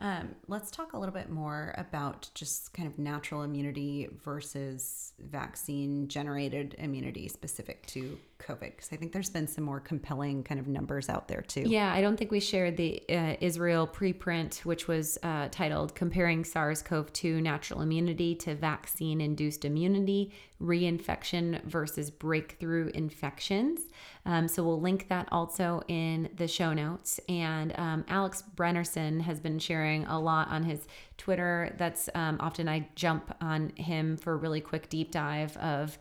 Um, 0.00 0.36
let's 0.46 0.70
talk 0.70 0.92
a 0.92 0.98
little 0.98 1.14
bit 1.14 1.28
more 1.28 1.74
about 1.76 2.30
just 2.34 2.72
kind 2.72 2.86
of 2.86 2.98
natural 2.98 3.42
immunity 3.42 4.08
versus 4.22 5.12
vaccine 5.18 6.06
generated 6.06 6.76
immunity 6.78 7.26
specific 7.26 7.84
to 7.86 8.16
COVID? 8.38 8.60
Because 8.60 8.88
I 8.92 8.96
think 8.96 9.12
there's 9.12 9.30
been 9.30 9.46
some 9.46 9.64
more 9.64 9.80
compelling 9.80 10.42
kind 10.42 10.60
of 10.60 10.68
numbers 10.68 11.08
out 11.08 11.28
there 11.28 11.42
too. 11.42 11.62
Yeah, 11.66 11.92
I 11.92 12.00
don't 12.00 12.16
think 12.16 12.30
we 12.30 12.40
shared 12.40 12.76
the 12.76 13.02
uh, 13.08 13.36
Israel 13.40 13.86
preprint, 13.86 14.64
which 14.64 14.88
was 14.88 15.18
uh, 15.22 15.48
titled 15.50 15.94
Comparing 15.94 16.44
SARS 16.44 16.82
CoV 16.82 17.12
2 17.12 17.40
Natural 17.40 17.80
Immunity 17.80 18.34
to 18.36 18.54
Vaccine 18.54 19.20
Induced 19.20 19.64
Immunity, 19.64 20.32
Reinfection 20.60 21.62
versus 21.64 22.10
Breakthrough 22.10 22.90
Infections. 22.94 23.80
Um, 24.26 24.48
so 24.48 24.62
we'll 24.62 24.80
link 24.80 25.08
that 25.08 25.28
also 25.32 25.82
in 25.88 26.28
the 26.36 26.48
show 26.48 26.72
notes. 26.72 27.20
And 27.28 27.78
um, 27.78 28.04
Alex 28.08 28.42
Berenson 28.42 29.20
has 29.20 29.40
been 29.40 29.58
sharing 29.58 30.04
a 30.06 30.18
lot 30.18 30.48
on 30.48 30.64
his 30.64 30.86
Twitter. 31.16 31.74
That's 31.78 32.08
um, 32.14 32.36
often 32.40 32.68
I 32.68 32.88
jump 32.94 33.34
on 33.40 33.70
him 33.76 34.16
for 34.16 34.32
a 34.32 34.36
really 34.36 34.60
quick 34.60 34.88
deep 34.88 35.10
dive 35.10 35.56
of 35.56 35.98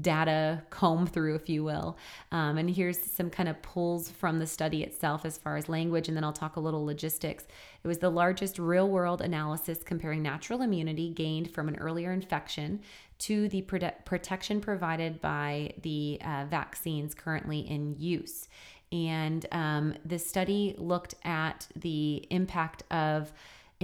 data 0.00 0.62
comb 0.70 1.06
through, 1.06 1.34
if 1.34 1.48
you 1.48 1.64
will. 1.64 1.96
Um, 2.32 2.58
and 2.58 2.68
here's 2.68 3.00
some 3.00 3.30
kind 3.30 3.48
of 3.48 3.60
pulls 3.62 4.10
from 4.10 4.38
the 4.38 4.46
study 4.46 4.82
itself 4.82 5.24
as 5.24 5.38
far 5.38 5.56
as 5.56 5.68
language, 5.68 6.08
and 6.08 6.16
then 6.16 6.24
I'll 6.24 6.32
talk 6.32 6.56
a 6.56 6.60
little 6.60 6.84
logistics. 6.84 7.44
It 7.82 7.88
was 7.88 7.98
the 7.98 8.10
largest 8.10 8.58
real 8.58 8.88
world 8.88 9.20
analysis 9.20 9.82
comparing 9.84 10.22
natural 10.22 10.62
immunity 10.62 11.10
gained 11.10 11.52
from 11.52 11.68
an 11.68 11.76
earlier 11.76 12.12
infection 12.12 12.80
to 13.18 13.48
the 13.48 13.62
prote- 13.62 14.04
protection 14.04 14.60
provided 14.60 15.20
by 15.20 15.72
the 15.82 16.18
uh, 16.24 16.46
vaccines 16.48 17.14
currently 17.14 17.60
in 17.60 17.94
use. 17.98 18.48
And 18.92 19.44
um, 19.50 19.94
the 20.04 20.18
study 20.18 20.74
looked 20.78 21.14
at 21.24 21.66
the 21.74 22.26
impact 22.30 22.84
of 22.92 23.32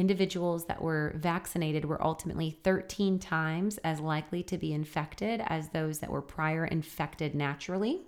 individuals 0.01 0.64
that 0.64 0.80
were 0.80 1.12
vaccinated 1.16 1.84
were 1.84 2.03
ultimately 2.03 2.59
13 2.64 3.18
times 3.18 3.78
as 3.78 4.01
likely 4.01 4.42
to 4.44 4.57
be 4.57 4.72
infected 4.72 5.42
as 5.46 5.68
those 5.68 5.98
that 5.98 6.11
were 6.11 6.22
prior 6.22 6.64
infected 6.64 7.34
naturally, 7.34 8.01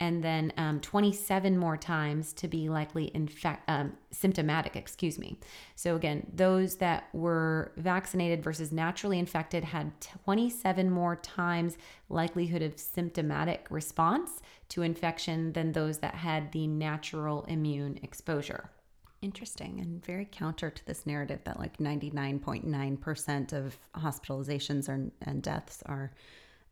and 0.00 0.24
then 0.24 0.52
um, 0.56 0.80
27 0.80 1.58
more 1.58 1.76
times 1.76 2.32
to 2.32 2.48
be 2.48 2.68
likely 2.68 3.10
infect 3.14 3.62
um, 3.68 3.92
symptomatic. 4.10 4.74
Excuse 4.74 5.18
me. 5.18 5.38
So 5.76 5.96
again, 5.96 6.26
those 6.32 6.76
that 6.76 7.08
were 7.12 7.72
vaccinated 7.76 8.42
versus 8.42 8.72
naturally 8.72 9.18
infected 9.18 9.64
had 9.64 9.92
27 10.00 10.90
more 10.90 11.16
times 11.16 11.76
likelihood 12.08 12.62
of 12.62 12.78
symptomatic 12.78 13.66
response 13.68 14.40
to 14.70 14.82
infection 14.82 15.52
than 15.52 15.72
those 15.72 15.98
that 15.98 16.14
had 16.14 16.52
the 16.52 16.66
natural 16.66 17.44
immune 17.44 17.98
exposure 18.02 18.70
interesting 19.24 19.80
and 19.80 20.04
very 20.04 20.28
counter 20.30 20.70
to 20.70 20.86
this 20.86 21.06
narrative 21.06 21.40
that 21.44 21.58
like 21.58 21.78
99.9% 21.78 23.52
of 23.52 23.78
hospitalizations 23.96 24.88
are, 24.88 25.10
and 25.22 25.42
deaths 25.42 25.82
are 25.86 26.12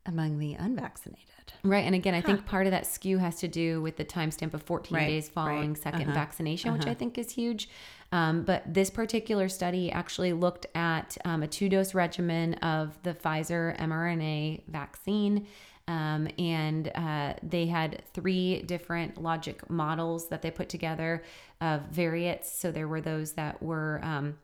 among 0.05 0.37
the 0.37 0.53
unvaccinated. 0.53 1.23
Right. 1.63 1.85
And 1.85 1.95
again, 1.95 2.13
I 2.13 2.19
huh. 2.19 2.27
think 2.27 2.45
part 2.45 2.67
of 2.67 2.71
that 2.71 2.85
skew 2.85 3.17
has 3.17 3.37
to 3.37 3.47
do 3.47 3.81
with 3.81 3.97
the 3.97 4.05
timestamp 4.05 4.53
of 4.53 4.63
14 4.63 4.95
right. 4.95 5.07
days 5.07 5.29
following 5.29 5.73
right. 5.73 5.93
2nd 5.93 6.01
uh-huh. 6.03 6.13
vaccination, 6.13 6.69
uh-huh. 6.69 6.77
which 6.77 6.87
I 6.87 6.93
think 6.93 7.17
is 7.17 7.31
huge. 7.31 7.69
Um, 8.11 8.43
but 8.43 8.71
this 8.71 8.89
particular 8.89 9.49
study 9.49 9.91
actually 9.91 10.33
looked 10.33 10.67
at 10.75 11.17
um, 11.25 11.41
a 11.41 11.47
two 11.47 11.67
dose 11.67 11.93
regimen 11.93 12.53
of 12.55 13.01
the 13.03 13.13
Pfizer 13.13 13.77
mRNA 13.79 14.63
vaccine 14.67 15.47
um, 15.87 16.27
and 16.37 16.91
uh, 16.95 17.33
they 17.43 17.65
had 17.65 18.03
three 18.13 18.61
different 18.61 19.21
logic 19.21 19.69
models 19.69 20.29
that 20.29 20.41
they 20.41 20.51
put 20.51 20.69
together 20.69 21.23
of 21.61 21.81
variants. 21.83 22.51
So 22.51 22.71
there 22.71 22.87
were 22.87 23.01
those 23.01 23.33
that 23.33 23.61
were 23.61 23.99
um, 24.03 24.37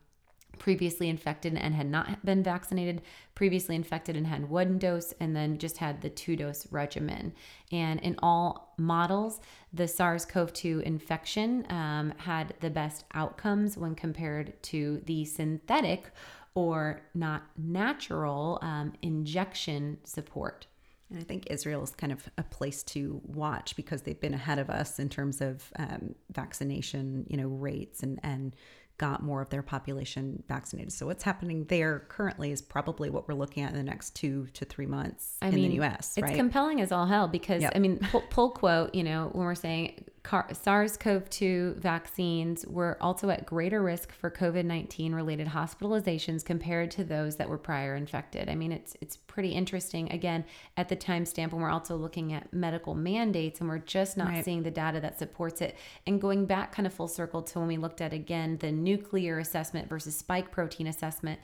previously 0.58 1.08
infected 1.10 1.56
and 1.56 1.74
had 1.74 1.90
not 1.90 2.24
been 2.26 2.44
vaccinated, 2.44 3.02
previously 3.36 3.76
infected 3.76 4.18
and 4.18 4.28
had 4.28 4.50
one 4.50 4.78
dose, 4.78 5.14
and 5.20 5.36
then 5.36 5.58
just 5.58 5.78
had 5.78 6.02
the 6.02 6.10
two 6.10 6.36
dose 6.36 6.68
regimen. 6.72 7.34
And 7.72 8.00
in 8.02 8.18
all 8.22 8.74
models, 8.78 9.40
the 9.74 9.88
SARS 9.88 10.26
CoV 10.26 10.52
2 10.52 10.82
infection 10.86 11.66
um, 11.70 12.14
had 12.18 12.54
the 12.60 12.70
best 12.70 13.06
outcomes 13.14 13.78
when 13.78 13.96
compared 13.96 14.62
to 14.64 15.02
the 15.06 15.24
synthetic 15.26 16.12
or 16.54 17.02
not 17.14 17.44
natural 17.58 18.60
um, 18.62 18.94
injection 19.02 19.98
support. 20.04 20.68
And 21.10 21.20
I 21.20 21.24
think 21.24 21.48
Israel 21.50 21.84
is 21.84 21.92
kind 21.92 22.12
of 22.12 22.30
a 22.38 22.44
place 22.44 22.84
to 22.84 23.22
watch 23.26 23.76
because 23.76 24.04
they've 24.04 24.20
been 24.20 24.34
ahead 24.34 24.60
of 24.60 24.70
us 24.70 25.00
in 25.00 25.10
terms 25.10 25.42
of 25.42 25.72
um, 25.78 26.16
vaccination, 26.32 27.26
you 27.28 27.38
know, 27.38 27.48
rates 27.48 28.04
and 28.04 28.20
and 28.24 28.56
got 29.00 29.24
more 29.24 29.42
of 29.42 29.50
their 29.50 29.64
population 29.64 30.44
vaccinated. 30.48 30.92
So 30.92 31.06
what's 31.08 31.24
happening 31.24 31.64
there 31.66 32.00
currently 32.10 32.52
is 32.52 32.62
probably 32.62 33.10
what 33.10 33.28
we're 33.28 33.34
looking 33.34 33.64
at 33.64 33.72
in 33.72 33.78
the 33.78 33.84
next 33.84 34.14
two 34.14 34.48
to 34.54 34.66
three 34.66 34.86
months 34.86 35.38
I 35.42 35.48
in 35.48 35.56
mean, 35.56 35.70
the 35.70 35.76
U.S. 35.78 36.18
It's 36.18 36.24
right? 36.24 36.36
compelling 36.36 36.82
as 36.82 36.92
all 36.92 37.06
hell 37.06 37.28
because 37.28 37.62
Yep. 37.62 37.74
I 37.76 37.80
mean, 37.80 37.98
pull, 38.12 38.22
pull 38.30 38.52
quote, 38.52 38.94
you 38.94 39.04
know, 39.04 39.30
when 39.32 39.46
we're 39.46 39.56
saying 39.56 40.04
car- 40.30 40.48
SARS-CoV-2 40.54 41.78
vaccines 41.78 42.64
were 42.68 42.98
also 43.02 43.32
at 43.32 43.48
greater 43.48 43.82
risk 43.82 44.14
for 44.14 44.30
COVID-19 44.30 45.16
related 45.16 45.48
hospitalizations 45.48 46.46
compared 46.46 46.92
to 46.92 47.04
those 47.04 47.38
that 47.38 47.50
were 47.50 47.58
prior 47.58 47.96
infected. 47.96 48.48
I 48.48 48.54
mean, 48.54 48.72
it's 48.72 48.96
it's 49.02 49.18
pretty 49.18 49.50
interesting. 49.50 50.12
Again, 50.12 50.46
at 50.78 50.88
the 50.88 50.96
timestamp 50.96 51.52
when 51.52 51.64
we're 51.64 51.72
also 51.72 51.96
looking 51.96 52.32
at 52.34 52.54
medical 52.54 52.94
mandates 52.94 53.60
and 53.60 53.68
we're 53.68 53.80
just 53.80 54.18
not 54.18 54.28
Right. 54.28 54.46
seeing 54.46 54.62
the 54.62 54.70
data 54.70 55.00
that 55.00 55.18
supports 55.18 55.62
it. 55.62 55.76
And 56.06 56.22
going 56.22 56.46
back 56.46 56.74
kind 56.74 56.86
of 56.86 56.94
full 56.94 57.08
circle 57.08 57.42
to 57.42 57.58
when 57.58 57.68
we 57.68 57.78
looked 57.78 58.00
at 58.00 58.14
again 58.14 58.58
the 58.60 58.72
nuclear 58.72 59.40
assessment 59.40 59.90
versus 59.90 60.16
spike 60.16 60.52
protein 60.52 60.86
assessment 60.86 61.40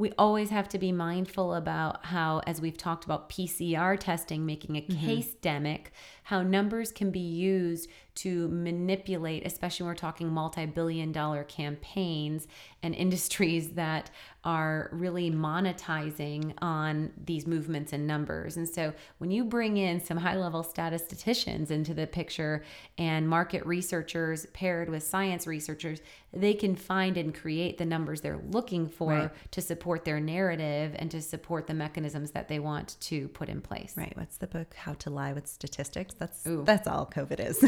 we 0.00 0.12
always 0.18 0.48
have 0.48 0.66
to 0.70 0.78
be 0.78 0.92
mindful 0.92 1.54
about 1.54 2.06
how, 2.06 2.40
as 2.46 2.58
we've 2.58 2.76
talked 2.76 3.04
about 3.04 3.28
PCR 3.28 4.00
testing 4.00 4.46
making 4.46 4.76
a 4.76 4.80
mm-hmm. 4.80 5.06
case 5.06 5.34
demic, 5.42 5.88
how 6.30 6.42
numbers 6.42 6.92
can 6.92 7.10
be 7.10 7.18
used 7.18 7.88
to 8.14 8.46
manipulate, 8.48 9.44
especially 9.44 9.82
when 9.82 9.90
we're 9.90 9.96
talking 9.96 10.28
multi 10.28 10.64
billion 10.64 11.10
dollar 11.10 11.42
campaigns 11.42 12.46
and 12.84 12.94
industries 12.94 13.70
that 13.74 14.10
are 14.44 14.88
really 14.92 15.30
monetizing 15.30 16.54
on 16.62 17.12
these 17.24 17.46
movements 17.46 17.92
and 17.92 18.06
numbers. 18.06 18.56
And 18.56 18.66
so 18.68 18.92
when 19.18 19.30
you 19.30 19.44
bring 19.44 19.76
in 19.76 20.00
some 20.00 20.16
high 20.16 20.36
level 20.36 20.62
statisticians 20.62 21.70
into 21.70 21.92
the 21.92 22.06
picture 22.06 22.62
and 22.96 23.28
market 23.28 23.66
researchers 23.66 24.46
paired 24.54 24.88
with 24.88 25.02
science 25.02 25.46
researchers, 25.46 26.00
they 26.32 26.54
can 26.54 26.74
find 26.76 27.16
and 27.16 27.34
create 27.34 27.76
the 27.76 27.84
numbers 27.84 28.20
they're 28.20 28.40
looking 28.50 28.88
for 28.88 29.10
Right. 29.10 29.30
to 29.50 29.60
support 29.60 30.04
their 30.04 30.20
narrative 30.20 30.94
and 30.98 31.10
to 31.10 31.20
support 31.20 31.66
the 31.66 31.74
mechanisms 31.74 32.30
that 32.30 32.48
they 32.48 32.60
want 32.60 32.96
to 33.00 33.28
put 33.28 33.48
in 33.48 33.60
place. 33.60 33.94
Right. 33.96 34.16
What's 34.16 34.36
the 34.38 34.46
book? 34.46 34.74
How 34.74 34.94
to 34.94 35.10
Lie 35.10 35.32
with 35.32 35.48
Statistics. 35.48 36.14
That's 36.20 36.46
Ooh. 36.46 36.62
that's 36.64 36.86
all 36.86 37.06
COVID 37.12 37.40
is. 37.40 37.64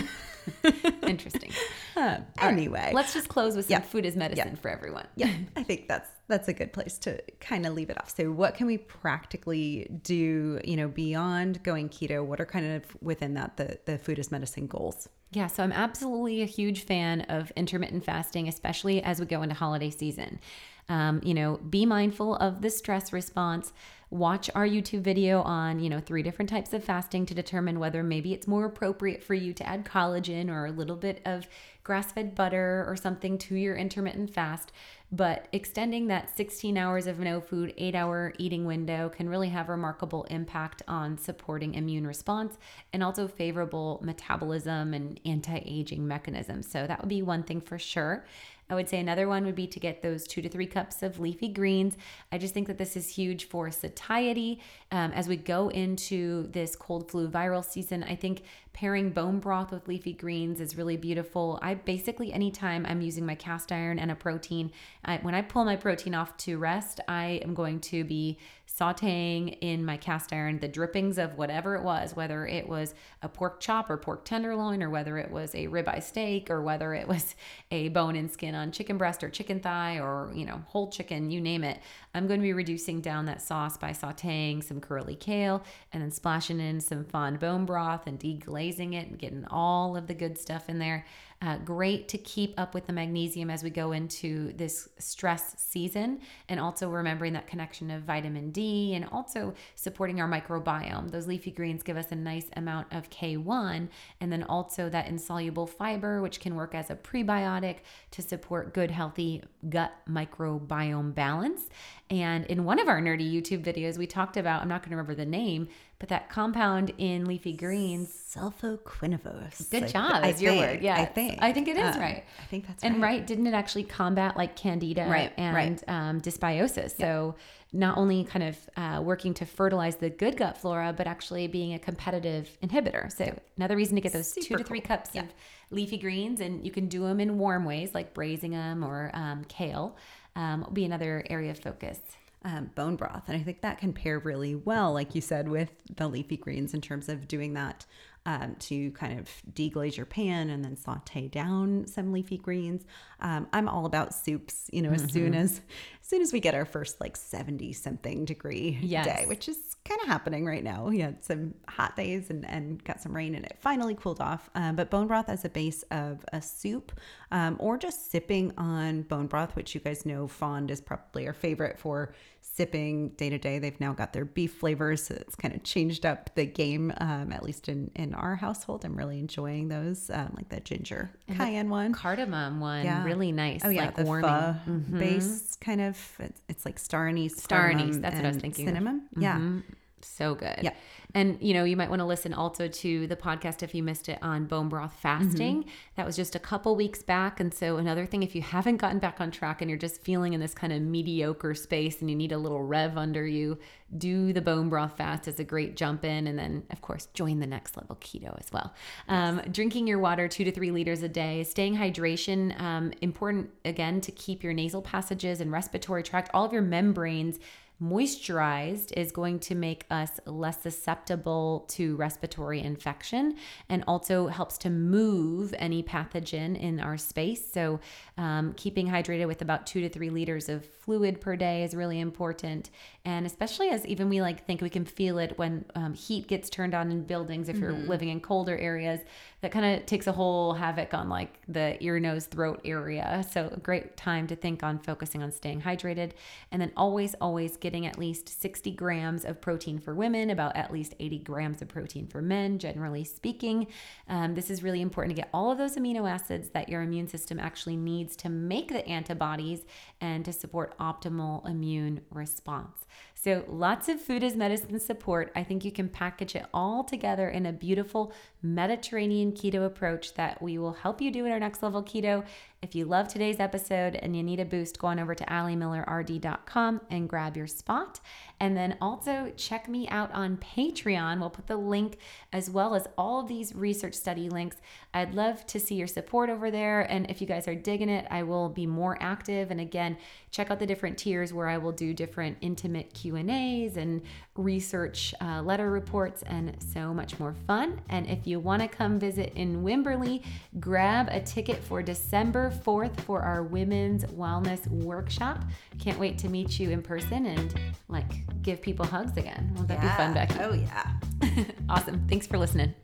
Interesting. 1.06 1.50
Um, 1.94 2.24
anyway, 2.40 2.90
Let's 2.94 3.12
just 3.12 3.28
close 3.28 3.54
with 3.54 3.66
some 3.66 3.72
Yeah. 3.72 3.80
food 3.80 4.06
is 4.06 4.16
medicine 4.16 4.56
for 4.56 4.70
everyone. 4.70 5.06
yeah, 5.14 5.30
I 5.56 5.62
think 5.62 5.88
that's 5.88 6.08
that's 6.26 6.48
a 6.48 6.54
good 6.54 6.72
place 6.72 6.96
to 7.00 7.20
kind 7.38 7.66
of 7.66 7.74
leave 7.74 7.90
it 7.90 7.98
off. 7.98 8.16
So, 8.16 8.32
what 8.32 8.54
can 8.54 8.66
we 8.66 8.78
practically 8.78 9.90
do? 10.02 10.58
You 10.64 10.76
know, 10.78 10.88
beyond 10.88 11.62
going 11.62 11.90
keto, 11.90 12.24
what 12.24 12.40
are 12.40 12.46
kind 12.46 12.64
of 12.64 12.84
within 13.02 13.34
that 13.34 13.58
the 13.58 13.78
the 13.84 13.98
food 13.98 14.18
is 14.18 14.32
medicine 14.32 14.66
goals? 14.68 15.06
Yeah, 15.32 15.48
so 15.48 15.62
I'm 15.62 15.70
absolutely 15.72 16.40
a 16.40 16.46
huge 16.46 16.84
fan 16.84 17.22
of 17.28 17.52
intermittent 17.56 18.06
fasting, 18.06 18.48
especially 18.48 19.02
as 19.02 19.20
we 19.20 19.26
go 19.26 19.42
into 19.42 19.54
holiday 19.54 19.90
season. 19.90 20.40
Um, 20.88 21.20
you 21.22 21.34
know, 21.34 21.58
be 21.58 21.84
mindful 21.84 22.36
of 22.36 22.62
the 22.62 22.70
stress 22.70 23.12
response. 23.12 23.74
Watch 24.12 24.50
our 24.54 24.68
YouTube 24.68 25.00
video 25.00 25.40
on, 25.40 25.80
you 25.80 25.88
know, 25.88 25.98
three 25.98 26.22
different 26.22 26.50
types 26.50 26.74
of 26.74 26.84
fasting 26.84 27.24
to 27.24 27.32
determine 27.32 27.78
whether 27.78 28.02
maybe 28.02 28.34
it's 28.34 28.46
more 28.46 28.66
appropriate 28.66 29.22
for 29.22 29.32
you 29.32 29.54
to 29.54 29.66
add 29.66 29.86
collagen 29.86 30.50
or 30.50 30.66
a 30.66 30.70
little 30.70 30.96
bit 30.96 31.22
of 31.24 31.48
grass 31.82 32.12
fed 32.12 32.34
butter 32.34 32.84
or 32.86 32.94
something 32.94 33.38
to 33.38 33.54
your 33.54 33.74
intermittent 33.74 34.28
fast. 34.28 34.70
But 35.10 35.48
extending 35.52 36.08
that 36.08 36.36
16 36.36 36.76
hours 36.76 37.06
of 37.06 37.20
no 37.20 37.40
food, 37.40 37.72
eight 37.78 37.94
hour 37.94 38.34
eating 38.36 38.66
window 38.66 39.08
can 39.08 39.30
really 39.30 39.48
have 39.48 39.70
remarkable 39.70 40.24
impact 40.24 40.82
on 40.86 41.16
supporting 41.16 41.72
immune 41.72 42.06
response 42.06 42.58
and 42.92 43.02
also 43.02 43.26
favorable 43.26 43.98
metabolism 44.04 44.92
and 44.92 45.20
anti 45.24 45.62
aging 45.64 46.06
mechanisms. 46.06 46.70
So 46.70 46.86
that 46.86 47.00
would 47.00 47.08
be 47.08 47.22
one 47.22 47.44
thing 47.44 47.62
for 47.62 47.78
sure. 47.78 48.26
I 48.72 48.74
would 48.74 48.88
say 48.88 49.00
another 49.00 49.28
one 49.28 49.44
would 49.44 49.54
be 49.54 49.66
to 49.66 49.78
get 49.78 50.00
those 50.00 50.26
two 50.26 50.40
to 50.40 50.48
three 50.48 50.64
cups 50.64 51.02
of 51.02 51.20
leafy 51.20 51.48
greens. 51.48 51.98
I 52.32 52.38
just 52.38 52.54
think 52.54 52.68
that 52.68 52.78
this 52.78 52.96
is 52.96 53.06
huge 53.06 53.44
for 53.44 53.70
satiety. 53.70 54.60
Um, 54.90 55.12
as 55.12 55.28
we 55.28 55.36
go 55.36 55.68
into 55.68 56.46
this 56.52 56.74
cold 56.74 57.10
flu 57.10 57.28
viral 57.28 57.62
season, 57.62 58.02
I 58.02 58.16
think 58.16 58.44
pairing 58.72 59.10
bone 59.10 59.40
broth 59.40 59.72
with 59.72 59.86
leafy 59.88 60.14
greens 60.14 60.58
is 60.58 60.74
really 60.74 60.96
beautiful. 60.96 61.58
I 61.60 61.74
basically, 61.74 62.32
anytime 62.32 62.86
I'm 62.86 63.02
using 63.02 63.26
my 63.26 63.34
cast 63.34 63.70
iron 63.72 63.98
and 63.98 64.10
a 64.10 64.14
protein, 64.14 64.72
I, 65.04 65.18
when 65.18 65.34
I 65.34 65.42
pull 65.42 65.66
my 65.66 65.76
protein 65.76 66.14
off 66.14 66.38
to 66.38 66.56
rest, 66.56 66.98
I 67.06 67.42
am 67.44 67.52
going 67.52 67.78
to 67.80 68.04
be 68.04 68.38
sauteing 68.78 69.58
in 69.60 69.84
my 69.84 69.96
cast 69.96 70.32
iron 70.32 70.58
the 70.58 70.68
drippings 70.68 71.18
of 71.18 71.36
whatever 71.36 71.74
it 71.74 71.82
was, 71.82 72.16
whether 72.16 72.46
it 72.46 72.68
was 72.68 72.94
a 73.22 73.28
pork 73.28 73.60
chop 73.60 73.90
or 73.90 73.96
pork 73.96 74.24
tenderloin, 74.24 74.82
or 74.82 74.90
whether 74.90 75.18
it 75.18 75.30
was 75.30 75.54
a 75.54 75.66
ribeye 75.68 76.02
steak, 76.02 76.50
or 76.50 76.62
whether 76.62 76.94
it 76.94 77.06
was 77.06 77.34
a 77.70 77.88
bone 77.90 78.16
and 78.16 78.30
skin 78.30 78.54
on 78.54 78.72
chicken 78.72 78.96
breast 78.96 79.22
or 79.22 79.28
chicken 79.28 79.60
thigh, 79.60 79.98
or 79.98 80.30
you 80.34 80.46
know 80.46 80.62
whole 80.66 80.90
chicken, 80.90 81.30
you 81.30 81.40
name 81.40 81.64
it. 81.64 81.80
I'm 82.14 82.26
going 82.26 82.40
to 82.40 82.44
be 82.44 82.52
reducing 82.52 83.00
down 83.00 83.26
that 83.26 83.42
sauce 83.42 83.76
by 83.76 83.90
sauteing 83.90 84.62
some 84.62 84.80
curly 84.80 85.16
kale 85.16 85.62
and 85.92 86.02
then 86.02 86.10
splashing 86.10 86.60
in 86.60 86.80
some 86.80 87.04
fond 87.04 87.40
bone 87.40 87.64
broth 87.64 88.06
and 88.06 88.18
deglazing 88.18 88.94
it 88.94 89.08
and 89.08 89.18
getting 89.18 89.44
all 89.46 89.96
of 89.96 90.06
the 90.06 90.14
good 90.14 90.38
stuff 90.38 90.68
in 90.68 90.78
there. 90.78 91.04
Uh, 91.42 91.58
great 91.58 92.06
to 92.06 92.16
keep 92.18 92.54
up 92.56 92.72
with 92.72 92.86
the 92.86 92.92
magnesium 92.92 93.50
as 93.50 93.64
we 93.64 93.70
go 93.70 93.90
into 93.90 94.52
this 94.52 94.88
stress 94.98 95.56
season, 95.58 96.20
and 96.48 96.60
also 96.60 96.88
remembering 96.88 97.32
that 97.32 97.48
connection 97.48 97.90
of 97.90 98.04
vitamin 98.04 98.52
D 98.52 98.94
and 98.94 99.04
also 99.10 99.52
supporting 99.74 100.20
our 100.20 100.28
microbiome. 100.28 101.10
Those 101.10 101.26
leafy 101.26 101.50
greens 101.50 101.82
give 101.82 101.96
us 101.96 102.12
a 102.12 102.14
nice 102.14 102.46
amount 102.54 102.86
of 102.92 103.10
K1, 103.10 103.88
and 104.20 104.32
then 104.32 104.44
also 104.44 104.88
that 104.90 105.08
insoluble 105.08 105.66
fiber, 105.66 106.22
which 106.22 106.38
can 106.38 106.54
work 106.54 106.76
as 106.76 106.90
a 106.90 106.94
prebiotic 106.94 107.78
to 108.12 108.22
support 108.22 108.72
good, 108.72 108.92
healthy 108.92 109.42
gut 109.68 109.92
microbiome 110.08 111.12
balance. 111.12 111.68
And 112.08 112.46
in 112.46 112.64
one 112.64 112.78
of 112.78 112.86
our 112.86 113.00
nerdy 113.00 113.32
YouTube 113.32 113.64
videos, 113.64 113.98
we 113.98 114.06
talked 114.06 114.36
about, 114.36 114.62
I'm 114.62 114.68
not 114.68 114.82
going 114.82 114.90
to 114.90 114.96
remember 114.96 115.16
the 115.16 115.26
name, 115.26 115.68
but 116.02 116.08
that 116.08 116.28
compound 116.28 116.92
in 116.98 117.26
leafy 117.26 117.52
greens 117.52 118.08
Sulfoquinovose. 118.34 119.70
Good 119.70 119.86
job. 119.86 120.24
Is 120.24 120.42
your 120.42 120.56
word. 120.56 120.82
Yeah. 120.82 121.00
I 121.00 121.04
think. 121.04 121.38
I 121.40 121.52
think 121.52 121.68
it 121.68 121.76
is 121.76 121.94
Um, 121.94 122.00
right. 122.02 122.24
I 122.40 122.44
think 122.46 122.66
that's 122.66 122.82
and 122.82 122.96
right. 122.96 123.18
right. 123.18 123.26
didn't 123.26 123.46
it 123.46 123.54
actually 123.54 123.84
combat 123.84 124.36
like 124.36 124.56
candida 124.56 125.06
Right, 125.08 125.32
and 125.36 125.54
right. 125.54 125.84
Um, 125.86 126.20
dysbiosis? 126.20 126.96
So 126.96 127.36
not 127.72 127.98
only 127.98 128.24
kind 128.24 128.42
of 128.42 128.58
uh, 128.76 129.00
working 129.00 129.32
to 129.34 129.46
fertilize 129.46 129.94
the 129.94 130.10
good 130.10 130.36
gut 130.36 130.58
flora, 130.58 130.92
but 130.92 131.06
actually 131.06 131.46
being 131.46 131.72
a 131.74 131.78
competitive 131.78 132.50
inhibitor. 132.60 133.12
So 133.12 133.38
another 133.56 133.76
reason 133.76 133.94
to 133.94 134.00
get 134.00 134.12
those 134.12 134.32
two 134.32 134.56
to 134.56 134.64
three 134.64 134.80
cool. 134.80 134.96
cups 134.96 135.14
of 135.14 135.26
leafy 135.70 135.98
greens, 135.98 136.40
and 136.40 136.64
you 136.64 136.72
can 136.72 136.88
do 136.88 137.02
them 137.04 137.20
in 137.20 137.38
warm 137.38 137.64
ways 137.64 137.94
like 137.94 138.12
braising 138.12 138.50
them 138.50 138.82
or 138.84 139.12
um, 139.14 139.44
kale. 139.44 139.96
Um, 140.34 140.62
will 140.62 140.72
be 140.72 140.84
another 140.84 141.22
area 141.30 141.52
of 141.52 141.60
focus. 141.60 142.00
Um, 142.44 142.70
bone 142.74 142.96
broth. 142.96 143.24
And 143.28 143.36
I 143.36 143.42
think 143.42 143.60
that 143.62 143.78
can 143.78 143.92
pair 143.92 144.18
really 144.18 144.54
well, 144.54 144.92
like 144.92 145.14
you 145.14 145.20
said, 145.20 145.48
with 145.48 145.70
the 145.96 146.08
leafy 146.08 146.36
greens 146.36 146.74
in 146.74 146.80
terms 146.80 147.08
of 147.08 147.28
doing 147.28 147.54
that 147.54 147.86
um, 148.24 148.54
to 148.60 148.90
kind 148.92 149.18
of 149.18 149.28
deglaze 149.52 149.96
your 149.96 150.06
pan 150.06 150.50
and 150.50 150.64
then 150.64 150.76
saute 150.76 151.28
down 151.28 151.86
some 151.86 152.12
leafy 152.12 152.38
greens. 152.38 152.84
Um, 153.20 153.48
I'm 153.52 153.68
all 153.68 153.84
about 153.86 154.14
soups, 154.14 154.70
you 154.72 154.82
know, 154.82 154.90
as 154.90 155.10
soon 155.12 155.34
as 155.34 155.60
as 156.00 156.01
soon 156.12 156.20
as 156.20 156.30
we 156.30 156.40
get 156.40 156.54
our 156.54 156.66
first 156.66 157.00
like 157.00 157.16
70 157.16 157.72
something 157.72 158.26
degree 158.26 158.78
Yes. 158.82 159.06
day, 159.06 159.24
which 159.26 159.48
is 159.48 159.56
kind 159.86 159.98
of 160.02 160.08
happening 160.08 160.44
right 160.44 160.62
now. 160.62 160.84
We 160.88 160.98
had 160.98 161.24
some 161.24 161.54
hot 161.66 161.96
days 161.96 162.28
and, 162.28 162.46
and 162.46 162.84
got 162.84 163.00
some 163.00 163.16
rain 163.16 163.34
and 163.34 163.46
it 163.46 163.56
finally 163.60 163.94
cooled 163.94 164.20
off. 164.20 164.50
Um, 164.54 164.76
but 164.76 164.90
bone 164.90 165.06
broth 165.06 165.30
as 165.30 165.46
a 165.46 165.48
base 165.48 165.84
of 165.90 166.22
a 166.30 166.42
soup 166.42 166.92
um, 167.30 167.56
or 167.58 167.78
just 167.78 168.10
sipping 168.10 168.52
on 168.58 169.02
bone 169.02 169.26
broth, 169.26 169.56
which 169.56 169.74
you 169.74 169.80
guys 169.80 170.04
know 170.04 170.28
Fond 170.28 170.70
is 170.70 170.82
probably 170.82 171.26
our 171.26 171.32
favorite 171.32 171.78
for 171.78 172.12
sipping 172.42 173.08
day 173.10 173.30
to 173.30 173.38
day. 173.38 173.58
They've 173.58 173.80
now 173.80 173.92
got 173.94 174.12
their 174.12 174.24
beef 174.26 174.52
flavors. 174.54 175.04
So 175.04 175.14
it's 175.14 175.34
kind 175.36 175.54
of 175.54 175.62
changed 175.62 176.04
up 176.04 176.34
the 176.34 176.44
game, 176.44 176.92
um, 176.98 177.32
at 177.32 177.42
least 177.42 177.68
in, 177.70 177.90
in 177.96 178.12
our 178.14 178.36
household. 178.36 178.84
I'm 178.84 178.96
really 178.96 179.18
enjoying 179.18 179.68
those, 179.68 180.10
um, 180.10 180.34
like 180.36 180.48
the 180.50 180.60
ginger 180.60 181.10
cayenne 181.34 181.70
one. 181.70 181.92
Cardamom 181.94 182.60
one, 182.60 182.84
Yeah. 182.84 183.04
really 183.04 183.32
nice. 183.32 183.62
Oh 183.64 183.70
yeah, 183.70 183.86
like 183.86 183.96
the 183.96 184.04
warming. 184.04 184.28
Mhm. 184.30 184.98
base 184.98 185.56
kind 185.60 185.80
of. 185.80 185.96
It's, 186.18 186.40
it's 186.48 186.64
like 186.64 186.78
star 186.78 187.08
anise, 187.08 187.36
Star 187.36 187.70
anise, 187.70 187.98
that's 187.98 188.16
what 188.16 188.24
I 188.24 188.28
was 188.28 188.36
thinking. 188.38 188.66
Cinnamon, 188.66 189.08
yeah. 189.16 189.36
Mm-hmm. 189.36 189.60
So 190.04 190.34
good. 190.34 190.60
Yeah. 190.62 190.74
And 191.14 191.38
you 191.40 191.52
know, 191.52 191.64
you 191.64 191.76
might 191.76 191.90
want 191.90 192.00
to 192.00 192.06
listen 192.06 192.32
also 192.32 192.68
to 192.68 193.06
the 193.06 193.16
podcast 193.16 193.62
if 193.62 193.74
you 193.74 193.82
missed 193.82 194.08
it 194.08 194.18
on 194.22 194.46
bone 194.46 194.68
broth 194.68 194.94
fasting. 194.94 195.60
Mm-hmm. 195.60 195.70
That 195.96 196.06
was 196.06 196.16
just 196.16 196.34
a 196.34 196.38
couple 196.38 196.74
weeks 196.74 197.02
back. 197.02 197.38
And 197.38 197.52
so 197.52 197.76
another 197.76 198.06
thing, 198.06 198.22
if 198.22 198.34
you 198.34 198.42
haven't 198.42 198.78
gotten 198.78 198.98
back 198.98 199.20
on 199.20 199.30
track 199.30 199.60
and 199.60 199.70
you're 199.70 199.78
just 199.78 200.00
feeling 200.00 200.32
in 200.32 200.40
this 200.40 200.54
kind 200.54 200.72
of 200.72 200.80
mediocre 200.80 201.54
space 201.54 202.00
and 202.00 202.08
you 202.08 202.16
need 202.16 202.32
a 202.32 202.38
little 202.38 202.62
rev 202.62 202.96
under 202.96 203.26
you, 203.26 203.58
do 203.98 204.32
the 204.32 204.40
bone 204.40 204.70
broth 204.70 204.96
fast 204.96 205.28
as 205.28 205.38
a 205.38 205.44
great 205.44 205.76
jump 205.76 206.02
in. 206.04 206.26
And 206.26 206.38
then 206.38 206.62
of 206.70 206.80
course, 206.80 207.06
join 207.12 207.40
the 207.40 207.46
next 207.46 207.76
level 207.76 207.96
keto 207.96 208.38
as 208.38 208.50
well. 208.50 208.72
Um, 209.08 209.42
drinking 209.50 209.86
your 209.86 209.98
water 209.98 210.28
two 210.28 210.44
to 210.44 210.52
three 210.52 210.70
liters 210.70 211.02
a 211.02 211.08
day, 211.08 211.44
staying 211.44 211.76
hydration, 211.76 212.58
um, 212.58 212.92
important 213.02 213.50
again 213.66 214.00
to 214.00 214.12
keep 214.12 214.42
your 214.42 214.54
nasal 214.54 214.80
passages 214.80 215.42
and 215.42 215.52
respiratory 215.52 216.02
tract, 216.02 216.30
all 216.32 216.46
of 216.46 216.54
your 216.54 216.62
membranes 216.62 217.38
moisturized 217.82 218.92
is 218.96 219.10
going 219.10 219.40
to 219.40 219.54
make 219.54 219.84
us 219.90 220.20
less 220.24 220.62
susceptible 220.62 221.66
to 221.68 221.96
respiratory 221.96 222.60
infection 222.60 223.36
and 223.68 223.82
also 223.88 224.28
helps 224.28 224.56
to 224.58 224.70
move 224.70 225.54
any 225.58 225.82
pathogen 225.82 226.58
in 226.58 226.78
our 226.78 226.96
space. 226.96 227.50
So, 227.52 227.80
um, 228.16 228.52
keeping 228.54 228.86
hydrated 228.86 229.26
with 229.26 229.42
about 229.42 229.66
two 229.66 229.80
to 229.80 229.88
three 229.88 230.10
liters 230.10 230.48
of 230.48 230.64
fluid 230.64 231.20
per 231.20 231.34
day 231.36 231.64
is 231.64 231.74
really 231.74 231.98
important. 231.98 232.70
And 233.04 233.26
especially 233.26 233.70
as 233.70 233.84
even 233.86 234.08
we 234.08 234.20
like 234.20 234.46
think 234.46 234.60
we 234.60 234.70
can 234.70 234.84
feel 234.84 235.18
it 235.18 235.36
when 235.36 235.64
um, 235.74 235.92
heat 235.92 236.28
gets 236.28 236.48
turned 236.48 236.72
on 236.72 236.92
in 236.92 237.02
buildings, 237.02 237.48
if 237.48 237.56
you're 237.56 237.72
mm-hmm. 237.72 237.88
living 237.88 238.10
in 238.10 238.20
colder 238.20 238.56
areas, 238.56 239.00
that 239.40 239.50
kind 239.50 239.66
of 239.66 239.86
takes 239.86 240.06
a 240.06 240.12
whole 240.12 240.52
havoc 240.52 240.94
on 240.94 241.08
like 241.08 241.40
the 241.48 241.82
ear, 241.82 241.98
nose, 241.98 242.26
throat 242.26 242.60
area. 242.64 243.26
So, 243.28 243.50
a 243.52 243.58
great 243.58 243.96
time 243.96 244.28
to 244.28 244.36
think 244.36 244.62
on 244.62 244.78
focusing 244.78 245.20
on 245.20 245.32
staying 245.32 245.62
hydrated. 245.62 246.12
And 246.52 246.62
then 246.62 246.70
always, 246.76 247.14
always 247.20 247.56
getting 247.56 247.86
at 247.86 247.98
least 247.98 248.40
60 248.40 248.70
grams 248.70 249.24
of 249.24 249.40
protein 249.40 249.80
for 249.80 249.96
women, 249.96 250.30
about 250.30 250.54
at 250.56 250.72
least 250.72 250.94
80 251.00 251.18
grams 251.20 251.60
of 251.60 251.66
protein 251.66 252.06
for 252.06 252.22
men, 252.22 252.60
generally 252.60 253.02
speaking. 253.02 253.66
Um, 254.08 254.36
this 254.36 254.48
is 254.48 254.62
really 254.62 254.80
important 254.80 255.16
to 255.16 255.20
get 255.20 255.28
all 255.34 255.50
of 255.50 255.58
those 255.58 255.74
amino 255.74 256.08
acids 256.08 256.50
that 256.50 256.68
your 256.68 256.82
immune 256.82 257.08
system 257.08 257.40
actually 257.40 257.76
needs 257.76 258.14
to 258.16 258.28
make 258.28 258.68
the 258.68 258.86
antibodies 258.88 259.64
and 260.00 260.24
to 260.24 260.32
support 260.32 260.78
optimal 260.78 261.48
immune 261.48 262.02
response. 262.10 262.86
So, 263.22 263.44
lots 263.46 263.88
of 263.88 264.00
food 264.00 264.24
as 264.24 264.34
medicine 264.34 264.80
support. 264.80 265.30
I 265.36 265.44
think 265.44 265.64
you 265.64 265.70
can 265.70 265.88
package 265.88 266.34
it 266.34 266.44
all 266.52 266.82
together 266.82 267.28
in 267.28 267.46
a 267.46 267.52
beautiful 267.52 268.12
Mediterranean 268.42 269.32
keto 269.32 269.64
approach 269.64 270.14
that 270.14 270.42
we 270.42 270.58
will 270.58 270.72
help 270.72 271.00
you 271.00 271.10
do 271.10 271.24
in 271.24 271.32
our 271.32 271.40
next 271.40 271.62
level 271.62 271.82
keto. 271.82 272.24
If 272.62 272.76
you 272.76 272.84
love 272.84 273.08
today's 273.08 273.40
episode 273.40 273.96
and 273.96 274.14
you 274.14 274.22
need 274.22 274.38
a 274.38 274.44
boost, 274.44 274.78
go 274.78 274.86
on 274.86 275.00
over 275.00 275.16
to 275.16 275.24
alimillerrd.com 275.24 276.80
and 276.90 277.08
grab 277.08 277.36
your 277.36 277.48
spot. 277.48 277.98
And 278.38 278.56
then 278.56 278.76
also 278.80 279.32
check 279.36 279.68
me 279.68 279.88
out 279.88 280.12
on 280.12 280.36
Patreon. 280.36 281.18
We'll 281.18 281.30
put 281.30 281.48
the 281.48 281.56
link 281.56 281.98
as 282.32 282.48
well 282.48 282.76
as 282.76 282.86
all 282.96 283.20
of 283.20 283.28
these 283.28 283.52
research 283.52 283.94
study 283.94 284.28
links. 284.28 284.58
I'd 284.94 285.14
love 285.14 285.44
to 285.46 285.58
see 285.58 285.74
your 285.74 285.88
support 285.88 286.30
over 286.30 286.52
there. 286.52 286.82
And 286.82 287.10
if 287.10 287.20
you 287.20 287.26
guys 287.26 287.48
are 287.48 287.54
digging 287.56 287.88
it, 287.88 288.06
I 288.10 288.22
will 288.22 288.48
be 288.48 288.66
more 288.66 288.96
active. 289.00 289.50
And 289.50 289.60
again, 289.60 289.96
check 290.30 290.52
out 290.52 290.60
the 290.60 290.66
different 290.66 290.98
tiers 290.98 291.32
where 291.32 291.48
I 291.48 291.58
will 291.58 291.72
do 291.72 291.92
different 291.92 292.38
intimate 292.40 292.94
Q&As 292.94 293.76
and 293.76 294.02
research 294.36 295.14
uh, 295.20 295.42
letter 295.42 295.70
reports 295.70 296.22
and 296.22 296.56
so 296.60 296.94
much 296.94 297.18
more 297.18 297.34
fun. 297.46 297.80
And 297.88 298.08
if 298.08 298.26
you 298.32 298.40
want 298.40 298.62
to 298.62 298.68
come 298.68 298.98
visit 298.98 299.32
in 299.36 299.62
Wimberley, 299.62 300.24
grab 300.58 301.08
a 301.10 301.20
ticket 301.20 301.62
for 301.62 301.82
December 301.82 302.50
4th 302.64 302.98
for 303.02 303.20
our 303.20 303.42
Women's 303.42 304.04
Wellness 304.06 304.66
Workshop. 304.68 305.44
Can't 305.78 305.98
wait 305.98 306.16
to 306.18 306.28
meet 306.28 306.58
you 306.58 306.70
in 306.70 306.82
person 306.82 307.26
and 307.26 307.54
like 307.88 308.10
give 308.42 308.62
people 308.62 308.86
hugs 308.86 309.16
again. 309.18 309.52
Won't 309.54 309.68
that 309.68 309.82
yeah. 309.82 309.96
be 309.96 310.02
fun, 310.02 310.14
Becky? 310.14 310.38
Oh, 310.40 310.54
yeah. 310.54 311.44
awesome. 311.68 312.08
Thanks 312.08 312.26
for 312.26 312.38
listening. 312.38 312.74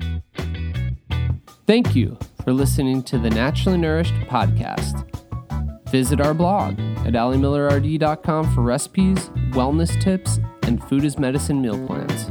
Thank 1.66 1.96
you 1.96 2.18
for 2.44 2.52
listening 2.52 3.02
to 3.04 3.18
the 3.18 3.30
Naturally 3.30 3.78
Nourished 3.78 4.14
podcast. 4.28 5.04
Visit 5.90 6.20
our 6.20 6.34
blog 6.34 6.78
at 7.06 7.14
alimillerrd.com 7.14 8.54
for 8.54 8.60
recipes, 8.60 9.30
wellness 9.52 9.98
tips, 10.02 10.38
and 10.64 10.82
food 10.84 11.04
as 11.04 11.18
medicine 11.18 11.62
meal 11.62 11.86
plans. 11.86 12.30